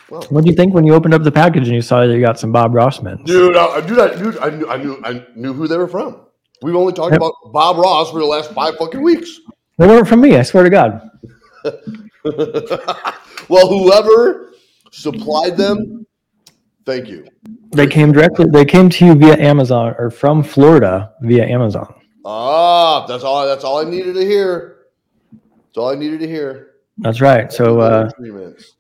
Wow. 0.09 0.21
What 0.29 0.43
do 0.43 0.49
you 0.49 0.55
think 0.55 0.73
when 0.73 0.85
you 0.85 0.93
opened 0.93 1.13
up 1.13 1.23
the 1.23 1.31
package 1.31 1.67
and 1.67 1.75
you 1.75 1.81
saw 1.81 2.05
that 2.05 2.13
you 2.13 2.19
got 2.19 2.39
some 2.39 2.51
Bob 2.51 2.73
Ross 2.73 3.01
mints? 3.01 3.23
Dude, 3.23 3.55
I, 3.55 3.81
dude, 3.81 3.99
I, 3.99 4.15
dude, 4.17 4.37
I 4.39 4.49
knew, 4.49 4.67
I 4.69 4.77
knew, 4.77 5.01
I 5.05 5.25
knew 5.35 5.53
who 5.53 5.67
they 5.67 5.77
were 5.77 5.87
from. 5.87 6.21
We've 6.61 6.75
only 6.75 6.93
talked 6.93 7.11
Yep. 7.13 7.21
about 7.21 7.33
Bob 7.53 7.77
Ross 7.77 8.11
for 8.11 8.19
the 8.19 8.25
last 8.25 8.51
five 8.53 8.75
fucking 8.77 9.01
weeks. 9.01 9.39
They 9.77 9.87
weren't 9.87 10.07
from 10.07 10.21
me. 10.21 10.35
I 10.35 10.41
swear 10.43 10.63
to 10.63 10.69
God. 10.69 11.09
well, 13.51 13.67
whoever 13.67 14.53
supplied 14.91 15.57
them, 15.57 16.07
thank 16.85 17.09
you. 17.09 17.27
They 17.73 17.85
came 17.85 18.13
directly. 18.13 18.45
They 18.49 18.63
came 18.63 18.89
to 18.89 19.05
you 19.05 19.13
via 19.13 19.37
Amazon 19.37 19.93
or 19.97 20.09
from 20.09 20.41
Florida 20.41 21.13
via 21.21 21.45
Amazon. 21.45 21.93
Ah, 22.23 23.05
that's 23.07 23.25
all. 23.25 23.45
That's 23.45 23.65
all 23.65 23.85
I 23.85 23.89
needed 23.89 24.13
to 24.13 24.25
hear. 24.25 24.85
That's 25.31 25.77
all 25.77 25.89
I 25.89 25.95
needed 25.95 26.21
to 26.21 26.27
hear. 26.27 26.67
That's 26.99 27.19
right. 27.19 27.51
So 27.51 27.81
uh, 27.81 28.09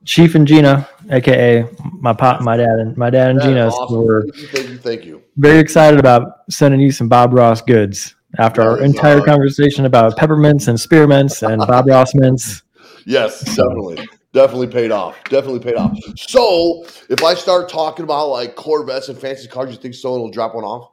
Chief 0.05 0.35
and 0.35 0.47
Gina, 0.47 0.87
aka 1.09 1.67
my 1.99 2.13
pop, 2.13 2.41
my 2.41 2.55
dad, 2.55 2.79
and 2.79 2.95
my 2.95 3.09
dad 3.09 3.31
and 3.31 3.41
Gina 3.41 3.67
awesome. 3.67 4.05
were 4.05 4.25
Thank 4.51 4.69
you, 4.69 4.77
thank 4.77 5.05
you, 5.05 5.21
very 5.35 5.59
excited 5.59 5.99
about 5.99 6.43
sending 6.49 6.79
you 6.79 6.91
some 6.91 7.09
Bob 7.09 7.33
Ross 7.33 7.61
goods 7.61 8.15
after 8.37 8.61
our 8.61 8.79
entire 8.81 9.19
conversation 9.21 9.85
about 9.85 10.15
peppermints 10.15 10.69
and 10.69 10.77
spearmints 10.77 11.45
and 11.45 11.59
Bob 11.59 11.87
Ross 11.87 12.15
mints. 12.15 12.63
Yes, 13.05 13.43
definitely. 13.43 14.07
Definitely 14.33 14.67
paid 14.67 14.91
off. 14.91 15.21
Definitely 15.25 15.59
paid 15.59 15.75
off. 15.75 15.97
So, 16.15 16.85
if 17.09 17.21
I 17.23 17.33
start 17.33 17.67
talking 17.67 18.03
about 18.03 18.27
like 18.27 18.55
Corvettes 18.55 19.09
and 19.09 19.17
fancy 19.19 19.47
cars, 19.47 19.71
you 19.71 19.77
think 19.77 19.93
someone 19.93 20.21
will 20.21 20.31
drop 20.31 20.55
one 20.55 20.63
off? 20.63 20.91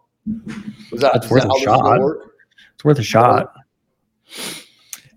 Is 0.93 1.01
that, 1.01 1.23
is 1.25 1.31
worth 1.31 1.43
that 1.43 1.47
a 1.47 1.49
how 1.49 1.55
this 1.55 1.61
is 1.63 1.67
gonna 1.67 1.79
shot. 1.89 2.01
work? 2.01 2.35
It's 2.75 2.85
worth 2.85 2.99
a 2.99 3.03
shot. 3.03 3.53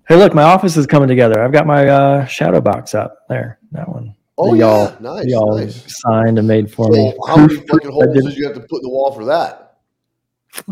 Hey, 0.07 0.15
look, 0.17 0.33
my 0.33 0.43
office 0.43 0.77
is 0.77 0.85
coming 0.85 1.07
together. 1.07 1.43
I've 1.43 1.51
got 1.51 1.65
my 1.65 1.87
uh, 1.87 2.25
shadow 2.25 2.61
box 2.61 2.93
up 2.93 3.27
there. 3.29 3.59
That 3.71 3.89
one. 3.89 4.15
Oh 4.37 4.51
that 4.51 4.57
yeah, 4.57 4.65
y'all, 4.65 5.01
nice, 5.15 5.25
y'all 5.25 5.57
nice. 5.57 5.99
signed 6.01 6.37
and 6.39 6.47
made 6.47 6.71
for 6.71 6.89
me. 6.89 7.13
How 7.27 7.37
many 7.37 7.55
fucking 7.67 7.91
holes 7.91 8.13
did- 8.13 8.23
did 8.25 8.37
you 8.37 8.45
have 8.45 8.53
to 8.55 8.61
put 8.61 8.77
in 8.77 8.83
the 8.83 8.89
wall 8.89 9.11
for 9.11 9.25
that? 9.25 9.79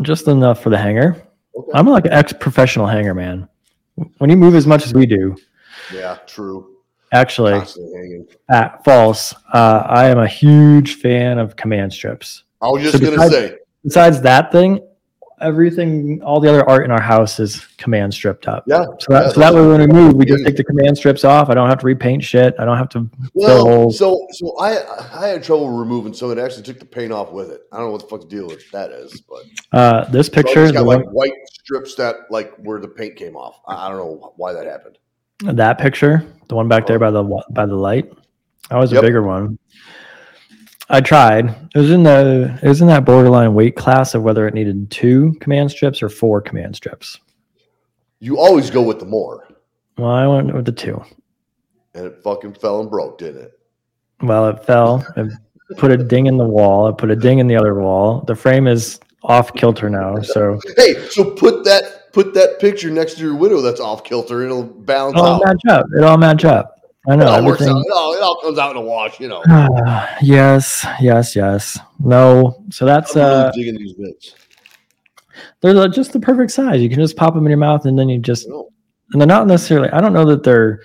Just 0.02 0.28
enough 0.28 0.62
for 0.62 0.70
the 0.70 0.78
hanger. 0.78 1.22
Okay. 1.56 1.70
I'm 1.74 1.86
like 1.86 2.04
an 2.04 2.12
ex-professional 2.12 2.86
hanger 2.86 3.14
man. 3.14 3.48
When 4.18 4.30
you 4.30 4.36
move 4.36 4.54
as 4.54 4.66
much 4.66 4.84
as 4.86 4.94
we 4.94 5.06
do, 5.06 5.36
Yeah, 5.92 6.18
true. 6.26 6.76
Actually, 7.12 7.52
hanging. 7.54 8.26
uh, 8.48 8.68
false. 8.84 9.34
Uh, 9.52 9.82
I 9.86 10.06
am 10.08 10.18
a 10.18 10.26
huge 10.28 10.96
fan 10.96 11.38
of 11.38 11.56
command 11.56 11.92
strips. 11.92 12.44
I 12.62 12.68
was 12.68 12.82
just 12.82 12.94
So 12.94 12.98
gonna 13.00 13.12
besides- 13.12 13.32
say, 13.34 13.56
Besides 13.82 14.20
that 14.22 14.52
thing, 14.52 14.80
everything, 15.40 16.20
all 16.22 16.38
the 16.40 16.48
other 16.50 16.68
art 16.68 16.84
in 16.84 16.90
our 16.90 17.00
house 17.00 17.40
is 17.40 17.64
command 17.78 18.12
stripped 18.12 18.46
up. 18.46 18.64
yeah. 18.66 18.84
So 18.98 19.12
that, 19.12 19.22
Yeah, 19.26 19.28
so 19.32 19.40
that 19.40 19.54
way 19.54 19.66
when 19.66 19.80
we 19.80 19.86
move, 19.86 20.14
we 20.14 20.26
just 20.26 20.44
take 20.44 20.56
the 20.56 20.64
command 20.64 20.98
strips 20.98 21.24
off. 21.24 21.48
I 21.48 21.54
don't 21.54 21.68
have 21.68 21.78
to 21.78 21.86
repaint 21.86 22.22
shit. 22.22 22.54
I 22.58 22.64
don't 22.66 22.76
have 22.76 22.90
to 22.90 23.00
fill 23.00 23.30
Well, 23.34 23.64
holes. 23.64 23.98
so 23.98 24.26
so 24.32 24.54
I 24.60 24.78
I 25.14 25.28
had 25.28 25.42
trouble 25.42 25.70
removing 25.70 26.12
some. 26.12 26.30
It 26.30 26.38
actually 26.38 26.64
took 26.64 26.78
the 26.78 26.84
paint 26.84 27.12
off 27.12 27.32
with 27.32 27.50
it. 27.50 27.62
I 27.72 27.78
don't 27.78 27.86
know 27.86 27.92
what 27.92 28.02
the 28.02 28.08
fuck 28.08 28.20
the 28.20 28.26
deal 28.26 28.46
with 28.46 28.70
that 28.72 28.90
is, 28.90 29.22
but 29.22 29.44
Uh, 29.72 30.04
this 30.10 30.26
So 30.26 30.32
picture, 30.34 30.66
the 30.66 30.72
got 30.74 30.84
one, 30.84 30.98
like 30.98 31.08
white 31.08 31.32
strips 31.62 31.94
that 31.94 32.16
like 32.30 32.52
where 32.62 32.78
the 32.80 32.88
paint 32.88 33.16
came 33.16 33.34
off. 33.36 33.60
I, 33.66 33.86
I 33.86 33.88
don't 33.88 33.96
know 33.98 34.32
why 34.36 34.52
that 34.52 34.66
happened. 34.66 34.98
That 35.42 35.78
picture, 35.78 36.26
the 36.48 36.54
one 36.54 36.68
back 36.68 36.86
there 36.86 36.96
oh. 36.96 36.98
by 36.98 37.10
the 37.10 37.44
by 37.50 37.66
the 37.66 37.74
light, 37.74 38.12
that 38.68 38.76
was 38.76 38.92
a 38.92 39.00
bigger 39.00 39.22
one. 39.22 39.58
I 40.88 41.00
tried. 41.00 41.48
It 41.74 41.78
was 41.78 41.90
in 41.90 42.02
the 42.02 42.58
it 42.62 42.68
was 42.68 42.80
in 42.80 42.88
that 42.88 43.04
borderline 43.04 43.54
weight 43.54 43.76
class 43.76 44.14
of 44.14 44.22
whether 44.22 44.48
it 44.48 44.54
needed 44.54 44.90
two 44.90 45.34
command 45.40 45.70
strips 45.70 46.02
or 46.02 46.08
four 46.08 46.40
command 46.40 46.74
strips. 46.76 47.18
You 48.18 48.38
always 48.38 48.70
go 48.70 48.82
with 48.82 48.98
the 48.98 49.06
more, 49.06 49.48
Well, 49.96 50.10
I 50.10 50.26
went 50.26 50.52
with 50.52 50.66
the 50.66 50.72
two. 50.72 51.02
and 51.94 52.06
it 52.06 52.22
fucking 52.22 52.54
fell 52.54 52.80
and 52.80 52.90
broke, 52.90 53.18
didn't 53.18 53.44
it? 53.44 53.52
Well, 54.20 54.48
it 54.48 54.64
fell. 54.64 55.06
It 55.16 55.32
put 55.78 55.90
a 55.90 55.96
ding 55.96 56.26
in 56.26 56.36
the 56.36 56.44
wall. 56.44 56.88
It 56.88 56.98
put 56.98 57.10
a 57.10 57.16
ding 57.16 57.38
in 57.38 57.46
the 57.46 57.56
other 57.56 57.74
wall. 57.80 58.22
The 58.26 58.34
frame 58.34 58.66
is 58.66 59.00
off 59.22 59.54
kilter 59.54 59.88
now, 59.88 60.20
so 60.20 60.60
Hey, 60.76 60.94
so 61.08 61.30
put 61.30 61.64
that 61.64 61.99
put 62.12 62.34
that 62.34 62.58
picture 62.60 62.90
next 62.90 63.14
to 63.14 63.22
your 63.22 63.34
widow 63.36 63.60
that's 63.60 63.80
off 63.80 64.04
kilter, 64.04 64.42
it'll 64.42 64.62
balance 64.64 65.16
it 65.16 65.20
all 65.20 65.34
out. 65.36 65.42
match 65.44 65.60
up. 65.68 65.86
It 65.96 66.04
all 66.04 66.18
match 66.18 66.44
up. 66.44 66.76
I 67.08 67.14
It 67.14 67.16
know 67.16 67.26
all 67.28 67.44
works 67.44 67.62
out. 67.62 67.68
It 67.68 67.92
all, 67.92 68.12
it 68.14 68.20
all 68.22 68.40
comes 68.42 68.58
out 68.58 68.72
in 68.72 68.76
a 68.76 68.80
wash, 68.80 69.18
you 69.20 69.28
know. 69.28 69.42
yes, 70.22 70.86
yes, 71.00 71.34
yes. 71.34 71.78
No, 71.98 72.62
so 72.70 72.84
that's 72.84 73.14
really 73.16 73.26
uh, 73.30 73.50
digging 73.52 73.76
these 73.78 73.94
bits. 73.94 74.34
they're 75.62 75.88
just 75.88 76.12
the 76.12 76.20
perfect 76.20 76.50
size. 76.52 76.80
You 76.82 76.88
can 76.90 76.98
just 77.00 77.16
pop 77.16 77.34
them 77.34 77.44
in 77.46 77.50
your 77.50 77.58
mouth, 77.58 77.86
and 77.86 77.98
then 77.98 78.08
you 78.08 78.18
just 78.18 78.46
and 78.46 79.20
they're 79.20 79.26
not 79.26 79.46
necessarily. 79.46 79.88
I 79.90 80.00
don't 80.00 80.12
know 80.12 80.24
that 80.26 80.42
they're. 80.42 80.80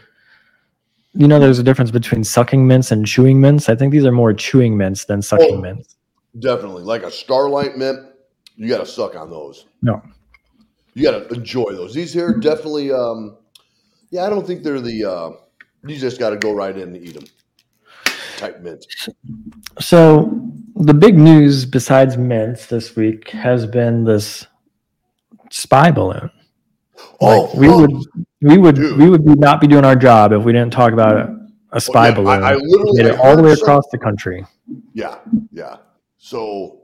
You 1.17 1.29
know, 1.29 1.39
there's 1.39 1.59
a 1.59 1.63
difference 1.63 1.91
between 1.91 2.25
sucking 2.25 2.67
mints 2.67 2.91
and 2.91 3.05
chewing 3.05 3.39
mints. 3.39 3.69
I 3.69 3.75
think 3.75 3.93
these 3.93 4.03
are 4.03 4.11
more 4.11 4.33
chewing 4.33 4.75
mints 4.75 5.05
than 5.05 5.21
sucking 5.21 5.55
Oh. 5.55 5.61
mints. 5.61 5.95
Definitely, 6.39 6.83
like 6.83 7.03
a 7.03 7.11
Starlight 7.11 7.77
mint, 7.77 7.99
you 8.57 8.67
got 8.67 8.79
to 8.79 8.85
suck 8.85 9.15
on 9.15 9.29
those. 9.29 9.65
No. 9.81 10.01
You 10.95 11.03
got 11.03 11.11
to 11.29 11.35
enjoy 11.35 11.71
those. 11.73 11.93
These 11.93 12.11
here 12.13 12.33
definitely. 12.39 12.91
um 12.91 13.37
Yeah, 14.09 14.25
I 14.25 14.29
don't 14.29 14.45
think 14.47 14.63
they're 14.63 14.81
the. 14.81 15.05
uh 15.05 15.31
You 15.85 15.97
just 15.97 16.17
got 16.19 16.31
to 16.31 16.37
go 16.37 16.53
right 16.53 16.75
in 16.75 16.95
and 16.95 16.97
eat 16.97 17.13
them. 17.13 17.25
Type 18.37 18.61
mint. 18.61 18.85
So 19.79 20.41
the 20.75 20.93
big 20.93 21.17
news 21.17 21.65
besides 21.65 22.17
mints 22.17 22.65
this 22.65 22.95
week 22.95 23.29
has 23.29 23.65
been 23.65 24.03
this 24.03 24.45
spy 25.51 25.91
balloon. 25.91 26.29
Oh, 27.21 27.43
Like, 27.43 27.53
we 27.53 27.67
fuck. 27.67 27.77
would 27.77 27.91
we 28.41 28.57
would 28.57 28.75
Dude. 28.75 28.97
we 28.97 29.09
would 29.09 29.39
not 29.39 29.61
be 29.61 29.67
doing 29.67 29.85
our 29.85 29.95
job 29.95 30.31
if 30.33 30.43
we 30.43 30.51
didn't 30.53 30.73
talk 30.73 30.91
about 30.93 31.15
a, 31.17 31.47
a 31.71 31.79
spy 31.81 32.09
yeah, 32.09 32.15
balloon. 32.15 32.43
I 32.43 32.55
literally- 32.55 33.03
made 33.03 33.11
it 33.13 33.19
all 33.19 33.35
the 33.37 33.43
way 33.43 33.51
across 33.53 33.83
the 33.91 33.97
country. 33.97 34.45
Yeah, 34.93 35.19
yeah. 35.51 35.77
So, 36.17 36.81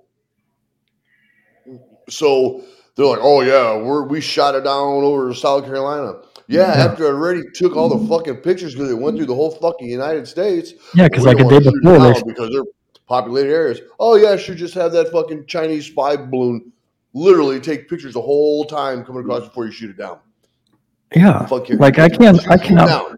so 2.10 2.64
they're 3.02 3.10
like, 3.10 3.20
"Oh 3.22 3.42
yeah, 3.42 3.76
we're 3.82 4.04
we 4.04 4.22
shot 4.22 4.56
it 4.56 4.64
down 4.64 5.04
over 5.04 5.34
South 5.34 5.66
Carolina." 5.66 6.22
Yeah, 6.48 6.76
Yeah. 6.78 6.86
after 6.86 7.06
I 7.06 7.10
already 7.12 7.42
took 7.54 7.76
all 7.76 7.88
the 7.90 8.08
fucking 8.08 8.38
pictures 8.38 8.74
because 8.76 8.92
it 8.92 8.98
went 8.98 9.16
through 9.18 9.28
the 9.28 9.36
whole 9.36 9.52
fucking 9.52 9.88
United 9.88 10.28
States. 10.28 10.74
Yeah, 10.96 11.08
because 11.08 11.26
like 11.26 11.40
a 11.40 11.44
day 11.44 11.60
wanna 11.60 11.64
shoot 11.64 11.76
it 11.76 11.84
before, 11.84 12.00
they 12.14 12.22
because 12.26 12.50
they're 12.52 12.64
populated 13.08 13.52
areas. 13.54 13.80
Oh 14.00 14.16
yeah, 14.16 14.36
should 14.38 14.58
just 14.58 14.74
have 14.74 14.92
that 14.94 15.12
fucking 15.12 15.46
Chinese 15.48 15.86
spy 15.88 16.16
balloon. 16.18 16.72
Literally 17.14 17.60
take 17.60 17.90
pictures 17.90 18.14
the 18.14 18.22
whole 18.22 18.64
time 18.66 19.04
coming 19.06 19.22
across 19.24 19.44
before 19.44 19.66
you 19.66 19.72
shoot 19.72 19.90
it 19.90 19.98
down. 19.98 20.18
yeah, 21.16 21.46
Fuck 21.46 21.70
like 21.72 22.00
I 22.00 22.08
can't 22.10 22.48
I 22.50 22.58
cannot 22.58 23.18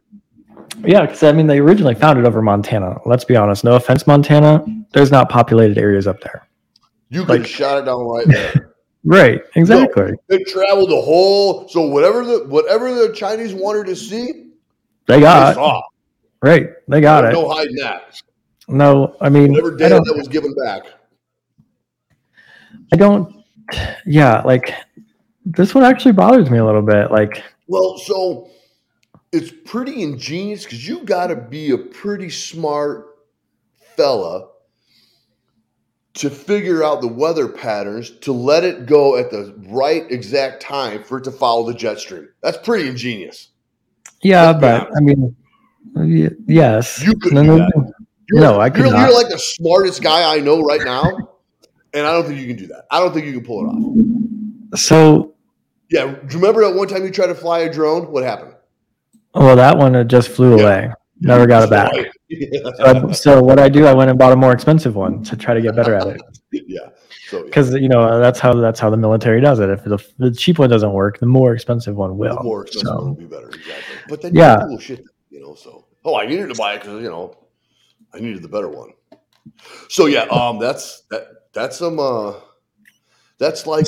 yeah 0.83 1.01
because 1.01 1.21
I 1.23 1.31
mean 1.31 1.45
they 1.47 1.59
originally 1.59 1.93
found 1.95 2.17
it 2.19 2.25
over 2.25 2.41
Montana. 2.41 2.99
Let's 3.05 3.23
be 3.23 3.35
honest. 3.35 3.63
No 3.63 3.75
offense, 3.75 4.07
Montana. 4.07 4.63
There's 4.93 5.11
not 5.11 5.29
populated 5.29 5.77
areas 5.77 6.07
up 6.07 6.19
there. 6.21 6.47
You 7.09 7.21
could 7.25 7.41
like- 7.41 7.47
shot 7.47 7.79
it 7.81 7.85
down 7.85 8.05
right 8.05 8.27
there. 8.27 8.69
Right. 9.05 9.41
Exactly. 9.55 10.13
They 10.27 10.39
traveled 10.43 10.89
the 10.89 11.01
whole. 11.01 11.67
So 11.67 11.81
whatever 11.87 12.23
the 12.23 12.45
whatever 12.47 12.93
the 12.93 13.13
Chinese 13.13 13.53
wanted 13.53 13.85
to 13.87 13.95
see, 13.95 14.51
They 15.07 15.15
they 15.15 15.19
got 15.21 15.55
saw. 15.55 15.81
right. 16.41 16.69
They 16.87 17.01
got 17.01 17.25
it. 17.25 17.33
No 17.33 17.49
hiding 17.49 17.75
that. 17.77 18.21
No, 18.69 19.17
I 19.19 19.29
mean 19.29 19.51
Whatever 19.51 19.75
data 19.75 20.01
that 20.05 20.15
was 20.15 20.27
given 20.29 20.53
back. 20.55 20.83
I 22.93 22.95
don't. 22.95 23.43
Yeah, 24.05 24.41
like 24.41 24.73
this 25.45 25.75
one 25.75 25.83
actually 25.83 26.13
bothers 26.13 26.49
me 26.49 26.59
a 26.59 26.65
little 26.65 26.81
bit. 26.81 27.11
Like 27.11 27.43
Well, 27.67 27.97
so 27.97 28.49
it's 29.33 29.51
pretty 29.65 30.01
ingenious 30.01 30.63
because 30.63 30.87
you 30.87 31.03
got 31.03 31.27
to 31.27 31.35
be 31.35 31.71
a 31.71 31.77
pretty 31.77 32.29
smart 32.29 33.17
fella 33.97 34.49
to 36.15 36.29
figure 36.29 36.83
out 36.83 37.01
the 37.01 37.07
weather 37.07 37.47
patterns 37.47 38.11
to 38.11 38.31
let 38.31 38.63
it 38.63 38.85
go 38.85 39.17
at 39.17 39.31
the 39.31 39.53
right 39.67 40.03
exact 40.11 40.61
time 40.61 41.03
for 41.03 41.17
it 41.17 41.23
to 41.23 41.31
follow 41.31 41.65
the 41.65 41.73
jet 41.73 41.99
stream. 41.99 42.29
That's 42.41 42.57
pretty 42.57 42.87
ingenious. 42.87 43.49
Yeah, 44.21 44.47
Let's 44.51 44.59
but. 44.61 44.89
I 44.95 44.99
mean, 45.01 45.35
Yes. 46.47 47.03
You 47.03 47.15
could 47.15 47.33
No, 47.33 47.41
do 47.41 47.47
no, 47.47 47.57
that. 47.57 47.71
no. 47.75 47.91
You're, 48.29 48.41
No, 48.41 48.59
I 48.59 48.69
could 48.69 48.85
you're, 48.85 48.95
you're 48.95 49.13
like 49.13 49.29
the 49.29 49.37
smartest 49.39 50.01
guy 50.01 50.33
I 50.35 50.39
know 50.39 50.61
right 50.61 50.81
now, 50.83 51.03
and 51.93 52.05
I 52.07 52.11
don't 52.13 52.25
think 52.25 52.39
you 52.39 52.47
can 52.47 52.55
do 52.55 52.67
that. 52.67 52.85
I 52.89 52.99
don't 52.99 53.13
think 53.13 53.25
you 53.25 53.33
can 53.33 53.43
pull 53.43 53.65
it 53.65 53.69
off. 54.73 54.79
So, 54.79 55.33
Yeah, 55.89 56.05
do 56.05 56.11
you 56.29 56.39
remember 56.39 56.61
that 56.61 56.73
one 56.75 56.87
time 56.87 57.03
you 57.03 57.11
tried 57.11 57.27
to 57.27 57.35
fly 57.35 57.59
a 57.59 57.71
drone? 57.73 58.11
What 58.11 58.23
happened? 58.23 58.53
well, 59.35 59.55
that 59.55 59.77
one 59.77 60.07
just 60.07 60.29
flew 60.29 60.57
Yeah. 60.57 60.63
away. 60.63 60.91
Never 61.23 61.47
got 61.47 61.63
it 61.63 61.69
back. 61.69 61.91
So, 62.77 62.83
I, 62.85 63.11
so 63.13 63.41
what 63.41 63.59
I 63.59 63.69
do, 63.69 63.85
I 63.85 63.93
went 63.93 64.09
and 64.09 64.19
bought 64.19 64.33
a 64.33 64.35
more 64.35 64.51
expensive 64.51 64.95
one 64.95 65.23
to 65.23 65.37
try 65.37 65.53
to 65.53 65.61
get 65.61 65.75
better 65.75 65.95
at 65.95 66.07
it. 66.07 66.21
yeah. 66.51 66.79
So 67.29 67.37
yeah, 67.37 67.43
Because 67.45 67.73
you 67.73 67.87
know 67.87 68.19
that's 68.19 68.39
how 68.39 68.53
that's 68.55 68.79
how 68.79 68.89
the 68.89 68.97
military 68.97 69.39
does 69.39 69.59
it. 69.59 69.69
If 69.69 69.83
the, 69.85 69.97
the 70.17 70.31
cheap 70.31 70.59
one 70.59 70.69
doesn't 70.69 70.91
work, 70.91 71.19
the 71.19 71.25
more 71.25 71.53
expensive 71.53 71.95
one 71.95 72.17
will. 72.17 72.35
the 72.35 72.43
more 72.43 72.63
expensive 72.63 72.87
So- 72.87 72.95
one 72.97 73.05
will 73.09 73.15
be 73.15 73.25
better. 73.25 73.47
Exactly. 73.47 73.95
But 74.09 74.21
then 74.21 74.35
Yeah. 74.35 74.63
cool 74.67 74.79
shit, 74.79 75.03
you 75.29 75.39
know. 75.39 75.55
So 75.55 75.85
oh, 76.03 76.15
I 76.19 76.25
needed 76.25 76.49
to 76.49 76.55
buy 76.55 76.73
it 76.73 76.81
because 76.81 77.01
you 77.01 77.09
know 77.09 77.37
I 78.13 78.19
needed 78.19 78.41
the 78.41 78.49
better 78.49 78.69
one. 78.69 78.89
So 79.89 80.07
yeah, 80.07 80.23
um, 80.23 80.59
that's 80.59 81.01
that. 81.11 81.27
That's 81.53 81.77
some. 81.77 81.99
uh 81.99 82.33
That's 83.37 83.65
like 83.67 83.87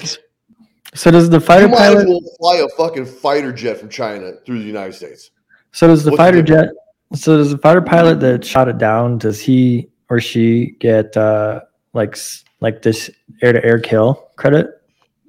So 0.93 1.11
does 1.11 1.29
the 1.29 1.39
fighter 1.41 1.67
pilot? 1.67 2.07
fly 2.39 2.55
a 2.57 2.67
fucking 2.77 3.05
fighter 3.05 3.51
jet 3.51 3.79
from 3.79 3.89
China 3.89 4.33
through 4.45 4.59
the 4.59 4.65
United 4.65 4.93
States. 4.93 5.31
So 5.71 5.87
does 5.87 6.03
the 6.03 6.11
what's 6.11 6.19
fighter 6.21 6.41
jet? 6.41 6.69
So 7.15 7.37
does 7.37 7.51
the 7.51 7.57
fighter 7.57 7.81
pilot 7.81 8.19
that 8.19 8.45
shot 8.45 8.67
it 8.67 8.77
down? 8.77 9.17
Does 9.17 9.39
he 9.39 9.89
or 10.09 10.19
she 10.19 10.75
get 10.79 11.15
uh 11.17 11.61
like 11.93 12.17
like 12.59 12.81
this 12.81 13.09
air 13.41 13.53
to 13.53 13.63
air 13.63 13.79
kill 13.79 14.29
credit? 14.35 14.67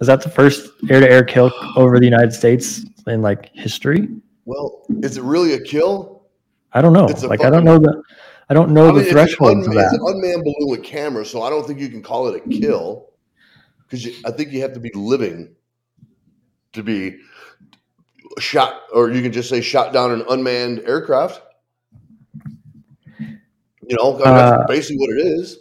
Is 0.00 0.06
that 0.08 0.22
the 0.22 0.28
first 0.28 0.68
air 0.90 1.00
to 1.00 1.10
air 1.10 1.24
kill 1.24 1.50
over 1.76 1.98
the 1.98 2.04
United 2.04 2.32
States 2.32 2.84
in 3.06 3.22
like 3.22 3.50
history? 3.54 4.08
Well, 4.44 4.84
is 5.02 5.16
it 5.16 5.22
really 5.22 5.54
a 5.54 5.60
kill? 5.60 6.26
I 6.72 6.82
don't 6.82 6.92
know. 6.92 7.06
Like 7.28 7.44
I 7.44 7.50
don't 7.50 7.64
know 7.64 7.78
the 7.78 8.02
I 8.48 8.54
don't 8.54 8.70
know 8.70 8.88
I 8.88 8.92
mean, 8.92 9.04
the 9.04 9.10
threshold 9.10 9.64
for 9.64 9.74
that. 9.74 9.86
it's 9.86 9.94
an 9.94 10.00
unmanned 10.06 10.44
balloon 10.44 10.70
with 10.70 10.84
camera, 10.84 11.24
so 11.24 11.42
I 11.42 11.50
don't 11.50 11.66
think 11.66 11.80
you 11.80 11.88
can 11.88 12.02
call 12.02 12.28
it 12.28 12.42
a 12.44 12.48
kill 12.48 13.10
because 13.88 14.06
I 14.24 14.30
think 14.30 14.52
you 14.52 14.60
have 14.62 14.72
to 14.74 14.80
be 14.80 14.90
living 14.94 15.54
to 16.72 16.82
be 16.82 17.18
shot, 18.38 18.82
or 18.92 19.10
you 19.10 19.22
can 19.22 19.32
just 19.32 19.48
say 19.48 19.60
shot 19.60 19.92
down 19.92 20.12
an 20.12 20.24
unmanned 20.28 20.80
aircraft. 20.80 21.40
You 23.88 23.96
know, 23.96 24.18
Uh, 24.18 24.66
basically 24.66 24.98
what 24.98 25.10
it 25.10 25.26
is. 25.26 25.58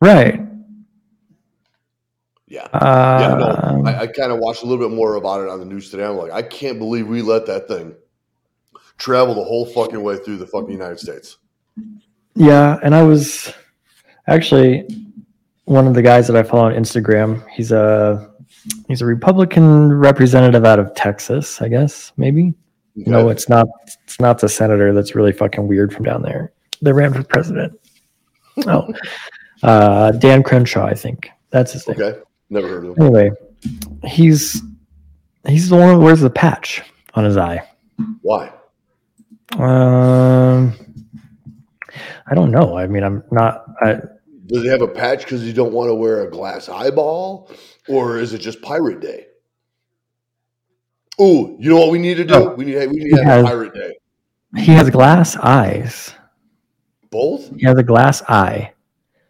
Right. 0.00 0.40
Yeah. 2.48 2.68
Yeah, 2.72 3.34
no, 3.38 3.82
I, 3.86 4.02
I 4.02 4.06
kind 4.06 4.30
of 4.32 4.38
watched 4.38 4.62
a 4.62 4.66
little 4.66 4.88
bit 4.88 4.94
more 4.94 5.16
about 5.16 5.42
it 5.42 5.48
on 5.48 5.58
the 5.58 5.64
news 5.66 5.90
today. 5.90 6.04
I'm 6.04 6.16
like, 6.16 6.32
I 6.32 6.42
can't 6.42 6.78
believe 6.78 7.08
we 7.08 7.22
let 7.22 7.46
that 7.46 7.66
thing 7.68 7.94
travel 8.98 9.34
the 9.34 9.44
whole 9.44 9.66
fucking 9.66 10.02
way 10.02 10.16
through 10.18 10.38
the 10.38 10.46
fucking 10.46 10.70
United 10.70 10.98
States. 10.98 11.38
Yeah, 12.34 12.78
and 12.82 12.94
I 12.94 13.02
was 13.02 13.52
actually 14.28 14.86
one 15.64 15.86
of 15.86 15.94
the 15.94 16.02
guys 16.02 16.26
that 16.28 16.36
I 16.36 16.42
follow 16.42 16.64
on 16.66 16.72
Instagram. 16.74 17.46
He's 17.50 17.72
a 17.72 18.30
he's 18.88 19.02
a 19.02 19.06
Republican 19.06 19.92
representative 19.92 20.64
out 20.64 20.78
of 20.78 20.94
Texas, 20.94 21.60
I 21.60 21.68
guess, 21.68 22.12
maybe. 22.16 22.54
No, 22.94 23.28
it's 23.28 23.48
not 23.48 23.66
it's 24.04 24.20
not 24.20 24.38
the 24.38 24.48
senator 24.48 24.94
that's 24.94 25.14
really 25.14 25.32
fucking 25.32 25.66
weird 25.66 25.92
from 25.92 26.04
down 26.04 26.22
there. 26.22 26.52
They 26.82 26.92
ran 26.92 27.12
for 27.12 27.22
president. 27.22 27.78
Oh. 28.66 28.92
Uh 29.62 30.12
Dan 30.12 30.42
Crenshaw, 30.42 30.84
I 30.86 30.94
think. 30.94 31.28
That's 31.50 31.72
his 31.72 31.86
name. 31.88 32.00
Okay. 32.00 32.20
Never 32.50 32.68
heard 32.68 32.84
of 32.86 32.96
him. 32.96 33.02
Anyway, 33.02 33.30
he's 34.04 34.62
he's 35.46 35.68
the 35.68 35.76
one 35.76 35.94
who 35.94 36.00
wears 36.00 36.20
the 36.20 36.30
patch 36.30 36.82
on 37.14 37.24
his 37.24 37.36
eye. 37.36 37.66
Why? 38.22 38.52
Um 39.58 40.74
I 42.28 42.34
don't 42.34 42.50
know. 42.50 42.76
I 42.76 42.86
mean, 42.86 43.02
I'm 43.04 43.22
not 43.30 43.64
I, 43.80 44.00
Does 44.46 44.62
he 44.62 44.68
have 44.68 44.82
a 44.82 44.88
patch 44.88 45.20
because 45.24 45.44
you 45.46 45.52
don't 45.52 45.72
want 45.72 45.88
to 45.88 45.94
wear 45.94 46.22
a 46.26 46.30
glass 46.30 46.68
eyeball, 46.68 47.50
or 47.88 48.18
is 48.18 48.32
it 48.34 48.38
just 48.38 48.60
Pirate 48.62 49.00
Day? 49.00 49.26
Oh, 51.18 51.56
you 51.58 51.70
know 51.70 51.76
what 51.78 51.90
we 51.90 51.98
need 51.98 52.16
to 52.16 52.24
do? 52.24 52.34
Oh, 52.34 52.54
we 52.54 52.64
need 52.66 52.76
we 52.90 52.96
need 52.98 53.10
to 53.16 53.24
have 53.24 53.26
a 53.26 53.30
has- 53.36 53.44
Pirate 53.46 53.74
Day. 53.74 53.96
he 54.56 54.72
has 54.72 54.90
glass 54.90 55.36
eyes. 55.36 56.12
Both. 57.10 57.54
He 57.56 57.66
has 57.66 57.76
a 57.78 57.82
glass 57.82 58.22
eye. 58.28 58.72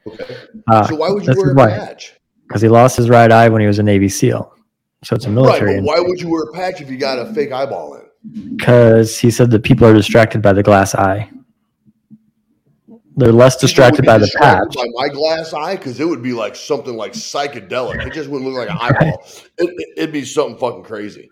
Okay. 0.07 0.37
Uh, 0.71 0.87
so 0.87 0.97
why 0.97 1.11
would 1.11 1.27
you 1.27 1.35
wear 1.37 1.51
a 1.53 1.55
patch? 1.87 2.15
because 2.47 2.63
he 2.63 2.69
lost 2.69 2.97
his 2.97 3.09
right 3.11 3.31
eye 3.33 3.49
when 3.49 3.61
he 3.61 3.67
was 3.67 3.79
a 3.81 3.83
Navy 3.83 4.09
SEAL. 4.09 4.53
So 5.03 5.17
it's 5.17 5.25
a 5.27 5.29
Right, 5.29 5.35
military. 5.35 5.75
but 5.77 5.85
why 5.85 6.01
would 6.01 6.21
you 6.21 6.29
wear 6.31 6.45
a 6.45 6.53
patch 6.53 6.81
if 6.81 6.89
you 6.91 6.97
got 6.97 7.19
a 7.19 7.33
fake 7.35 7.51
eyeball 7.53 7.95
in? 7.97 8.57
Because 8.57 9.19
he 9.19 9.31
said 9.33 9.51
that 9.51 9.63
people 9.65 9.87
are 9.87 9.95
distracted 9.95 10.43
by 10.43 10.53
the 10.53 10.63
glass 10.63 10.95
eye. 10.95 11.29
They're 13.19 13.33
less 13.33 13.57
distracted 13.57 14.05
by 14.05 14.19
the 14.19 14.31
patch. 14.37 14.75
By 14.75 14.85
my 14.93 15.09
glass 15.09 15.55
eye, 15.55 15.77
because 15.77 15.99
it 16.01 16.05
would 16.07 16.23
be 16.23 16.35
like 16.35 16.55
something 16.55 16.97
like 16.97 17.13
psychedelic. 17.13 18.07
It 18.07 18.13
just 18.13 18.29
wouldn't 18.29 18.51
look 18.51 18.59
like 18.59 18.71
an 18.71 18.79
eyeball. 18.79 19.27
It, 19.59 19.71
it, 19.71 19.89
it'd 19.97 20.13
be 20.13 20.23
something 20.23 20.59
fucking 20.59 20.83
crazy. 20.83 21.31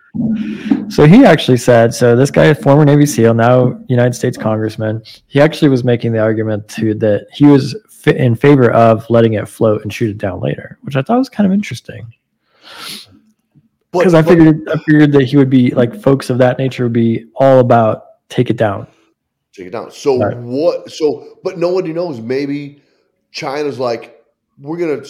So 0.89 1.07
he 1.07 1.27
actually 1.27 1.59
said, 1.59 1.93
so 1.93 2.17
this 2.17 2.31
guy, 2.31 2.55
former 2.55 2.87
Navy 2.87 3.05
SEAL, 3.05 3.35
now 3.35 3.79
United 3.87 4.15
States 4.15 4.39
Congressman, 4.39 5.03
he 5.27 5.43
actually 5.43 5.69
was 5.69 5.85
making 5.85 6.13
the 6.13 6.21
argument 6.21 6.67
to 6.69 6.95
that 6.95 7.27
he 7.35 7.45
was 7.45 7.77
in 8.07 8.35
favor 8.35 8.71
of 8.71 9.05
letting 9.11 9.35
it 9.35 9.47
float 9.47 9.83
and 9.83 9.93
shoot 9.93 10.09
it 10.09 10.17
down 10.17 10.41
later, 10.41 10.79
which 10.85 10.97
I 10.97 11.03
thought 11.03 11.19
was 11.19 11.29
kind 11.29 11.47
of 11.47 11.53
interesting. 11.53 12.15
Because 13.93 14.15
I 14.15 14.23
figured, 14.23 14.67
I 14.71 14.79
figured 14.87 15.13
that 15.13 15.25
he 15.25 15.37
would 15.37 15.51
be 15.51 15.71
like 15.73 15.95
folks 15.95 16.31
of 16.31 16.39
that 16.39 16.57
nature 16.57 16.85
would 16.85 16.95
be 16.95 17.27
all 17.37 17.59
about 17.61 18.07
take 18.31 18.49
it 18.49 18.57
down. 18.57 18.87
Take 19.55 19.67
it 19.69 19.71
down. 19.71 19.91
So 19.91 20.19
Right. 20.19 20.37
what? 20.37 20.91
So, 20.91 21.39
but 21.45 21.59
nobody 21.59 21.93
knows. 21.93 22.21
Maybe 22.21 22.83
China's 23.31 23.79
like, 23.79 24.23
we're 24.61 24.79
gonna 24.79 25.03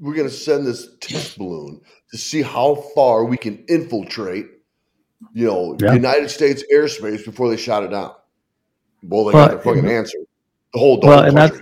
we're 0.00 0.14
gonna 0.14 0.30
send 0.30 0.66
this 0.66 0.88
test 1.00 1.38
balloon 1.38 1.80
to 2.10 2.16
see 2.18 2.42
how 2.42 2.74
far 2.94 3.24
we 3.24 3.36
can 3.36 3.62
infiltrate, 3.68 4.46
you 5.34 5.46
know, 5.46 5.76
Yeah. 5.80 5.92
United 5.94 6.30
States 6.30 6.64
airspace 6.72 7.24
before 7.24 7.48
they 7.50 7.56
shot 7.56 7.82
it 7.84 7.90
down. 7.90 8.12
Well, 9.02 9.26
they 9.26 9.32
Well, 9.34 9.48
got 9.48 9.62
their 9.62 9.74
fucking 9.74 9.88
answer. 9.90 10.18
The 10.72 10.78
whole, 10.78 11.00
Well, 11.02 11.18
whole 11.18 11.26
and 11.28 11.36
that's- 11.36 11.60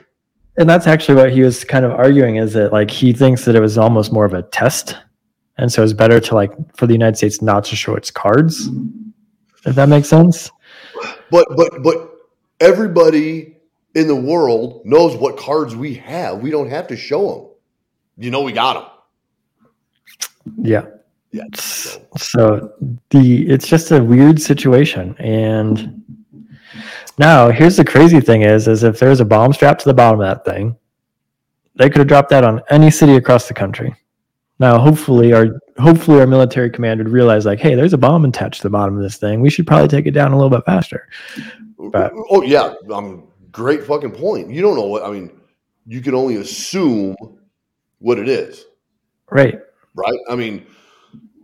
And 0.56 0.68
that's 0.68 0.86
actually 0.88 1.14
what 1.14 1.30
he 1.32 1.42
was 1.42 1.62
kind 1.62 1.84
of 1.84 1.92
arguing 1.92 2.34
is 2.36 2.52
that 2.54 2.72
like 2.72 2.90
he 2.90 3.12
thinks 3.12 3.44
that 3.44 3.54
it 3.54 3.60
was 3.60 3.78
almost 3.78 4.12
more 4.12 4.24
of 4.24 4.34
a 4.34 4.42
test. 4.42 4.96
And 5.56 5.70
so 5.72 5.84
it's 5.84 5.92
better 5.92 6.18
to 6.18 6.34
like 6.34 6.52
for 6.76 6.86
the 6.88 6.92
United 6.94 7.16
States 7.16 7.40
not 7.40 7.62
to 7.66 7.76
show 7.76 7.94
its 7.94 8.10
cards. 8.10 8.68
If 9.66 9.74
that 9.76 9.88
makes 9.88 10.08
sense. 10.08 10.50
But 11.30 11.46
but 11.56 11.82
but 11.82 12.10
everybody 12.60 13.56
in 13.94 14.06
the 14.06 14.16
world 14.16 14.82
knows 14.84 15.16
what 15.16 15.36
cards 15.36 15.74
we 15.74 15.94
have. 15.94 16.38
We 16.38 16.50
don't 16.50 16.70
have 16.70 16.86
to 16.88 16.96
show 16.96 17.32
them. 17.34 18.24
You 18.24 18.30
know, 18.30 18.42
we 18.42 18.52
got 18.52 18.74
them. 18.74 20.64
Yeah. 20.64 20.86
Yeah. 21.30 21.44
S- 21.54 21.98
So 22.16 22.72
the 23.10 23.48
it's 23.48 23.66
just 23.66 23.90
a 23.92 24.02
weird 24.02 24.40
situation. 24.40 25.14
And 25.18 26.02
now 27.18 27.50
here's 27.50 27.76
the 27.76 27.84
crazy 27.84 28.20
thing 28.20 28.42
is 28.42 28.68
is 28.68 28.82
if 28.82 28.98
there's 28.98 29.20
a 29.20 29.24
bomb 29.24 29.52
strapped 29.52 29.80
to 29.82 29.88
the 29.88 29.94
bottom 29.94 30.20
of 30.20 30.26
that 30.26 30.44
thing, 30.50 30.76
they 31.76 31.88
could 31.88 31.98
have 31.98 32.08
dropped 32.08 32.30
that 32.30 32.44
on 32.44 32.62
any 32.70 32.90
city 32.90 33.16
across 33.16 33.46
the 33.48 33.54
country. 33.54 33.94
Now 34.58 34.78
hopefully 34.78 35.32
our 35.32 35.60
hopefully 35.78 36.20
our 36.20 36.26
military 36.26 36.70
command 36.70 36.98
would 36.98 37.08
realize 37.08 37.46
like, 37.46 37.58
hey, 37.60 37.74
there's 37.74 37.92
a 37.92 37.98
bomb 37.98 38.24
attached 38.24 38.62
to 38.62 38.66
the 38.68 38.70
bottom 38.70 38.96
of 38.96 39.02
this 39.02 39.16
thing. 39.16 39.40
We 39.40 39.50
should 39.50 39.66
probably 39.66 39.88
take 39.88 40.06
it 40.06 40.10
down 40.12 40.32
a 40.32 40.36
little 40.36 40.50
bit 40.50 40.64
faster. 40.64 41.08
But- 41.78 42.12
oh 42.30 42.42
yeah, 42.42 42.74
um, 42.92 43.28
great 43.52 43.84
fucking 43.84 44.12
point. 44.12 44.50
You 44.50 44.60
don't 44.62 44.76
know 44.76 44.86
what 44.86 45.04
I 45.04 45.10
mean. 45.10 45.30
You 45.86 46.00
can 46.00 46.14
only 46.14 46.36
assume 46.36 47.16
what 48.00 48.18
it 48.18 48.28
is, 48.28 48.66
Right. 49.30 49.58
right? 49.94 50.18
I 50.28 50.34
mean, 50.36 50.66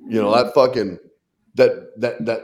you 0.07 0.21
know 0.21 0.35
that 0.35 0.53
fucking 0.55 0.99
that 1.55 1.99
that 2.01 2.25
that 2.27 2.41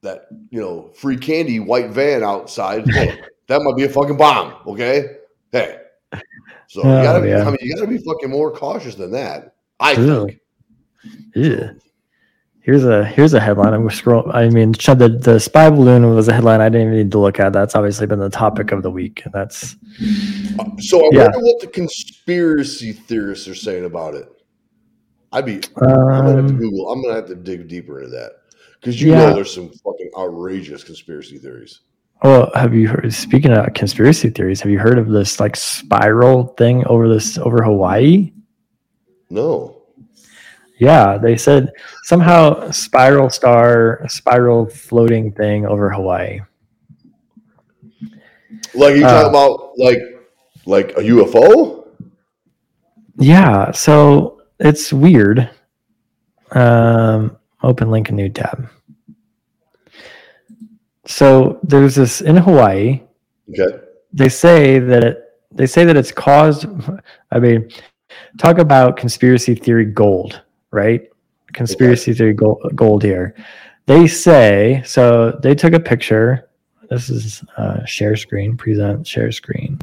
that 0.00 0.26
you 0.50 0.60
know 0.60 0.90
free 0.94 1.16
candy 1.18 1.60
white 1.60 1.90
van 1.90 2.22
outside. 2.22 2.88
hey, 2.88 3.20
that 3.48 3.60
might 3.62 3.76
be 3.76 3.84
a 3.84 3.88
fucking 3.88 4.16
bomb. 4.16 4.54
Okay, 4.66 5.16
hey. 5.50 5.78
So 6.68 6.82
you 6.82 6.88
Oh, 6.88 7.02
gotta 7.02 7.20
be. 7.20 7.28
yeah. 7.28 7.42
I 7.42 7.50
mean, 7.50 7.58
you 7.60 7.74
gotta 7.74 7.86
be 7.88 7.98
fucking 7.98 8.30
more 8.30 8.50
cautious 8.50 8.94
than 8.94 9.10
that. 9.12 9.54
I 9.80 9.94
think. 9.94 10.38
Yeah. 11.34 11.72
Here's 12.60 12.84
a 12.84 13.04
here's 13.04 13.34
a 13.34 13.40
headline. 13.40 13.72
I'm 13.74 13.90
scroll. 13.90 14.30
I 14.32 14.48
mean, 14.48 14.70
the 14.70 15.18
the 15.20 15.40
spy 15.40 15.68
balloon 15.68 16.14
was 16.14 16.28
a 16.28 16.32
headline 16.32 16.60
I 16.60 16.68
didn't 16.68 16.88
even 16.88 16.96
need 16.96 17.10
to 17.12 17.18
look 17.18 17.40
at. 17.40 17.52
That's 17.52 17.74
obviously 17.74 18.06
been 18.06 18.20
the 18.20 18.30
topic 18.30 18.70
of 18.70 18.84
the 18.84 18.90
week. 18.90 19.22
And 19.24 19.34
that's 19.34 19.74
So 20.78 21.00
I 21.04 21.08
Yeah. 21.12 21.22
wonder 21.24 21.38
what 21.40 21.60
the 21.60 21.66
conspiracy 21.66 22.92
theorists 22.92 23.48
are 23.48 23.54
saying 23.56 23.84
about 23.84 24.14
it. 24.14 24.28
I'd 25.32 25.44
be. 25.46 25.60
I'm 25.76 25.88
gonna 25.88 26.14
have 26.14 26.24
to 26.34 26.38
um, 26.52 26.56
Google. 26.58 26.92
I'm 26.92 27.02
gonna 27.02 27.14
have 27.16 27.26
to 27.26 27.34
dig 27.34 27.66
deeper 27.66 27.98
into 27.98 28.10
that 28.12 28.32
because 28.80 29.02
you 29.02 29.10
Yeah. 29.10 29.30
know 29.30 29.34
there's 29.34 29.52
some 29.52 29.68
fucking 29.68 30.10
outrageous 30.16 30.84
conspiracy 30.84 31.38
theories. 31.38 31.80
well, 32.22 32.48
have 32.54 32.72
you 32.74 32.86
heard? 32.86 33.12
Speaking 33.12 33.50
of 33.50 33.74
conspiracy 33.74 34.30
theories, 34.30 34.60
have 34.60 34.70
you 34.70 34.78
heard 34.78 34.98
of 34.98 35.08
this 35.08 35.40
like 35.40 35.56
spiral 35.56 36.54
thing 36.58 36.84
over 36.86 37.08
this 37.08 37.38
over 37.38 37.60
Hawaii? 37.64 38.30
No. 39.30 39.81
Yeah, 40.82 41.16
they 41.16 41.36
said 41.36 41.70
somehow 42.02 42.72
spiral 42.72 43.30
star 43.30 44.04
spiral 44.08 44.66
floating 44.66 45.30
thing 45.30 45.64
over 45.64 45.90
Hawaii. 45.90 46.40
Like 48.74 48.96
you 48.96 49.06
Uh, 49.06 49.12
talking 49.12 49.28
about 49.30 49.78
like 49.78 50.00
like 50.66 50.90
a 50.98 51.02
UFO? 51.02 51.86
Yeah, 53.16 53.70
so 53.70 54.42
it's 54.58 54.92
weird. 54.92 55.48
Um, 56.50 57.36
open 57.62 57.92
link 57.92 58.08
a 58.08 58.12
new 58.12 58.28
tab. 58.28 58.68
So 61.06 61.60
there's 61.62 61.94
this 61.94 62.22
in 62.22 62.36
Hawaii. 62.36 63.02
Okay. 63.50 63.78
They 64.12 64.28
say 64.28 64.80
that 64.80 65.04
it, 65.04 65.18
they 65.52 65.66
say 65.66 65.84
that 65.84 65.96
it's 65.96 66.10
caused. 66.10 66.66
I 67.30 67.38
mean, 67.38 67.70
talk 68.38 68.58
about 68.58 68.96
conspiracy 68.96 69.54
theory 69.54 69.84
gold, 69.84 70.42
right? 70.72 71.08
Conspiracy 71.52 72.14
theory 72.14 72.34
gold, 72.34 72.72
gold 72.74 73.02
here. 73.02 73.34
They 73.86 74.06
say 74.06 74.82
so. 74.84 75.38
They 75.42 75.54
took 75.54 75.74
a 75.74 75.80
picture. 75.80 76.48
This 76.90 77.10
is 77.10 77.44
uh, 77.56 77.84
share 77.84 78.16
screen. 78.16 78.56
Present 78.56 79.06
share 79.06 79.30
screen. 79.32 79.78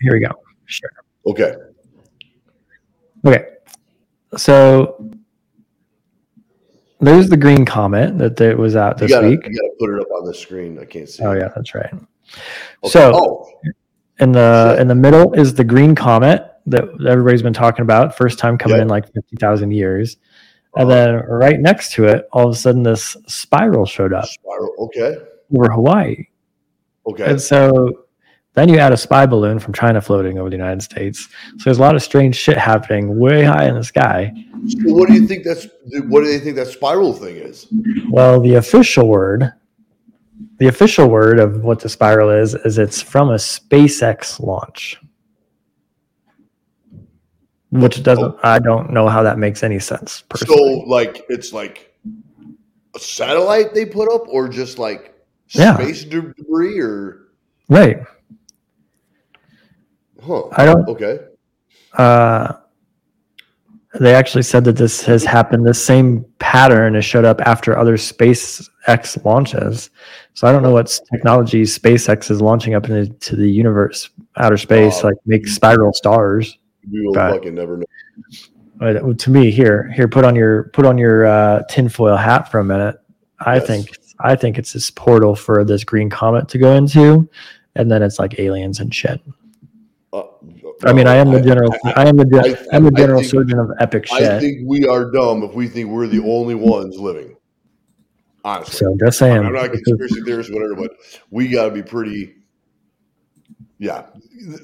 Here 0.00 0.12
we 0.12 0.20
go. 0.20 0.32
Sure. 0.66 0.90
Okay. 1.26 1.54
Okay. 3.24 3.44
So 4.36 5.10
there's 7.00 7.28
the 7.28 7.36
green 7.36 7.64
comet 7.64 8.18
that 8.18 8.36
that 8.36 8.56
was 8.56 8.76
out 8.76 9.00
You 9.00 9.06
this 9.06 9.16
gotta, 9.16 9.28
week. 9.28 9.40
you 9.46 9.54
gotta 9.54 9.74
put 9.78 9.94
it 9.94 10.00
up 10.00 10.08
on 10.12 10.26
the 10.26 10.34
screen. 10.34 10.78
I 10.78 10.84
can't 10.84 11.08
see. 11.08 11.22
Oh 11.22 11.32
it. 11.32 11.40
yeah, 11.40 11.48
that's 11.54 11.74
right. 11.74 11.92
Okay. 11.92 12.88
So 12.88 13.12
oh, 13.14 13.48
in 14.18 14.32
the 14.32 14.72
Shit. 14.72 14.80
in 14.80 14.88
the 14.88 14.94
middle 14.94 15.32
is 15.34 15.54
the 15.54 15.64
green 15.64 15.94
comet 15.94 16.50
that 16.66 16.84
everybody's 17.06 17.42
been 17.42 17.52
talking 17.52 17.82
about. 17.82 18.16
First 18.16 18.38
time 18.38 18.58
coming 18.58 18.76
Yeah. 18.78 18.82
in 18.82 18.88
like 18.88 19.12
fifty 19.12 19.36
thousand 19.36 19.70
years, 19.72 20.16
and 20.76 20.90
Uh-huh. 20.90 21.04
then 21.04 21.14
right 21.28 21.60
next 21.60 21.92
to 21.92 22.04
it, 22.04 22.26
all 22.32 22.46
of 22.48 22.52
a 22.54 22.56
sudden 22.56 22.82
this 22.82 23.16
spiral 23.26 23.86
showed 23.86 24.12
up 24.12 24.26
spiral. 24.26 24.70
Okay. 24.78 25.16
over 25.54 25.70
Hawaii, 25.70 26.26
Okay. 27.06 27.24
and 27.30 27.40
so 27.40 28.00
then 28.54 28.68
you 28.70 28.78
add 28.78 28.90
a 28.92 28.96
spy 28.96 29.26
balloon 29.26 29.58
from 29.58 29.74
China 29.74 30.00
floating 30.00 30.38
over 30.38 30.48
the 30.48 30.56
United 30.56 30.80
States. 30.82 31.28
So 31.58 31.64
there's 31.66 31.78
a 31.78 31.82
lot 31.82 31.94
of 31.94 32.02
strange 32.02 32.34
shit 32.36 32.56
happening 32.56 33.18
way 33.18 33.42
high 33.44 33.66
in 33.68 33.74
the 33.74 33.84
sky. 33.84 34.32
So 34.68 34.94
what 34.94 35.08
do 35.08 35.14
you 35.14 35.26
think 35.26 35.44
that's? 35.44 35.68
What 36.08 36.22
do 36.22 36.26
they 36.26 36.38
think 36.40 36.56
that 36.56 36.66
spiral 36.68 37.12
thing 37.12 37.36
is? 37.36 37.66
Well, 38.10 38.40
the 38.40 38.54
official 38.54 39.08
word, 39.08 39.52
the 40.58 40.68
official 40.68 41.08
word 41.08 41.38
of 41.38 41.64
what 41.64 41.80
the 41.80 41.88
spiral 41.88 42.30
is, 42.30 42.54
is 42.54 42.78
it's 42.78 43.00
from 43.02 43.30
a 43.30 43.34
SpaceX 43.34 44.40
launch. 44.40 44.98
Which 47.70 48.02
doesn't, 48.02 48.36
I 48.42 48.58
don't 48.58 48.90
know 48.90 49.08
how 49.08 49.22
that 49.22 49.38
makes 49.38 49.62
any 49.62 49.78
sense 49.80 50.22
Oh. 50.30 50.56
So 50.56 50.88
like 50.88 51.24
it's 51.28 51.52
like 51.52 51.92
a 52.94 52.98
satellite 52.98 53.74
they 53.74 53.84
put 53.84 54.10
up, 54.12 54.22
or 54.28 54.48
just 54.48 54.78
like 54.78 55.14
Yeah. 55.50 55.74
space 55.74 56.04
debris, 56.04 56.80
or 56.80 57.26
right. 57.68 57.98
huh? 60.22 60.44
I 60.52 60.64
don't, 60.64 60.88
Okay. 60.88 61.18
uh, 61.98 62.54
they 64.00 64.14
actually 64.14 64.42
said 64.42 64.64
that 64.64 64.76
this 64.76 65.02
has 65.02 65.24
happened. 65.24 65.66
The 65.66 65.74
same 65.74 66.24
pattern 66.38 66.94
has 66.94 67.04
showed 67.04 67.24
up 67.24 67.40
after 67.42 67.76
other 67.78 67.96
SpaceX 67.96 69.24
launches. 69.24 69.90
So 70.34 70.46
I 70.46 70.52
don't 70.52 70.62
know 70.62 70.70
what 70.72 70.98
technology 71.12 71.62
SpaceX 71.62 72.30
is 72.30 72.40
launching 72.40 72.74
up 72.74 72.88
into 72.88 73.36
the 73.36 73.48
universe, 73.50 74.10
outer 74.36 74.56
space, 74.56 75.02
Uh, 75.02 75.08
like 75.08 75.16
make 75.26 75.46
spiral 75.46 75.92
stars. 75.92 76.58
We 76.90 77.06
will 77.06 77.12
it. 77.18 77.30
fucking 77.32 77.54
never 77.54 77.78
know. 77.78 77.84
Uh, 78.80 79.14
to 79.14 79.30
me 79.30 79.50
here 79.50 79.90
here 79.96 80.06
put 80.06 80.24
on 80.24 80.36
your 80.36 80.64
put 80.74 80.84
on 80.84 80.98
your 80.98 81.24
uh, 81.26 81.62
tinfoil 81.70 82.14
hat 82.16 82.50
for 82.50 82.58
a 82.58 82.64
minute 82.64 83.00
i 83.40 83.54
Yes. 83.54 83.66
think 83.66 83.88
i 84.20 84.36
think 84.36 84.58
it's 84.58 84.74
this 84.74 84.90
portal 84.90 85.34
for 85.34 85.64
this 85.64 85.82
green 85.82 86.10
comet 86.10 86.46
to 86.48 86.58
go 86.58 86.74
into 86.74 87.26
and 87.74 87.90
then 87.90 88.02
it's 88.02 88.18
like 88.18 88.38
aliens 88.38 88.78
and 88.80 88.94
shit 88.94 89.18
i 90.84 90.92
mean 90.92 91.06
i 91.06 91.14
am 91.14 91.30
the 91.32 91.40
general 91.40 91.72
I, 91.84 91.92
i, 91.92 92.06
am 92.06 92.16
the 92.16 92.24
gen- 92.26 92.44
I- 92.44 92.66
I, 92.72 92.76
am 92.76 92.84
the 92.84 92.90
general 92.90 93.20
think- 93.20 93.30
surgeon 93.30 93.58
of 93.58 93.70
epic 93.80 94.06
shit. 94.06 94.22
I 94.30 94.38
think 94.40 94.60
we 94.68 94.86
are 94.86 95.10
dumb 95.10 95.42
if 95.42 95.54
we 95.54 95.68
think 95.68 95.88
we're 95.90 96.06
the 96.06 96.22
only 96.22 96.54
ones 96.54 96.98
living. 96.98 97.36
Honestly, 98.44 98.74
so 98.78 98.96
just 99.04 99.20
I 99.22 99.26
saying 99.28 99.44
I'm 99.44 99.52
not 99.52 99.64
a 99.66 99.68
conspiracy 99.70 100.20
theorist, 100.22 100.52
whatever, 100.52 100.76
but 100.76 100.92
we 101.30 101.48
got 101.48 101.64
to 101.64 101.70
be 101.72 101.82
pretty. 101.82 102.36
Yeah, 103.78 104.06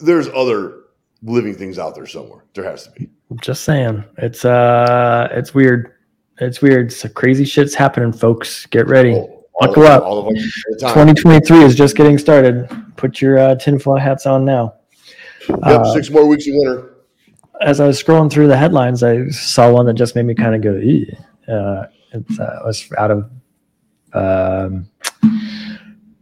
there's 0.03 0.29
other 0.29 0.85
living 1.23 1.55
things 1.55 1.79
out 1.79 1.95
there 1.95 2.07
somewhere. 2.07 2.45
There 2.55 2.65
has 2.65 2.85
to 2.85 2.91
be. 2.93 3.09
just 3.41 3.65
saying 3.65 4.05
it's 4.19 4.45
uh 4.45 5.29
it's 5.33 5.53
weird 5.55 5.95
it's 6.39 6.61
weird 6.63 6.93
so 6.93 7.09
crazy 7.09 7.45
shit's 7.45 7.75
happening 7.75 8.13
folks 8.13 8.67
get 8.67 8.87
ready 8.87 9.15
Oh, 9.15 9.45
Buckle 9.61 9.85
up. 9.85 10.03
all 10.03 10.19
of 10.19 10.27
us 10.35 10.43
at 10.73 10.79
the 10.79 10.79
time. 10.81 10.95
2023 11.15 11.63
is 11.65 11.75
just 11.75 11.97
getting 11.97 12.19
started 12.19 12.69
put 12.97 13.21
your 13.21 13.39
uh, 13.39 13.55
tinfoil 13.57 13.97
hats 13.99 14.27
on 14.27 14.45
now 14.45 14.75
Yep, 15.49 15.59
uh, 15.63 15.93
six 15.93 16.11
more 16.11 16.27
weeks 16.27 16.47
of 16.47 16.55
winter. 16.57 16.95
as 17.61 17.81
I 17.81 17.87
was 17.87 18.03
scrolling 18.03 18.31
through 18.31 18.49
the 18.49 18.57
headlines, 18.57 19.03
I 19.03 19.29
saw 19.29 19.73
one 19.73 19.87
that 19.87 19.95
just 19.95 20.15
made 20.17 20.25
me 20.27 20.35
kind 20.35 20.55
of 20.55 20.61
go, 20.63 20.75
"Ew." 20.77 21.07
uh, 21.49 21.53
uh, 21.53 21.87
it 22.15 22.65
was 22.67 22.89
out 22.99 23.11
of 23.11 23.31
um, 24.13 24.89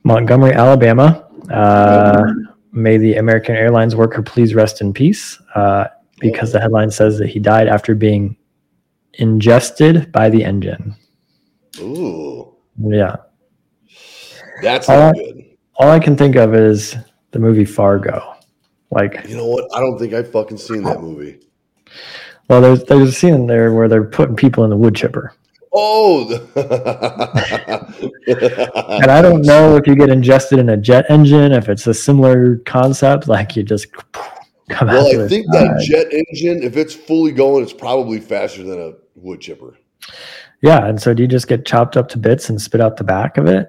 Montgomery, 0.04 0.52
Alabama. 0.52 1.26
Uh, 1.50 2.24
may 2.72 2.96
the 2.96 3.16
American 3.16 3.56
Airlines 3.56 3.96
worker 3.96 4.22
please 4.22 4.54
rest 4.54 4.80
in 4.80 4.92
peace, 4.92 5.40
uh, 5.54 5.86
because 6.20 6.52
the 6.52 6.60
headline 6.60 6.90
says 6.90 7.18
that 7.18 7.28
he 7.28 7.38
died 7.40 7.66
after 7.68 7.94
being 7.94 8.36
ingested 9.14 10.12
by 10.12 10.30
the 10.30 10.44
engine. 10.44 10.94
Ooh, 11.80 12.54
Yeah. 12.78 13.16
that's 14.62 14.88
Uh, 14.88 14.96
not 15.06 15.14
good. 15.16 15.44
All 15.76 15.88
I 15.90 15.98
can 15.98 16.16
think 16.16 16.36
of 16.36 16.54
is 16.54 16.94
the 17.32 17.38
movie 17.38 17.64
Fargo. 17.64 18.34
Like, 18.90 19.26
You 19.28 19.36
know 19.36 19.46
what? 19.46 19.64
I 19.74 19.80
don't 19.80 19.98
think 19.98 20.12
I've 20.14 20.30
fucking 20.30 20.56
seen 20.58 20.82
that 20.84 21.00
movie. 21.00 21.38
well, 22.48 22.60
there's 22.60 22.82
there's 22.84 23.08
a 23.08 23.12
scene 23.12 23.34
in 23.34 23.46
there 23.46 23.72
where 23.72 23.88
they're 23.88 24.04
putting 24.04 24.36
people 24.36 24.64
in 24.64 24.70
the 24.70 24.76
wood 24.76 24.94
chipper. 24.96 25.32
Oh, 25.72 26.26
And 28.26 29.10
I 29.10 29.22
don't 29.22 29.42
know 29.42 29.76
if 29.76 29.86
you 29.86 29.94
get 29.94 30.08
ingested 30.10 30.58
in 30.58 30.68
a 30.68 30.76
jet 30.76 31.06
engine, 31.08 31.52
if 31.52 31.68
it's 31.68 31.86
a 31.86 31.94
similar 31.94 32.56
concept, 32.66 33.28
like 33.28 33.54
you 33.56 33.62
just 33.62 33.92
come 33.92 34.88
out. 34.88 34.96
Well, 35.04 35.24
I 35.24 35.28
think 35.28 35.46
side. 35.52 35.68
that 35.68 35.84
jet 35.86 36.12
engine, 36.12 36.62
if 36.64 36.76
it's 36.76 36.94
fully 36.94 37.32
going, 37.32 37.62
it's 37.62 37.72
probably 37.72 38.18
faster 38.20 38.62
than 38.64 38.80
a 38.80 38.92
wood 39.14 39.40
chipper. 39.40 39.76
Yeah, 40.62 40.86
and 40.86 41.00
so 41.00 41.14
do 41.14 41.22
you 41.22 41.28
just 41.28 41.46
get 41.48 41.64
chopped 41.64 41.96
up 41.96 42.08
to 42.10 42.18
bits 42.18 42.50
and 42.50 42.60
spit 42.60 42.80
out 42.80 42.96
the 42.96 43.04
back 43.04 43.38
of 43.38 43.46
it? 43.46 43.68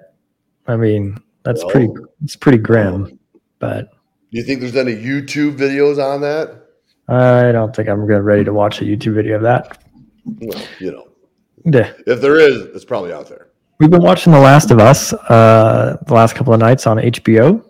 I 0.67 0.75
mean, 0.77 1.17
that's 1.43 1.63
pretty. 1.65 1.89
It's 2.23 2.35
pretty 2.35 2.57
grim, 2.57 3.19
but 3.59 3.89
Do 4.31 4.37
you 4.37 4.43
think 4.43 4.61
there's 4.61 4.75
any 4.75 4.95
YouTube 4.95 5.57
videos 5.57 5.97
on 6.03 6.21
that? 6.21 6.67
I 7.09 7.51
don't 7.51 7.75
think 7.75 7.89
I'm 7.89 8.07
gonna 8.07 8.21
ready 8.21 8.43
to 8.45 8.53
watch 8.53 8.81
a 8.81 8.85
YouTube 8.85 9.15
video 9.15 9.35
of 9.35 9.41
that. 9.41 9.83
Well, 10.25 10.61
you 10.79 10.91
know, 10.91 11.07
Yeah. 11.65 11.91
if 12.07 12.21
there 12.21 12.39
is, 12.39 12.61
it's 12.75 12.85
probably 12.85 13.11
out 13.11 13.27
there. 13.27 13.47
We've 13.79 13.89
been 13.89 14.03
watching 14.03 14.31
The 14.31 14.39
Last 14.39 14.71
of 14.71 14.79
Us 14.79 15.11
uh, 15.13 15.97
the 16.07 16.13
last 16.13 16.35
couple 16.35 16.53
of 16.53 16.59
nights 16.59 16.87
on 16.87 16.97
HBO. 16.97 17.63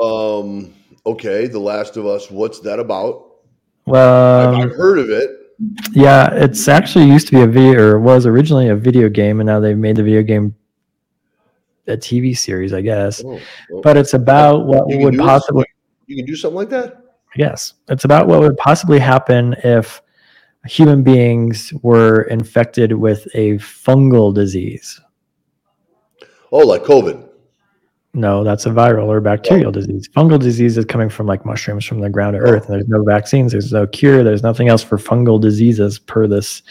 Um. 0.00 0.72
Okay, 1.04 1.46
The 1.46 1.58
Last 1.58 1.96
of 1.96 2.06
Us. 2.06 2.30
What's 2.30 2.60
that 2.60 2.78
about? 2.78 3.24
Well, 3.86 4.54
I've, 4.54 4.70
I've 4.70 4.76
heard 4.76 4.98
of 4.98 5.08
it. 5.10 5.30
Yeah, 5.92 6.28
it's 6.34 6.68
actually 6.68 7.06
used 7.06 7.26
to 7.28 7.32
be 7.34 7.40
a 7.42 7.46
video, 7.46 7.80
or 7.82 7.98
was 7.98 8.26
originally 8.26 8.68
a 8.68 8.76
video 8.76 9.08
game, 9.08 9.40
and 9.40 9.46
now 9.46 9.58
they've 9.58 9.76
made 9.76 9.96
the 9.96 10.02
video 10.02 10.22
game 10.22 10.54
a 11.86 11.96
TV 11.96 12.36
series, 12.36 12.72
I 12.74 12.82
guess. 12.82 13.22
Oh, 13.24 13.40
well, 13.70 13.80
But 13.82 13.96
it's 13.96 14.12
about 14.14 14.66
what 14.66 14.84
would 14.86 15.16
possibly, 15.18 15.64
You 16.08 16.16
can 16.16 16.24
do 16.26 16.34
something 16.34 16.56
like 16.56 16.70
that. 16.70 17.00
yes, 17.36 17.74
it's 17.88 18.04
about 18.04 18.26
what 18.26 18.40
would 18.40 18.56
possibly 18.56 18.98
happen 18.98 19.54
if 19.62 20.02
human 20.66 21.02
beings 21.04 21.72
were 21.82 22.22
infected 22.22 22.92
with 22.94 23.28
a 23.34 23.52
fungal 23.58 24.34
disease. 24.34 25.00
Oh, 26.50 26.66
like 26.66 26.82
COVID. 26.82 27.26
No, 28.14 28.42
that's 28.42 28.64
a 28.66 28.70
viral 28.70 29.06
or 29.06 29.20
bacterial 29.20 29.70
disease. 29.70 30.08
Fungal 30.08 30.40
disease 30.40 30.78
is 30.78 30.84
coming 30.86 31.10
from 31.10 31.26
like 31.26 31.44
mushrooms 31.44 31.84
from 31.84 32.00
the 32.00 32.08
ground 32.08 32.34
to 32.34 32.40
earth, 32.40 32.64
and 32.64 32.74
there's 32.74 32.88
no 32.88 33.04
vaccines, 33.04 33.52
there's 33.52 33.70
no 33.72 33.86
cure, 33.86 34.24
there's 34.24 34.42
nothing 34.42 34.68
else 34.68 34.82
for 34.82 34.96
fungal 34.96 35.38
diseases 35.40 35.98
per 35.98 36.26
this 36.26 36.62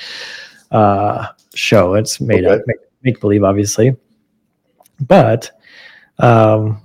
uh, 0.71 1.28
show. 1.54 1.93
It's 1.93 2.19
made 2.19 2.43
Okay. 2.45 2.56
up, 2.56 2.62
make, 2.65 2.78
make 3.04 3.21
believe, 3.21 3.43
obviously, 3.43 3.95
but 5.02 5.52
um, 6.17 6.82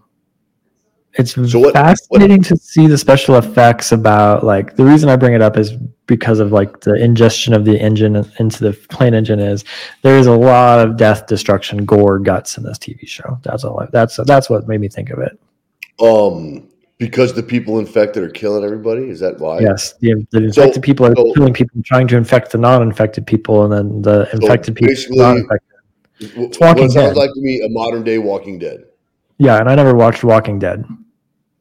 it's 1.15 1.35
So 1.51 1.59
what- 1.59 1.75
fascinating 1.75 2.43
to 2.45 2.57
see 2.57 2.87
the 2.87 2.97
special 2.99 3.37
effects 3.37 3.93
about 3.93 4.45
like 4.45 4.77
the 4.77 4.85
reason 4.85 5.09
I 5.09 5.17
bring 5.17 5.35
it 5.35 5.43
up 5.43 5.57
is 5.57 5.73
because 6.07 6.41
of 6.41 6.53
like 6.53 6.81
the 6.81 6.95
ingestion 6.95 7.53
of 7.55 7.65
the 7.65 7.79
engine 7.81 8.17
into 8.39 8.65
the 8.65 8.73
plane 8.89 9.15
engine 9.15 9.39
is 9.39 9.65
there 10.03 10.17
is 10.19 10.27
a 10.27 10.33
lot 10.37 10.87
of 10.87 10.97
death, 10.97 11.27
destruction, 11.27 11.85
gore, 11.85 12.19
guts 12.19 12.57
in 12.57 12.65
this 12.65 12.79
TV 12.79 13.07
show. 13.07 13.39
That's 13.43 13.65
all. 13.65 13.81
I, 13.81 13.87
that's 13.93 14.17
that's 14.27 14.49
what 14.51 14.67
made 14.69 14.81
me 14.81 14.89
think 14.89 15.11
of 15.11 15.19
it. 15.21 15.39
Um, 16.01 16.69
because 16.99 17.33
the 17.35 17.43
people 17.43 17.79
infected 17.79 18.23
are 18.23 18.31
killing 18.31 18.65
everybody. 18.65 19.09
Is 19.11 19.21
that 19.21 19.39
why? 19.39 19.59
Yes, 19.61 19.95
the, 20.01 20.15
the 20.31 20.53
So- 20.53 20.63
infected 20.63 20.83
people 20.83 21.07
are 21.07 21.15
so- 21.17 21.33
killing 21.35 21.53
people, 21.53 21.83
trying 21.85 22.09
to 22.09 22.17
infect 22.17 22.53
the 22.53 22.59
non-infected 22.59 23.27
people, 23.27 23.65
and 23.65 23.73
then 23.73 24.03
the 24.03 24.29
infected 24.33 24.75
people 24.77 24.89
basically- 24.89 25.19
non-infected. 25.19 25.69
It's 26.21 26.59
Walking 26.61 26.85
what 26.85 26.93
sounds 26.93 26.95
Dead. 26.95 27.17
like 27.17 27.33
to 27.35 27.41
me 27.41 27.61
a 27.65 27.69
modern 27.69 28.05
day 28.05 28.19
Walking 28.19 28.59
Dead. 28.59 28.85
Yeah, 29.43 29.59
and 29.59 29.69
I 29.69 29.75
never 29.75 29.95
watched 29.95 30.23
Walking 30.23 30.59
Dead. 30.61 30.85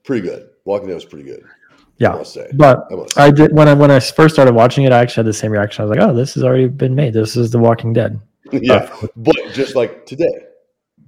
Pretty 0.04 0.28
good. 0.28 0.50
Walking 0.66 0.88
Dead 0.88 0.94
was 0.94 1.06
pretty 1.06 1.26
good. 1.26 1.44
I 1.44 1.50
Yeah, 1.98 2.22
say. 2.24 2.48
but 2.54 2.86
I. 3.18 3.26
I 3.26 3.32
did 3.32 3.54
when 3.54 3.68
I 3.68 3.74
when 3.74 3.90
I 3.90 4.00
first 4.00 4.36
started 4.36 4.54
watching 4.54 4.84
it. 4.86 4.92
I 4.92 5.00
actually 5.00 5.22
had 5.22 5.26
the 5.28 5.34
same 5.34 5.52
reaction. 5.52 5.82
I 5.84 5.86
was 5.88 5.98
like, 5.98 6.08
"Oh, 6.08 6.14
this 6.14 6.34
has 6.36 6.44
already 6.44 6.68
been 6.68 6.94
made. 6.94 7.14
This 7.14 7.36
is 7.36 7.50
The 7.52 7.58
Walking 7.60 7.92
Dead." 7.94 8.20
yeah, 8.52 8.88
but 9.16 9.36
just 9.54 9.76
like 9.76 10.06
today, 10.06 10.32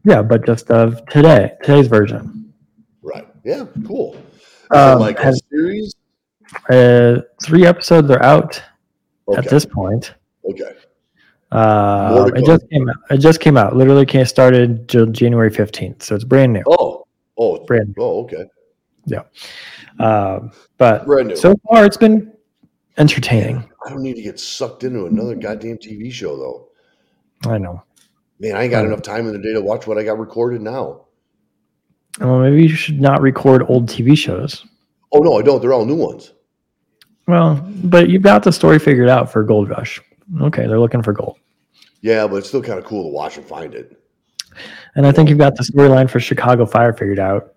Yeah, 0.03 0.21
but 0.23 0.45
just 0.45 0.71
of 0.71 1.05
today, 1.07 1.51
today's 1.63 1.87
version. 1.87 2.53
right? 3.03 3.27
Yeah, 3.43 3.65
cool. 3.87 4.15
Um, 4.71 4.99
like 4.99 5.19
a 5.19 5.33
series? 5.51 5.93
Uh, 6.69 7.21
three 7.43 7.65
episodes 7.65 8.09
are 8.09 8.21
out 8.23 8.61
Okay. 9.27 9.37
at 9.39 9.49
this 9.49 9.65
point. 9.65 10.13
okay. 10.49 10.73
Uh, 11.53 12.31
it 12.35 12.45
just 12.45 12.67
came 12.69 12.89
out. 12.89 12.95
It 13.11 13.17
just 13.17 13.39
came 13.39 13.57
out. 13.57 13.75
Literally, 13.75 14.07
came 14.07 14.25
started 14.25 14.89
January 15.11 15.51
fifteenth, 15.51 16.01
so 16.01 16.15
it's 16.15 16.23
brand 16.23 16.53
new. 16.53 16.63
Oh, 16.67 17.05
oh, 17.37 17.55
it's 17.57 17.65
Brand 17.65 17.93
New. 17.95 18.03
oh, 18.03 18.23
okay. 18.23 18.45
Um, 19.99 20.51
but 20.79 21.05
Brand 21.05 21.29
new. 21.29 21.35
so 21.35 21.55
far, 21.69 21.85
it's 21.85 21.97
been 21.97 22.33
entertaining. 22.97 23.69
I 23.85 23.89
don't 23.89 24.01
need 24.01 24.15
to 24.15 24.21
get 24.21 24.39
sucked 24.39 24.83
into 24.83 25.05
another 25.05 25.35
goddamn 25.35 25.77
TV 25.77 26.11
show 26.11 26.37
though. 26.37 27.49
I 27.51 27.57
know. 27.59 27.83
Man, 28.39 28.55
I 28.55 28.63
ain't 28.63 28.71
got 28.71 28.85
enough 28.85 29.03
time 29.03 29.27
in 29.27 29.33
the 29.33 29.39
day 29.39 29.53
to 29.53 29.61
watch 29.61 29.85
what 29.85 29.97
I 29.97 30.03
got 30.03 30.17
recorded 30.17 30.61
now. 30.61 31.05
Well, 32.19 32.39
maybe 32.39 32.63
you 32.63 32.69
should 32.69 32.99
not 32.99 33.21
record 33.21 33.63
old 33.69 33.87
TV 33.87 34.17
shows. 34.17 34.65
Oh 35.11 35.19
no, 35.19 35.37
I 35.37 35.43
don't. 35.43 35.61
They're 35.61 35.73
all 35.73 35.85
new 35.85 35.95
ones. 35.95 36.33
Well, 37.27 37.55
but 37.83 38.09
you've 38.09 38.23
got 38.23 38.43
the 38.43 38.51
story 38.51 38.79
figured 38.79 39.09
out 39.09 39.31
for 39.31 39.43
Gold 39.43 39.69
Rush. 39.69 40.01
Okay, 40.41 40.67
they're 40.67 40.79
looking 40.79 41.01
for 41.03 41.13
gold. 41.13 41.37
Yeah, 42.01 42.27
but 42.27 42.37
it's 42.37 42.47
still 42.47 42.61
kind 42.61 42.79
of 42.79 42.85
cool 42.85 43.03
to 43.03 43.09
watch 43.09 43.37
and 43.37 43.45
find 43.45 43.73
it. 43.73 43.97
And 44.95 45.05
I 45.07 45.11
think 45.11 45.29
you've 45.29 45.37
got 45.37 45.55
the 45.55 45.63
storyline 45.63 46.09
for 46.09 46.19
Chicago 46.19 46.65
Fire 46.65 46.93
figured 46.93 47.19
out. 47.19 47.53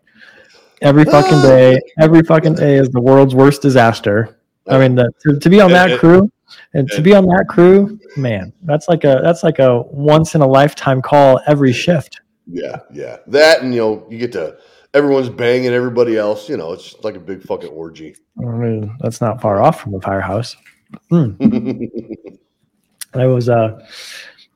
Every 0.82 1.04
Ah. 1.08 1.10
fucking 1.10 1.42
day, 1.42 1.80
every 2.00 2.22
fucking 2.22 2.54
day 2.54 2.76
is 2.76 2.88
the 2.90 3.00
world's 3.00 3.34
worst 3.34 3.60
disaster. 3.62 4.38
I 4.68 4.78
mean, 4.78 4.94
the, 4.94 5.10
to, 5.22 5.38
to 5.38 5.48
be 5.50 5.60
on 5.60 5.70
that 5.72 5.98
crew, 5.98 6.30
and 6.74 6.88
to 6.90 7.00
be 7.00 7.14
on 7.14 7.24
that 7.26 7.46
crew, 7.48 7.98
man, 8.16 8.52
that's 8.62 8.88
like 8.88 9.04
a 9.04 9.20
that's 9.22 9.42
like 9.42 9.58
a 9.58 9.82
once 9.82 10.34
in 10.34 10.40
a 10.42 10.46
lifetime 10.46 11.00
call 11.02 11.40
every 11.46 11.72
shift. 11.72 12.20
Yeah, 12.46 12.80
yeah. 12.92 13.18
That 13.28 13.62
and 13.62 13.72
you 13.74 13.80
know, 13.80 14.06
you 14.10 14.18
get 14.18 14.32
to 14.32 14.56
everyone's 14.94 15.28
banging 15.28 15.72
everybody 15.72 16.16
else. 16.16 16.48
You 16.48 16.56
know, 16.56 16.72
it's 16.72 16.94
like 17.04 17.14
a 17.16 17.20
big 17.20 17.42
fucking 17.42 17.70
orgy. 17.70 18.16
I 18.40 18.44
mean, 18.44 18.96
that's 19.00 19.20
not 19.20 19.40
far 19.40 19.62
off 19.62 19.80
from 19.80 19.92
the 19.92 20.00
firehouse. 20.00 20.56
I 23.20 23.26
was 23.26 23.48
uh, 23.48 23.78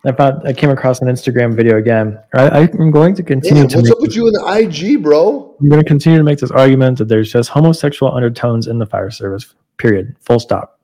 I 0.04 0.12
found 0.12 0.46
I 0.46 0.52
came 0.52 0.70
across 0.70 1.02
an 1.02 1.08
Instagram 1.08 1.54
video 1.54 1.76
again. 1.76 2.18
I, 2.34 2.60
I'm 2.60 2.90
going 2.90 3.14
to 3.16 3.22
continue 3.22 3.62
Man, 3.62 3.68
to 3.68 3.76
what's 3.76 3.88
make 3.88 3.96
up 3.96 4.00
with 4.00 4.16
you 4.16 4.26
in 4.28 4.32
the 4.32 4.46
IG, 4.46 5.02
bro? 5.02 5.56
I'm 5.60 5.68
going 5.68 5.82
to 5.82 5.86
continue 5.86 6.18
to 6.18 6.24
make 6.24 6.38
this 6.38 6.50
argument 6.50 6.98
that 6.98 7.08
there's 7.08 7.30
just 7.30 7.50
homosexual 7.50 8.14
undertones 8.14 8.66
in 8.66 8.78
the 8.78 8.86
fire 8.86 9.10
service. 9.10 9.54
Period. 9.76 10.16
Full 10.20 10.40
stop. 10.40 10.80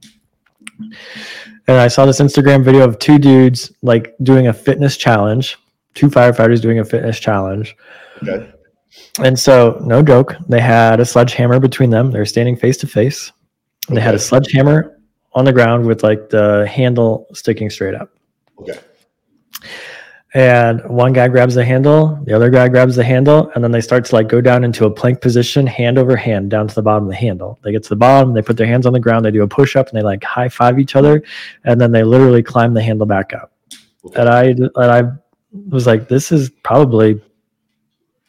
And 1.68 1.76
I 1.78 1.88
saw 1.88 2.04
this 2.04 2.20
Instagram 2.20 2.62
video 2.62 2.84
of 2.84 2.98
two 2.98 3.18
dudes 3.18 3.72
like 3.82 4.14
doing 4.22 4.48
a 4.48 4.52
fitness 4.52 4.96
challenge, 4.96 5.56
two 5.94 6.08
firefighters 6.08 6.60
doing 6.60 6.78
a 6.78 6.84
fitness 6.84 7.18
challenge. 7.18 7.74
Okay. 8.22 8.52
And 9.22 9.38
so, 9.38 9.78
no 9.84 10.02
joke, 10.02 10.36
they 10.48 10.60
had 10.60 11.00
a 11.00 11.04
sledgehammer 11.04 11.58
between 11.58 11.90
them. 11.90 12.10
They 12.10 12.18
were 12.18 12.26
standing 12.26 12.56
face 12.56 12.76
to 12.78 12.86
face. 12.86 13.32
And 13.88 13.96
They 13.96 14.00
had 14.00 14.14
a 14.14 14.18
sledgehammer 14.18 14.95
on 15.36 15.44
the 15.44 15.52
ground 15.52 15.86
with 15.86 16.02
like 16.02 16.30
the 16.30 16.66
handle 16.66 17.26
sticking 17.32 17.70
straight 17.70 17.94
up. 17.94 18.10
Okay. 18.58 18.78
And 20.34 20.82
one 20.90 21.12
guy 21.12 21.28
grabs 21.28 21.54
the 21.54 21.64
handle, 21.64 22.18
the 22.24 22.34
other 22.34 22.50
guy 22.50 22.68
grabs 22.68 22.96
the 22.96 23.04
handle, 23.04 23.50
and 23.54 23.62
then 23.62 23.70
they 23.70 23.80
start 23.80 24.04
to 24.06 24.14
like 24.14 24.28
go 24.28 24.40
down 24.40 24.64
into 24.64 24.84
a 24.84 24.90
plank 24.90 25.20
position, 25.20 25.66
hand 25.66 25.98
over 25.98 26.16
hand, 26.16 26.50
down 26.50 26.68
to 26.68 26.74
the 26.74 26.82
bottom 26.82 27.04
of 27.04 27.10
the 27.10 27.16
handle. 27.16 27.58
They 27.62 27.72
get 27.72 27.82
to 27.84 27.88
the 27.90 27.96
bottom, 27.96 28.34
they 28.34 28.42
put 28.42 28.56
their 28.56 28.66
hands 28.66 28.86
on 28.86 28.92
the 28.92 29.00
ground, 29.00 29.24
they 29.24 29.30
do 29.30 29.42
a 29.42 29.48
push 29.48 29.76
up, 29.76 29.88
and 29.88 29.96
they 29.96 30.02
like 30.02 30.24
high 30.24 30.48
five 30.48 30.78
each 30.78 30.96
other, 30.96 31.22
and 31.64 31.80
then 31.80 31.92
they 31.92 32.02
literally 32.02 32.42
climb 32.42 32.74
the 32.74 32.82
handle 32.82 33.06
back 33.06 33.32
up. 33.34 33.52
Okay. 34.04 34.20
And 34.20 34.28
I 34.28 34.42
and 34.44 34.70
I 34.76 35.02
was 35.68 35.86
like, 35.86 36.08
this 36.08 36.32
is 36.32 36.50
probably 36.64 37.22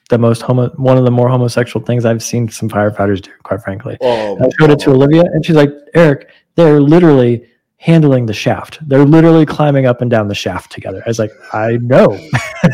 the 0.10 0.18
most 0.18 0.42
homo, 0.42 0.70
one 0.76 0.98
of 0.98 1.04
the 1.04 1.12
more 1.12 1.28
homosexual 1.28 1.86
things 1.86 2.06
I've 2.06 2.24
seen 2.24 2.48
some 2.50 2.70
firefighters 2.70 3.22
do, 3.22 3.32
quite 3.44 3.62
frankly. 3.62 3.98
Oh, 4.02 4.38
I 4.38 4.50
showed 4.60 4.72
it 4.72 4.80
to 4.80 4.92
Olivia, 4.92 5.24
and 5.24 5.46
she's 5.46 5.58
like, 5.58 5.72
Eric, 5.94 6.30
they're 6.58 6.82
literally 6.82 7.48
handling 7.78 8.26
the 8.26 8.34
shaft. 8.34 8.80
They're 8.90 9.06
literally 9.06 9.46
climbing 9.46 9.86
up 9.86 10.02
and 10.02 10.12
down 10.12 10.28
the 10.28 10.36
shaft 10.36 10.72
together. 10.72 11.02
I 11.06 11.10
was 11.10 11.20
like, 11.20 11.32
I 11.54 11.78
know. 11.78 12.08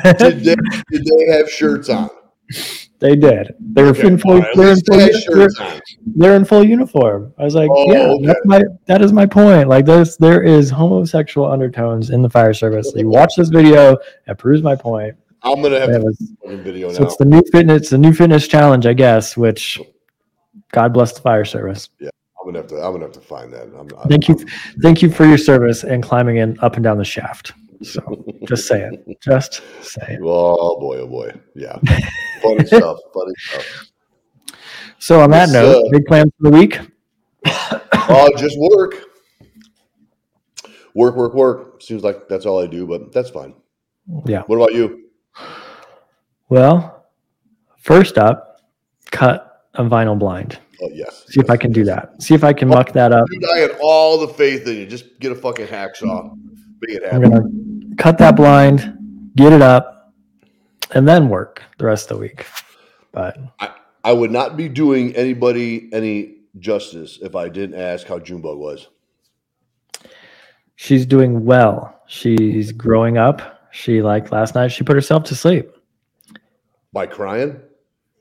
did, 0.03 0.39
they, 0.39 0.55
did 0.89 1.05
they 1.05 1.25
have 1.37 1.49
shirts 1.51 1.89
on? 1.89 2.09
they 2.99 3.15
did. 3.15 3.53
They 3.59 3.83
were 3.83 3.89
Okay, 3.89 4.07
in 4.07 4.17
full, 4.17 4.39
right, 4.39 4.55
they're, 4.55 4.71
in 4.71 4.79
full 4.81 4.97
they're, 4.97 5.49
they're 6.15 6.35
in 6.35 6.45
full 6.45 6.63
uniform. 6.63 7.33
I 7.37 7.43
was 7.43 7.53
like, 7.55 7.69
Oh, 7.71 7.91
yeah, 7.91 8.07
okay. 8.13 8.25
that's 8.27 8.39
my 8.45 8.61
that 8.87 9.01
is 9.01 9.11
my 9.11 9.25
point. 9.25 9.67
Like 9.67 9.85
there's 9.85 10.15
there 10.17 10.41
is 10.41 10.69
homosexual 10.69 11.51
undertones 11.51 12.09
in 12.09 12.21
the 12.21 12.29
fire 12.29 12.53
service. 12.53 12.91
So 12.91 12.99
You 12.99 13.09
watch 13.09 13.33
this 13.35 13.49
video, 13.49 13.97
it 14.27 14.37
proves 14.37 14.61
my 14.61 14.75
point. 14.75 15.15
I'm 15.41 15.61
gonna 15.61 15.79
have 15.81 15.89
It 15.89 15.99
to 15.99 16.05
was- 16.05 16.31
fucking 16.43 16.63
video 16.63 16.91
so 16.93 16.99
now. 17.01 17.05
it's 17.07 17.17
the 17.17 17.25
new 17.25 17.41
fitness, 17.51 17.89
the 17.89 17.97
new 17.97 18.13
fitness 18.13 18.47
challenge, 18.47 18.85
I 18.85 18.93
guess, 18.93 19.35
which 19.35 19.81
God 20.71 20.93
bless 20.93 21.11
the 21.13 21.21
fire 21.21 21.43
service. 21.45 21.89
I'm 22.43 22.51
gonna 22.51 22.59
have 22.59 22.67
to. 22.67 22.75
I'm 22.75 22.91
gonna 22.91 23.05
have 23.05 23.13
to 23.13 23.21
find 23.21 23.53
that. 23.53 23.69
I'm, 23.77 23.87
I, 23.97 24.07
Thank 24.09 24.27
you, 24.27 24.35
thank 24.81 25.01
you 25.01 25.09
for 25.09 25.25
your 25.25 25.37
service 25.37 25.85
and 25.85 26.03
climbing 26.03 26.37
in 26.37 26.59
up 26.59 26.75
and 26.75 26.83
down 26.83 26.97
the 26.97 27.05
shaft. 27.05 27.53
So 27.83 28.25
just 28.45 28.67
saying, 28.67 29.15
just 29.21 29.61
saying. 29.81 30.19
Oh 30.21 30.77
boy, 30.77 30.97
oh 30.97 31.07
boy, 31.07 31.31
yeah. 31.55 31.77
Funny 32.41 32.65
stuff. 32.65 32.97
Funny 33.13 33.33
stuff. 33.37 33.91
So 34.99 35.21
on 35.21 35.31
that 35.31 35.47
Yes, 35.47 35.53
note, 35.53 35.85
uh, 35.85 35.89
big 35.89 36.05
plans 36.05 36.31
for 36.37 36.51
the 36.51 36.57
week. 36.57 36.79
Oh, 37.45 38.29
just 38.37 38.57
work. 38.59 38.95
Work, 40.93 41.15
work, 41.15 41.33
work. 41.33 41.81
Seems 41.81 42.03
like 42.03 42.27
that's 42.27 42.45
all 42.45 42.61
I 42.61 42.67
do, 42.67 42.85
but 42.85 43.13
that's 43.13 43.29
fine. 43.29 43.53
Yeah. 44.25 44.41
What 44.47 44.57
about 44.57 44.73
you? 44.73 45.09
Well, 46.49 47.05
first 47.77 48.17
up, 48.17 48.59
cut 49.11 49.52
a 49.75 49.83
vinyl 49.83 50.17
blind. 50.17 50.59
Oh, 50.81 50.89
yes. 50.93 51.25
See 51.27 51.39
if 51.39 51.49
I 51.49 51.57
can 51.57 51.71
do 51.71 51.83
that. 51.85 52.21
See 52.21 52.33
if 52.33 52.43
I 52.43 52.53
can 52.53 52.67
muck 52.67 52.91
that 52.93 53.11
up. 53.11 53.25
I 53.53 53.57
had 53.57 53.77
all 53.81 54.19
the 54.19 54.27
faith 54.27 54.67
in 54.67 54.75
you. 54.77 54.85
Just 54.85 55.19
get 55.19 55.31
a 55.31 55.35
fucking 55.35 55.67
hacksaw. 55.67 56.35
Make 56.81 56.97
it 56.97 57.03
I'm 57.11 57.21
gonna 57.21 57.43
cut 57.97 58.17
that 58.17 58.35
blind, 58.35 58.97
get 59.35 59.53
it 59.53 59.61
up, 59.61 60.13
and 60.91 61.07
then 61.07 61.29
work 61.29 61.61
the 61.77 61.85
rest 61.85 62.11
of 62.11 62.17
the 62.17 62.21
week. 62.21 62.45
But 63.11 63.37
I 64.03 64.11
would 64.11 64.31
not 64.31 64.57
be 64.57 64.67
doing 64.67 65.15
anybody 65.15 65.89
any 65.93 66.37
justice 66.59 67.19
if 67.21 67.35
I 67.35 67.47
didn't 67.49 67.79
ask 67.79 68.05
how 68.05 68.19
Junebug 68.19 68.57
was. 68.57 68.87
she's 70.75 71.05
doing 71.05 71.45
well. 71.45 72.01
She's 72.07 72.71
growing 72.71 73.17
up. 73.17 73.69
She 73.71 74.01
like 74.01 74.31
last 74.31 74.55
night 74.55 74.67
she 74.69 74.83
put 74.83 74.95
herself 74.95 75.23
to 75.25 75.35
sleep. 75.35 75.71
By 76.91 77.07
crying? 77.07 77.59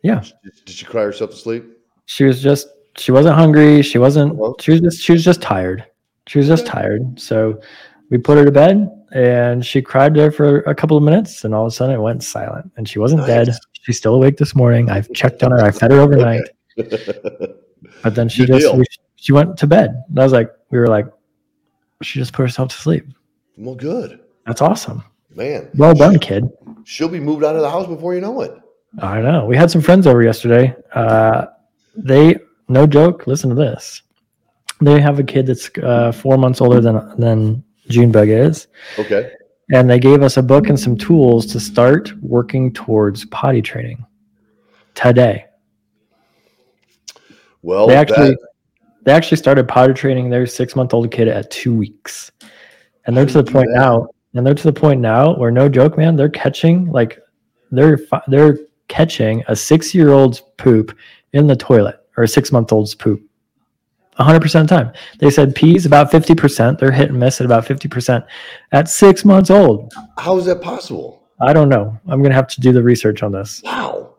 Yeah. 0.03 0.21
Did, 0.43 0.53
did 0.65 0.75
she 0.75 0.85
cry 0.85 1.03
herself 1.03 1.31
to 1.31 1.37
sleep? 1.37 1.65
She 2.07 2.25
was 2.25 2.43
just 2.43 2.69
she 2.97 3.13
wasn't 3.13 3.37
hungry. 3.37 3.83
She 3.83 3.99
wasn't 3.99 4.39
she 4.61 4.73
was 4.73 4.81
just 4.81 5.01
she 5.03 5.13
was 5.13 5.25
just 5.25 5.41
tired. 5.41 5.85
She 6.27 6.39
was 6.39 6.47
just 6.47 6.67
tired. 6.67 7.19
So 7.21 7.61
we 8.11 8.19
put 8.19 8.39
her 8.39 8.45
to 8.45 8.53
bed 8.53 8.91
and 9.13 9.65
she 9.65 9.83
cried 9.83 10.15
there 10.15 10.31
for 10.31 10.61
a 10.61 10.75
couple 10.75 10.97
of 10.97 11.03
minutes 11.03 11.45
and 11.45 11.55
all 11.55 11.67
of 11.67 11.69
a 11.69 11.75
sudden 11.75 11.95
it 11.95 12.01
went 12.01 12.23
silent 12.23 12.71
and 12.77 12.89
she 12.89 12.99
wasn't 12.99 13.27
dead. 13.27 13.49
She's 13.73 13.97
still 13.97 14.15
awake 14.15 14.37
this 14.37 14.55
morning. 14.55 14.91
I've 14.91 15.13
checked 15.13 15.43
on 15.43 15.51
her. 15.51 15.61
I 15.61 15.71
fed 15.71 15.91
her 15.91 16.01
overnight. 16.01 16.43
But 16.77 18.15
then 18.15 18.29
she 18.29 18.47
Good 18.47 18.61
just 18.61 18.75
we, 18.75 18.85
she 19.17 19.33
went 19.33 19.57
to 19.59 19.67
bed. 19.67 20.03
And 20.09 20.19
I 20.21 20.23
was 20.23 20.33
like, 20.33 20.53
we 20.71 20.79
were 20.79 20.89
like, 20.89 21.07
she 22.03 22.19
just 22.19 22.33
put 22.33 22.43
herself 22.43 22.69
to 22.71 22.77
sleep. 22.77 23.07
well, 23.57 23.75
good. 23.75 24.21
That's 24.47 24.61
awesome. 24.61 25.05
Man. 25.31 25.71
Well 25.75 25.95
done, 25.95 26.19
kid. 26.19 26.49
She'll 26.85 27.09
be 27.09 27.21
moved 27.21 27.45
out 27.45 27.57
of 27.57 27.63
the 27.63 27.71
house 27.71 27.87
before 27.87 28.15
you 28.15 28.21
know 28.21 28.43
it. 28.43 28.62
I 29.01 29.21
know. 29.21 29.47
We 29.47 29.57
had 29.57 29.71
some 29.71 29.81
friends 29.81 30.07
over 30.07 30.23
yesterday. 30.23 30.75
Uh, 30.95 31.47
they, 31.97 32.37
no 32.69 32.87
joke. 32.87 33.27
Listen 33.27 33.51
to 33.51 33.57
this. 33.57 34.03
They 34.81 35.01
have 35.01 35.19
a 35.19 35.25
kid 35.25 35.47
that's 35.47 35.71
uh, 35.83 36.13
four 36.13 36.37
months 36.37 36.61
older 36.61 36.81
than 36.81 37.15
than 37.19 37.65
Junebug 37.89 38.29
is, 38.29 38.67
Okay. 38.99 39.33
and 39.73 39.89
they 39.89 39.99
gave 39.99 40.23
us 40.23 40.37
a 40.37 40.43
book 40.43 40.69
and 40.69 40.79
some 40.79 40.97
tools 40.97 41.47
to 41.47 41.61
start 41.61 42.13
working 42.21 42.73
towards 42.73 43.25
potty 43.27 43.63
training 43.63 44.05
today. 44.95 45.47
Well, 47.63 47.87
they 47.87 47.97
actually 47.97 48.31
that, 48.31 48.39
they 49.05 49.13
actually 49.13 49.37
started 49.37 49.69
potty 49.69 49.95
training 49.95 50.31
their 50.31 50.47
six 50.47 50.75
month 50.75 50.95
old 50.95 51.11
kid 51.11 51.29
at 51.29 51.51
two 51.51 51.75
weeks 51.75 52.33
and 53.07 53.17
they're 53.17 53.27
to 53.27 53.35
the 53.35 53.43
do 53.43 53.51
you 53.51 53.53
do 53.53 53.59
point 53.59 53.71
now 53.73 54.09
and 54.35 54.47
they're 54.47 54.55
to 54.55 54.63
the 54.63 54.73
point 54.73 55.01
now 55.01 55.35
where 55.37 55.51
no 55.51 55.69
joke 55.69 55.97
man 55.97 56.17
they're 56.17 56.29
catching 56.29 56.91
like 56.91 57.21
they're 57.71 57.99
they're 58.29 58.59
catching 58.93 59.43
a 59.49 59.57
six 59.57 59.95
year 59.95 60.11
old's 60.11 60.41
poop 60.59 60.97
in 61.33 61.47
the 61.47 61.57
toilet 61.57 61.97
or 62.17 62.25
a 62.25 62.29
six 62.29 62.53
month 62.53 62.73
old's 62.73 62.95
poop 62.95 63.21
100% 64.19 64.61
of 64.61 64.69
the 64.69 64.75
time 64.77 64.93
they 65.21 65.31
said 65.31 65.55
peas 65.55 65.87
about 65.87 66.11
50% 66.13 66.79
they're 66.79 66.93
hit 66.93 67.09
and 67.11 67.19
miss 67.19 67.41
at 67.41 67.47
about 67.47 67.65
50% 67.65 68.27
at 68.73 68.89
six 68.89 69.25
months 69.25 69.51
old 69.51 69.93
how 70.19 70.37
is 70.37 70.45
that 70.45 70.61
possible? 70.61 71.23
I 71.41 71.53
don't 71.53 71.69
know. 71.69 71.99
I'm 72.07 72.23
gonna 72.23 72.35
have 72.37 72.47
to 72.49 72.61
do 72.61 72.73
the 72.73 72.83
research 72.83 73.23
on 73.25 73.33
this. 73.33 73.63
Wow, 73.65 74.15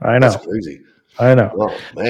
I 0.00 0.18
know. 0.18 0.30
that's 0.30 0.46
crazy. 0.46 0.80
I 1.18 1.34
know. 1.34 1.50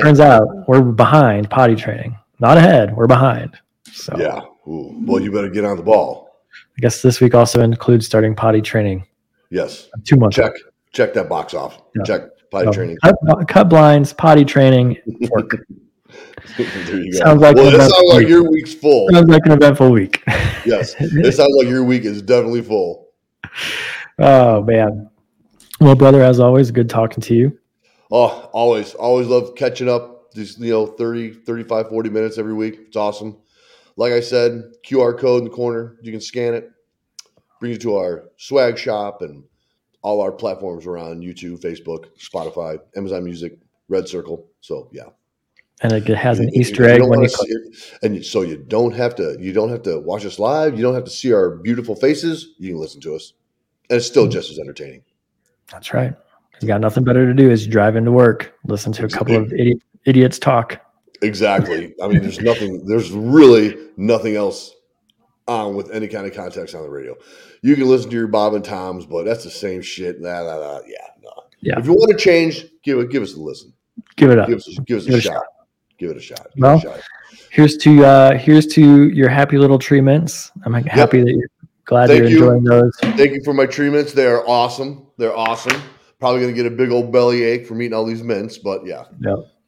Turns 0.00 0.20
out 0.20 0.42
we're 0.68 0.82
behind 0.82 1.50
potty 1.50 1.74
training. 1.74 2.16
Not 2.38 2.56
ahead. 2.58 2.94
We're 2.94 3.08
behind. 3.08 3.58
So 3.90 4.14
yeah. 4.16 4.40
Ooh. 4.68 4.94
Well, 5.04 5.20
you 5.20 5.32
better 5.32 5.50
get 5.50 5.64
on 5.64 5.76
the 5.76 5.82
ball. 5.82 6.30
I 6.78 6.80
guess 6.80 7.02
this 7.02 7.20
week 7.20 7.34
also 7.34 7.60
includes 7.60 8.06
starting 8.06 8.36
potty 8.36 8.60
training. 8.62 9.04
Yes, 9.50 9.88
Two 10.04 10.16
months. 10.16 10.36
check 10.36 10.52
check 10.92 11.14
that 11.14 11.28
box 11.28 11.54
off. 11.54 11.82
Yeah. 11.94 12.02
Check 12.04 12.22
potty 12.50 12.66
So, 12.66 12.72
training. 12.72 12.98
Cut, 13.02 13.48
cut 13.48 13.68
blinds, 13.68 14.12
potty 14.12 14.44
training. 14.44 14.98
Work. 15.30 15.50
there 16.56 17.00
you 17.00 17.12
go. 17.12 17.18
Sounds 17.18 17.40
like 17.40 17.56
well, 17.56 17.70
sounds 17.70 18.08
like 18.08 18.18
week. 18.20 18.28
your 18.28 18.50
week's 18.50 18.74
full. 18.74 19.08
Sounds 19.10 19.28
like 19.28 19.44
an 19.46 19.52
eventful 19.52 19.90
week. 19.90 20.22
yes, 20.66 20.94
it 21.00 21.32
sounds 21.34 21.54
like 21.58 21.68
your 21.68 21.84
week 21.84 22.04
is 22.04 22.22
definitely 22.22 22.62
full. 22.62 23.08
oh 24.18 24.62
man. 24.62 25.08
Well, 25.80 25.96
brother, 25.96 26.22
as 26.22 26.38
always, 26.38 26.70
good 26.70 26.88
talking 26.88 27.22
to 27.22 27.34
you. 27.34 27.58
Oh, 28.10 28.50
always, 28.52 28.94
always 28.94 29.26
love 29.26 29.54
catching 29.56 29.88
up. 29.88 30.32
Just, 30.32 30.60
you 30.60 30.70
know, 30.70 30.86
30, 30.86 31.32
35, 31.32 31.88
40 31.88 32.10
minutes 32.10 32.38
every 32.38 32.54
week. 32.54 32.78
It's 32.86 32.96
awesome. 32.96 33.38
Like 33.96 34.12
I 34.12 34.20
said, 34.20 34.62
QR 34.86 35.18
code 35.18 35.38
in 35.38 35.44
the 35.44 35.50
corner. 35.50 35.96
You 36.02 36.12
can 36.12 36.20
scan 36.20 36.54
it. 36.54 36.70
Brings 37.58 37.76
you 37.76 37.80
to 37.80 37.96
our 37.96 38.30
swag 38.36 38.78
shop 38.78 39.22
and 39.22 39.42
all 40.02 40.20
our 40.20 40.32
platforms 40.32 40.86
around 40.86 41.22
YouTube, 41.22 41.60
Facebook, 41.60 42.06
Spotify, 42.18 42.78
Amazon 42.96 43.24
Music, 43.24 43.58
Red 43.88 44.08
Circle. 44.08 44.46
So 44.60 44.88
yeah. 44.92 45.08
And 45.80 45.92
it 45.92 46.06
has 46.16 46.38
an 46.38 46.54
Easter 46.54 46.84
egg 46.84 47.02
when 47.02 47.22
you 47.22 47.28
click. 47.28 47.48
and 48.02 48.24
so 48.24 48.42
you 48.42 48.56
don't 48.56 48.92
have 48.92 49.16
to 49.16 49.36
you 49.40 49.52
don't 49.52 49.70
have 49.70 49.82
to 49.82 49.98
watch 49.98 50.24
us 50.24 50.38
live. 50.38 50.76
You 50.76 50.82
don't 50.82 50.94
have 50.94 51.04
to 51.04 51.10
see 51.10 51.32
our 51.32 51.56
beautiful 51.56 51.96
faces. 51.96 52.54
You 52.58 52.70
can 52.70 52.80
listen 52.80 53.00
to 53.00 53.16
us. 53.16 53.32
And 53.90 53.96
it's 53.96 54.06
still 54.06 54.28
just 54.28 54.50
as 54.50 54.58
entertaining. 54.58 55.02
That's 55.70 55.92
right. 55.92 56.14
You 56.60 56.68
got 56.68 56.80
nothing 56.80 57.02
better 57.02 57.26
to 57.26 57.34
do 57.34 57.50
is 57.50 57.66
drive 57.66 57.96
into 57.96 58.12
work, 58.12 58.54
listen 58.64 58.92
to 58.92 59.04
a 59.04 59.08
couple 59.08 59.36
of 59.36 59.48
idi- 59.48 59.80
idiots 60.04 60.38
talk. 60.38 60.80
Exactly. 61.20 61.94
I 62.02 62.08
mean, 62.08 62.20
there's 62.20 62.40
nothing, 62.40 62.86
there's 62.86 63.10
really 63.10 63.76
nothing 63.96 64.36
else 64.36 64.74
on 65.48 65.74
with 65.74 65.90
any 65.90 66.08
kind 66.08 66.26
of 66.26 66.34
context 66.34 66.74
on 66.74 66.82
the 66.82 66.88
radio. 66.88 67.16
You 67.62 67.74
can 67.76 67.88
listen 67.88 68.10
to 68.10 68.16
your 68.16 68.28
Bob 68.28 68.54
and 68.54 68.64
Toms, 68.64 69.06
but 69.06 69.24
that's 69.24 69.44
the 69.44 69.50
same 69.50 69.82
shit. 69.82 70.20
Nah, 70.20 70.42
nah, 70.44 70.56
nah. 70.58 70.80
Yeah, 70.86 70.96
no. 71.22 71.30
Yeah. 71.60 71.78
If 71.78 71.86
you 71.86 71.92
want 71.92 72.10
to 72.10 72.16
change, 72.16 72.66
give 72.82 72.98
it, 72.98 73.10
give 73.10 73.22
us 73.22 73.34
a 73.34 73.40
listen. 73.40 73.72
Give 74.16 74.30
it 74.30 74.38
up. 74.38 74.48
Give 74.48 74.58
us, 74.58 74.68
a, 74.68 74.80
give 74.82 74.98
us 74.98 75.04
Give 75.04 75.14
a 75.14 75.16
it 75.16 75.18
a 75.18 75.22
shot. 75.22 75.44
Give 75.98 76.10
it 76.10 76.16
a 76.16 76.20
shot. 76.20 76.46
Give 76.54 76.62
Well, 76.62 76.76
it 76.76 76.78
a 76.78 76.80
shot. 76.80 77.00
Here's 77.50 77.76
to 77.78 78.04
uh 78.04 78.38
here's 78.38 78.66
to 78.68 79.08
your 79.10 79.28
happy 79.28 79.58
little 79.58 79.78
treatments. 79.78 80.50
I'm 80.64 80.72
happy 80.72 81.20
that 81.20 81.30
you're 81.30 81.48
glad 81.84 82.08
Thank 82.08 82.20
you're 82.20 82.28
you. 82.30 82.36
enjoying 82.38 82.64
those. 82.64 82.92
Thank 83.00 83.32
you 83.32 83.42
for 83.44 83.52
my 83.52 83.66
treatments. 83.66 84.12
They 84.12 84.26
are 84.26 84.46
awesome. 84.48 85.06
They're 85.18 85.36
awesome. 85.36 85.80
Probably 86.18 86.40
gonna 86.40 86.52
get 86.54 86.66
a 86.66 86.70
big 86.70 86.90
old 86.90 87.12
belly 87.12 87.42
ache 87.42 87.66
from 87.66 87.82
eating 87.82 87.94
all 87.94 88.06
these 88.06 88.22
mints, 88.22 88.56
but 88.58 88.86
yeah. 88.86 89.04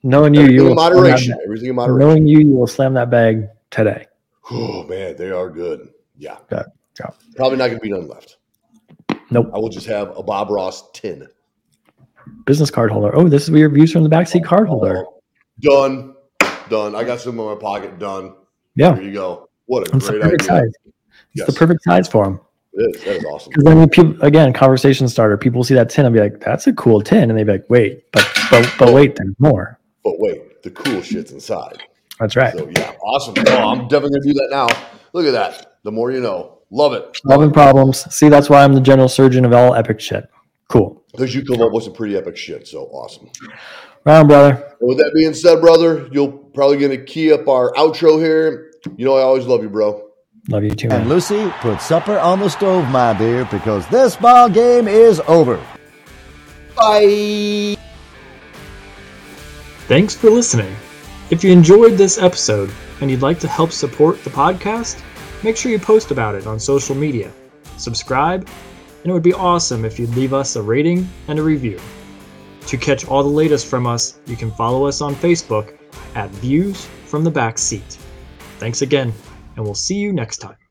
Knowing 0.02 0.34
you, 0.34 0.40
Everything 0.42 0.58
you 0.60 0.64
will 0.64 0.74
moderation. 0.74 1.38
Everything 1.44 1.68
in 1.70 1.74
moderation. 1.76 1.98
knowing 2.08 2.26
you, 2.26 2.38
you 2.40 2.52
will 2.52 2.66
slam 2.66 2.94
that 2.94 3.10
bag 3.10 3.48
today. 3.70 4.06
Oh 4.50 4.84
man, 4.84 5.16
they 5.16 5.30
are 5.30 5.48
good. 5.50 5.88
Yeah. 6.16 6.38
Yeah, 6.52 6.62
yeah. 7.00 7.10
Probably 7.36 7.56
not 7.58 7.68
gonna 7.68 7.80
be 7.80 7.90
none 7.90 8.06
left. 8.08 8.36
Nope. 9.30 9.50
I 9.54 9.58
will 9.58 9.68
just 9.70 9.86
have 9.86 10.16
a 10.16 10.22
Bob 10.22 10.50
Ross 10.50 10.90
tin. 10.92 11.26
Business 12.46 12.70
card 12.70 12.90
holder. 12.90 13.14
Oh, 13.14 13.28
this 13.28 13.44
is 13.44 13.50
where 13.50 13.60
your 13.60 13.68
views 13.70 13.92
from 13.92 14.02
the 14.02 14.08
backseat 14.08 14.44
card 14.44 14.68
holder. 14.68 15.04
Oh, 15.06 15.20
Done. 15.60 16.14
Done. 16.68 16.94
I 16.94 17.04
got 17.04 17.20
some 17.20 17.38
in 17.38 17.44
my 17.46 17.54
pocket. 17.54 17.98
Done. 17.98 18.34
Yeah, 18.76 18.92
There 18.92 19.02
you 19.04 19.12
go. 19.12 19.48
What 19.66 19.88
a 19.92 19.96
it's 19.96 20.08
great 20.08 20.22
idea. 20.22 20.38
size. 20.42 20.72
It's 20.84 20.94
Yes, 21.34 21.46
the 21.46 21.52
perfect 21.52 21.82
size 21.84 22.08
for 22.08 22.24
them. 22.24 22.40
it 22.74 22.96
is. 22.96 23.02
That 23.04 23.16
is 23.16 23.24
awesome. 23.24 23.50
Because 23.50 23.64
then 23.64 23.88
people 23.88 24.22
again, 24.22 24.52
conversation 24.52 25.08
starter, 25.08 25.36
people 25.36 25.62
see 25.64 25.74
that 25.74 25.90
tin 25.90 26.06
and 26.06 26.14
be 26.14 26.20
like, 26.20 26.40
"That's 26.40 26.66
a 26.66 26.72
cool 26.74 27.00
tin," 27.00 27.30
and 27.30 27.38
they 27.38 27.44
be 27.44 27.52
like, 27.52 27.66
"Wait, 27.70 28.04
but 28.12 28.28
but 28.50 28.72
but 28.78 28.92
wait, 28.94 29.16
there's 29.16 29.34
more." 29.38 29.78
But 30.02 30.18
wait, 30.18 30.62
the 30.62 30.70
cool 30.70 31.00
shit's 31.02 31.32
inside. 31.32 31.82
That's 32.18 32.36
right. 32.36 32.56
So 32.56 32.70
yeah, 32.76 32.92
awesome. 33.02 33.34
Oh, 33.48 33.68
I'm 33.68 33.88
definitely 33.88 34.20
gonna 34.20 34.32
do 34.32 34.34
that 34.34 34.48
now. 34.50 34.68
Look 35.12 35.26
at 35.26 35.32
that. 35.32 35.78
The 35.82 35.92
more 35.92 36.10
you 36.10 36.20
know. 36.20 36.58
Love 36.70 36.92
it. 36.92 37.20
Solving 37.28 37.52
problems. 37.52 38.12
See, 38.12 38.28
that's 38.28 38.50
why 38.50 38.64
I'm 38.64 38.74
the 38.74 38.80
general 38.80 39.08
surgeon 39.08 39.44
of 39.44 39.52
all 39.52 39.74
epic 39.74 40.00
shit. 40.00 40.28
Cool. 40.68 41.04
Because 41.12 41.34
you 41.34 41.44
come 41.44 41.60
up 41.60 41.72
with 41.72 41.84
some 41.84 41.92
pretty 41.92 42.16
epic 42.16 42.36
shit. 42.36 42.66
So 42.66 42.86
awesome. 42.86 43.30
Round 44.04 44.28
brother. 44.28 44.74
And 44.80 44.88
with 44.88 44.98
that 44.98 45.12
being 45.14 45.34
said, 45.34 45.60
brother, 45.60 46.08
you'll 46.10 46.32
probably 46.32 46.78
gonna 46.78 46.98
key 46.98 47.32
up 47.32 47.46
our 47.48 47.72
outro 47.74 48.18
here. 48.18 48.72
You 48.96 49.04
know 49.04 49.16
I 49.16 49.22
always 49.22 49.46
love 49.46 49.62
you, 49.62 49.68
bro. 49.68 50.10
Love 50.48 50.64
you 50.64 50.70
too, 50.70 50.88
And. 50.90 51.08
Lucy, 51.08 51.50
put 51.60 51.80
supper 51.80 52.18
on 52.18 52.40
the 52.40 52.50
stove, 52.50 52.88
my 52.90 53.16
dear, 53.16 53.46
because 53.46 53.86
this 53.88 54.16
ball 54.16 54.48
game 54.50 54.88
is 54.88 55.20
over. 55.26 55.64
Bye. 56.76 57.76
Thanks 59.86 60.14
for 60.14 60.28
listening. 60.28 60.74
If 61.30 61.42
you 61.42 61.50
enjoyed 61.50 61.92
this 61.94 62.18
episode 62.18 62.70
and 63.00 63.10
you'd 63.10 63.22
like 63.22 63.38
to 63.40 63.48
help 63.48 63.72
support 63.72 64.22
the 64.22 64.30
podcast, 64.30 65.02
make 65.42 65.56
sure 65.56 65.72
you 65.72 65.78
post 65.78 66.10
about 66.10 66.34
it 66.34 66.46
on 66.46 66.60
social 66.60 66.94
media, 66.94 67.32
subscribe, 67.78 68.46
and 69.02 69.10
it 69.10 69.12
would 69.12 69.22
be 69.22 69.32
awesome 69.32 69.86
if 69.86 69.98
you'd 69.98 70.14
leave 70.14 70.34
us 70.34 70.56
a 70.56 70.62
rating 70.62 71.08
and 71.28 71.38
a 71.38 71.42
review. 71.42 71.80
To 72.66 72.76
catch 72.76 73.06
all 73.06 73.22
the 73.22 73.28
latest 73.28 73.66
from 73.66 73.86
us, 73.86 74.18
you 74.26 74.36
can 74.36 74.50
follow 74.50 74.86
us 74.86 75.00
on 75.00 75.14
Facebook 75.14 75.78
at 76.14 76.28
Views 76.30 76.84
from 77.06 77.24
the 77.24 77.30
Back 77.30 77.56
Seat. 77.56 77.98
Thanks 78.58 78.82
again, 78.82 79.12
and 79.56 79.64
we'll 79.64 79.74
see 79.74 79.96
you 79.96 80.12
next 80.12 80.38
time. 80.38 80.63